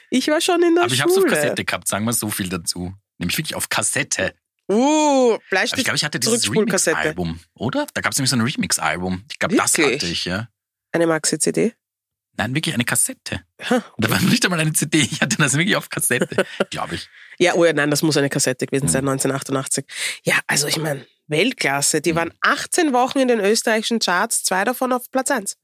Ich 0.10 0.28
war 0.28 0.42
schon 0.42 0.62
in 0.62 0.76
der 0.76 0.84
aber 0.84 0.94
ich 0.94 1.00
habe 1.00 1.10
es 1.12 1.18
auf 1.18 1.24
Schule. 1.24 1.34
Kassette 1.36 1.64
gehabt, 1.64 1.88
sagen 1.88 2.04
wir 2.06 2.12
so 2.12 2.30
viel 2.30 2.50
dazu. 2.50 2.94
Nämlich 3.18 3.38
wirklich 3.38 3.56
auf 3.56 3.70
Kassette. 3.70 4.36
Uh, 4.70 5.36
Aber 5.36 5.44
Bleistift. 5.52 5.78
ich 5.78 5.86
glaube, 5.86 5.96
ich 5.96 6.04
hatte 6.04 6.20
dieses. 6.20 6.52
Remix-Album, 6.52 7.40
oder? 7.54 7.88
Da 7.94 8.02
gab 8.02 8.12
es 8.12 8.18
nämlich 8.18 8.32
so 8.32 8.36
ein 8.36 8.42
Remix-Album. 8.42 9.24
Ich 9.32 9.40
glaube, 9.40 9.56
das 9.56 9.78
Wirklich? 9.78 10.02
hatte 10.02 10.12
ich, 10.12 10.26
ja. 10.26 10.50
Eine 10.92 11.08
Maxi-CD. 11.08 11.74
Nein, 12.38 12.54
wirklich 12.54 12.76
eine 12.76 12.84
Kassette. 12.86 13.42
Ha. 13.70 13.84
Da 13.98 14.10
war 14.10 14.20
nicht 14.22 14.44
einmal 14.44 14.60
eine 14.60 14.74
CD, 14.74 15.00
ich 15.00 15.22
hatte 15.22 15.38
das 15.38 15.54
wirklich 15.54 15.76
auf 15.76 15.90
Kassette, 15.90 16.46
glaube 16.70 16.96
ich. 16.96 17.08
Ja, 17.40 17.54
oh 17.56 17.64
ja, 17.66 17.74
nein, 17.74 17.90
das 17.90 18.02
muss 18.02 18.18
eine 18.18 18.30
Kassette 18.30 18.66
gewesen 18.66 18.86
Hm. 18.88 18.92
sein, 18.92 19.08
1988. 19.08 19.86
Ja, 20.24 20.36
also 20.48 20.68
ich 20.68 20.78
meine, 20.78 21.06
Weltklasse. 21.28 21.98
Hm. 21.98 22.04
Die 22.04 22.16
waren 22.16 22.34
18 22.42 22.94
Wochen 22.94 23.20
in 23.20 23.28
den 23.28 23.40
österreichischen 23.40 24.00
Charts, 24.00 24.44
zwei 24.44 24.64
davon 24.64 24.92
auf 24.94 25.10
Platz 25.12 25.32
1. 25.32 25.56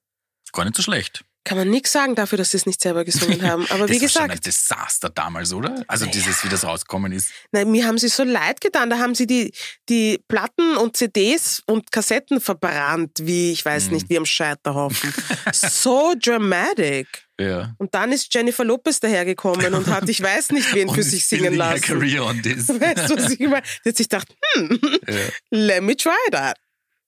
Gar 0.53 0.65
nicht 0.65 0.75
so 0.75 0.81
schlecht. 0.83 1.23
Kann 1.43 1.57
man 1.57 1.69
nichts 1.71 1.91
sagen 1.91 2.13
dafür, 2.13 2.37
dass 2.37 2.51
sie 2.51 2.57
es 2.57 2.65
nicht 2.67 2.79
selber 2.81 3.03
gesungen 3.03 3.41
haben. 3.49 3.65
Aber 3.71 3.89
wie 3.89 3.93
das 3.99 4.03
war 4.03 4.09
schon 4.09 4.21
ein 4.23 4.27
gesagt, 4.39 4.45
Desaster 4.45 5.09
damals, 5.09 5.51
oder? 5.53 5.83
Also 5.87 6.05
dieses, 6.05 6.43
wie 6.43 6.49
das 6.49 6.63
rausgekommen 6.63 7.11
ist. 7.11 7.31
nein, 7.51 7.71
mir 7.71 7.87
haben 7.87 7.97
sie 7.97 8.09
so 8.09 8.23
leid 8.23 8.61
getan. 8.61 8.89
Da 8.91 8.99
haben 8.99 9.15
sie 9.15 9.25
die, 9.25 9.51
die 9.89 10.19
Platten 10.27 10.77
und 10.77 10.95
CDs 10.97 11.63
und 11.65 11.91
Kassetten 11.91 12.39
verbrannt, 12.41 13.17
wie, 13.21 13.51
ich 13.51 13.65
weiß 13.65 13.85
Hm. 13.85 13.93
nicht, 13.93 14.09
wie 14.09 14.17
am 14.17 14.25
Scheiterhaufen. 14.25 15.11
so 15.51 16.13
dramatic. 16.19 17.07
Ja. 17.39 17.73
Und 17.79 17.95
dann 17.95 18.11
ist 18.11 18.31
Jennifer 18.31 18.63
Lopez 18.63 18.99
dahergekommen 18.99 19.73
und 19.73 19.87
hat, 19.87 20.07
ich 20.09 20.21
weiß 20.21 20.51
nicht, 20.51 20.73
wen 20.75 20.89
für 20.93 21.01
sich 21.01 21.25
singen 21.27 21.55
lassen. 21.55 21.81
career 21.81 22.23
on 22.23 22.39
this. 22.43 22.69
Weißt 22.69 23.09
du, 23.09 23.17
was 23.17 23.31
ich 23.31 23.39
meine? 23.39 23.63
Die 23.83 23.89
hat 23.89 23.97
sich 23.97 24.07
gedacht, 24.09 24.27
hm, 24.53 24.79
Ja. 25.07 25.15
let 25.49 25.81
me 25.81 25.97
try 25.97 26.11
that. 26.31 26.57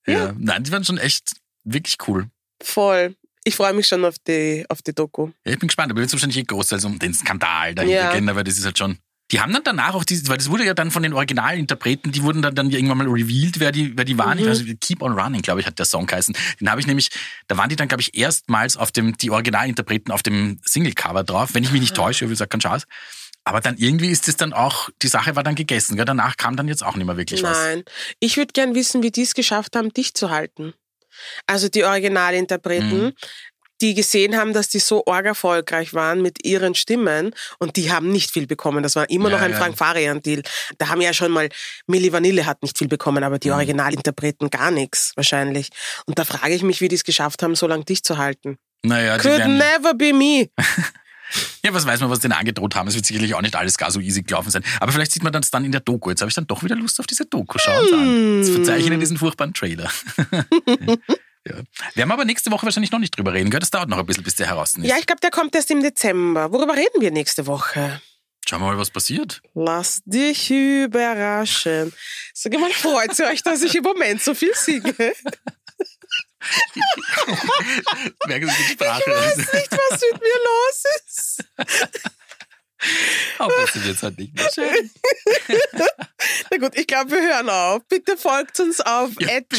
Ja. 0.08 0.34
Nein, 0.39 0.63
die 0.63 0.72
waren 0.72 0.84
schon 0.84 0.98
echt 0.98 1.34
wirklich 1.63 1.98
cool. 2.08 2.28
Voll. 2.63 3.15
Ich 3.44 3.56
freue 3.56 3.74
mich 3.74 3.88
schon 3.88 4.06
auf 4.06 4.16
die, 4.20 4.66
auf 4.70 4.82
die 4.82 4.94
Doku. 4.94 5.30
Ja, 5.46 5.54
ich 5.54 5.60
bin 5.60 5.68
gespannt, 5.68 5.92
aber 5.92 6.02
wird 6.02 6.12
wahrscheinlich 6.12 6.38
eh 6.38 6.44
großteils 6.44 6.86
um 6.86 6.98
den 7.00 7.14
Skandal 7.14 7.76
dahinter 7.76 7.96
Ja. 7.96 8.14
gehen, 8.14 8.30
aber 8.30 8.44
das 8.44 8.58
ist 8.58 8.66
halt 8.66 8.78
schon. 8.78 8.98
Die 9.32 9.40
haben 9.40 9.52
dann 9.52 9.64
danach 9.64 9.96
auch 9.96 10.04
diese, 10.04 10.28
weil 10.28 10.38
das 10.38 10.50
wurde 10.50 10.64
ja 10.66 10.74
dann 10.74 10.92
von 10.92 11.02
den 11.02 11.14
Originalinterpreten, 11.14 12.12
die 12.12 12.22
wurden 12.24 12.42
dann, 12.42 12.54
dann 12.56 12.70
irgendwann 12.70 13.00
mal 13.00 13.08
revealed, 13.08 13.60
wer 13.60 13.72
die, 13.72 13.98
wer 13.98 14.06
die 14.06 14.18
waren. 14.18 14.38
Mhm. 14.38 14.44
Ich 14.44 14.50
weiß, 14.50 14.62
nicht, 14.64 14.82
Keep 14.82 15.02
on 15.02 15.14
Running, 15.14 15.42
glaube 15.42 15.60
ich, 15.60 15.66
hat 15.66 15.80
der 15.80 15.86
Song 15.86 16.06
geheißen. 16.06 16.36
Den 16.60 16.70
habe 16.70 16.80
ich 16.82 16.88
nämlich, 16.88 17.10
da 17.48 17.58
waren 17.58 17.70
die 17.70 17.76
dann, 17.76 17.88
glaube 17.88 18.02
ich, 18.02 18.16
erstmals 18.16 18.78
auf 18.78 18.92
dem, 18.92 19.18
die 19.18 19.32
Originalinterpreten 19.32 20.14
auf 20.14 20.24
dem 20.24 20.60
Singlecover 20.64 21.24
drauf, 21.24 21.54
wenn 21.54 21.64
ich 21.64 21.72
mich 21.72 21.82
nicht 21.82 21.96
täusche, 21.96 22.26
wie 22.26 22.30
gesagt, 22.30 22.52
keine 22.52 22.62
Chance. 22.62 22.86
Aber 23.46 23.60
dann 23.60 23.78
irgendwie 23.78 24.08
ist 24.08 24.28
es 24.28 24.38
dann 24.38 24.54
auch, 24.54 24.90
die 25.02 25.08
Sache 25.08 25.36
war 25.36 25.44
dann 25.44 25.56
gegessen. 25.56 25.96
Gell? 25.96 26.06
Danach 26.06 26.38
kam 26.38 26.56
dann 26.56 26.68
jetzt 26.68 26.84
auch 26.84 26.96
nicht 26.96 27.06
mehr 27.06 27.18
wirklich 27.18 27.44
was. 27.44 27.58
Nein. 27.58 27.84
Ich 28.20 28.38
würde 28.38 28.54
gern 28.54 28.74
wissen, 28.76 29.04
wie 29.04 29.12
die 29.12 29.24
es 29.24 29.34
geschafft 29.34 29.76
haben, 29.76 29.92
dich 29.92 30.14
zu 30.14 30.30
halten. 30.30 30.74
Also 31.47 31.69
die 31.69 31.84
Originalinterpreten, 31.84 33.06
Mhm. 33.06 33.13
die 33.82 33.95
gesehen 33.95 34.38
haben, 34.38 34.54
dass 34.54 34.69
die 34.69 34.80
so 34.80 35.04
arg 35.06 35.26
erfolgreich 35.26 35.93
waren 35.93 36.21
mit 36.21 36.45
ihren 36.45 36.73
Stimmen 36.73 37.36
und 37.60 37.76
die 37.76 37.91
haben 37.91 38.12
nicht 38.12 38.32
viel 38.32 38.47
bekommen. 38.47 38.82
Das 38.82 38.95
war 38.95 39.10
immer 39.10 39.30
Ja, 39.30 39.36
noch 39.36 39.43
ein 39.43 39.52
ja. 39.52 39.58
Frank 39.58 39.78
Farian-Deal. 39.78 40.41
Da 40.78 40.88
haben 40.88 41.02
ja 41.02 41.12
schon 41.13 41.32
mal 41.32 41.49
Milli 41.88 42.13
Vanille 42.13 42.45
hat 42.45 42.62
nicht 42.63 42.78
viel 42.78 42.88
bekommen, 42.88 43.23
aber 43.26 43.39
die 43.39 43.49
Mhm. 43.49 43.56
Originalinterpreten 43.56 44.49
gar 44.49 44.71
nichts 44.71 45.12
wahrscheinlich. 45.15 45.69
Und 46.06 46.17
da 46.17 46.23
frage 46.23 46.54
ich 46.54 46.63
mich, 46.63 46.80
wie 46.80 46.88
die 46.88 46.95
es 46.95 47.04
geschafft 47.04 47.43
haben, 47.43 47.56
so 47.56 47.67
lange 47.67 47.84
dich 47.84 48.04
zu 48.04 48.17
halten. 48.17 48.58
Naja, 48.86 49.17
Could 49.17 49.38
werden, 49.39 49.58
never 49.58 49.93
be 49.93 50.13
me. 50.13 50.49
ja, 51.65 51.73
was 51.73 51.86
weiß 51.86 52.02
man, 52.02 52.10
was 52.10 52.19
denen 52.19 52.34
angedroht 52.34 52.76
haben. 52.76 52.88
Es 52.89 52.95
wird 52.95 53.06
sicherlich 53.06 53.36
auch 53.36 53.41
nicht 53.41 53.56
alles 53.56 53.78
gar 53.78 53.89
so 53.89 54.02
easy 54.02 54.21
gelaufen 54.21 54.52
sein. 54.52 54.63
Aber 54.82 54.91
vielleicht 54.91 55.13
sieht 55.13 55.23
man 55.23 55.32
das 55.32 55.49
dann 55.49 55.63
in 55.63 55.71
der 55.71 55.80
Doku. 55.80 56.10
Jetzt 56.10 56.21
habe 56.21 56.30
ich 56.30 56.36
dann 56.36 56.45
doch 56.45 56.62
wieder 56.62 56.76
Lust 56.76 56.99
auf 56.99 57.08
diese 57.08 57.26
Doku. 57.26 57.58
Schauen 57.58 57.88
Sie 57.88 57.95
an. 57.95 58.38
Jetzt 58.38 58.49
verzeihe 58.52 58.80
ich 58.80 58.88
Ihnen 58.88 58.99
diesen 58.99 59.17
furchtbaren 59.17 59.54
Trailer. 59.54 59.89
ja. 61.47 61.56
Wir 61.95 62.12
aber 62.12 62.26
nächste 62.26 62.52
Woche 62.52 62.65
wahrscheinlich 62.65 62.91
noch 62.91 62.99
nicht 62.99 63.17
drüber 63.17 63.32
reden, 63.32 63.49
gell? 63.49 63.62
Das 63.62 63.71
dauert 63.71 63.88
noch 63.88 63.97
ein 63.97 64.06
bisschen, 64.06 64.23
bis 64.23 64.36
der 64.36 64.47
heraus 64.47 64.73
ist. 64.73 64.86
Ja, 64.86 64.97
ich 64.99 65.06
glaube, 65.06 65.21
der 65.21 65.32
kommt 65.32 65.56
erst 65.56 65.71
im 65.71 65.82
Dezember. 65.82 66.52
Worüber 66.52 66.76
reden 66.76 66.99
wir 66.99 67.12
nächste 67.12 67.47
Woche? 67.47 68.02
Schauen 68.45 68.60
wir 68.60 68.67
mal, 68.67 68.78
was 68.78 68.89
passiert. 68.89 69.41
Lass 69.54 70.02
dich 70.04 70.52
überraschen. 70.52 71.93
Sag 72.34 72.60
mal, 72.60 72.71
freut 72.71 73.17
ihr 73.17 73.28
euch, 73.28 73.41
dass 73.41 73.62
ich 73.62 73.73
im 73.76 73.84
Moment 73.84 74.21
so 74.21 74.34
viel 74.34 74.54
singe? 74.54 74.93
Merken 78.28 78.50
Sie 78.50 78.64
die 78.64 78.74
Sprache. 78.74 79.02
Ich 79.02 79.08
weiß 79.08 79.38
nicht, 79.38 79.72
was 79.72 80.02
mit 80.12 80.22
mir 80.22 80.40
los 80.46 80.84
ist. 81.06 81.44
Oh, 83.40 83.48
besser 83.48 83.84
wird's 83.86 84.04
halt 84.04 84.18
nicht 84.18 84.36
mehr. 84.36 84.50
Schön. 84.54 84.90
Na 86.52 86.58
gut, 86.58 86.78
ich 86.78 86.88
glaube, 86.88 87.12
wir 87.12 87.22
hören 87.22 87.50
auf. 87.50 87.82
Bitte 87.88 88.18
folgt 88.18 88.60
uns 88.60 88.82
auf 88.82 89.12
Ja, 89.20 89.38
and 89.38 89.50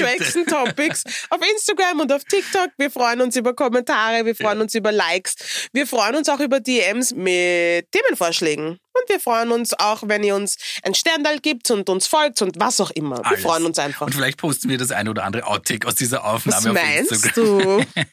Topics 0.48 1.04
auf 1.30 1.40
Instagram 1.52 2.00
und 2.00 2.12
auf 2.12 2.24
TikTok. 2.24 2.70
Wir 2.76 2.90
freuen 2.90 3.20
uns 3.20 3.36
über 3.36 3.54
Kommentare, 3.54 4.26
wir 4.26 4.34
freuen 4.36 4.60
uns 4.60 4.74
über 4.74 4.92
Likes, 4.92 5.36
wir 5.72 5.86
freuen 5.86 6.16
uns 6.16 6.28
auch 6.28 6.40
über 6.40 6.60
DMs 6.60 7.14
mit 7.14 7.90
Themenvorschlägen. 7.92 8.78
Und 8.96 9.08
wir 9.08 9.18
freuen 9.20 9.50
uns 9.50 9.74
auch, 9.74 10.02
wenn 10.06 10.22
ihr 10.22 10.34
uns 10.36 10.56
ein 10.82 10.94
Sterndal 10.94 11.40
gibt 11.40 11.70
und 11.70 11.88
uns 11.88 12.06
folgt 12.06 12.42
und 12.42 12.58
was 12.60 12.80
auch 12.80 12.90
immer. 12.92 13.18
Wir 13.18 13.26
Alles. 13.26 13.42
freuen 13.42 13.64
uns 13.66 13.78
einfach. 13.78 14.06
Und 14.06 14.14
vielleicht 14.14 14.38
posten 14.38 14.68
wir 14.68 14.78
das 14.78 14.92
ein 14.92 15.08
oder 15.08 15.24
andere 15.24 15.46
Outtake 15.46 15.86
aus 15.86 15.96
dieser 15.96 16.24
Aufnahme 16.24 16.64
Was 16.64 16.66
auf 16.66 16.74
meinst 16.74 17.12
Instagram. 17.12 17.44
du? 17.44 17.86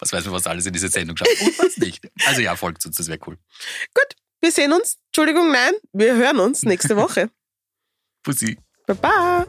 Was 0.00 0.12
weiß 0.12 0.24
man, 0.24 0.34
was 0.34 0.46
alles 0.46 0.64
in 0.64 0.72
dieser 0.72 0.88
Sendung 0.88 1.14
schaut 1.16 1.28
und 1.42 1.58
was 1.58 1.76
nicht. 1.76 2.08
Also 2.24 2.40
ja, 2.40 2.56
folgt 2.56 2.86
uns, 2.86 2.96
das 2.96 3.06
wäre 3.08 3.18
cool. 3.26 3.36
Gut, 3.92 4.16
wir 4.40 4.50
sehen 4.50 4.72
uns. 4.72 4.96
Entschuldigung, 5.08 5.52
nein, 5.52 5.72
wir 5.92 6.14
hören 6.14 6.38
uns 6.38 6.62
nächste 6.62 6.96
Woche. 6.96 7.28
Pussy. 8.22 8.56
Baba. 8.86 9.46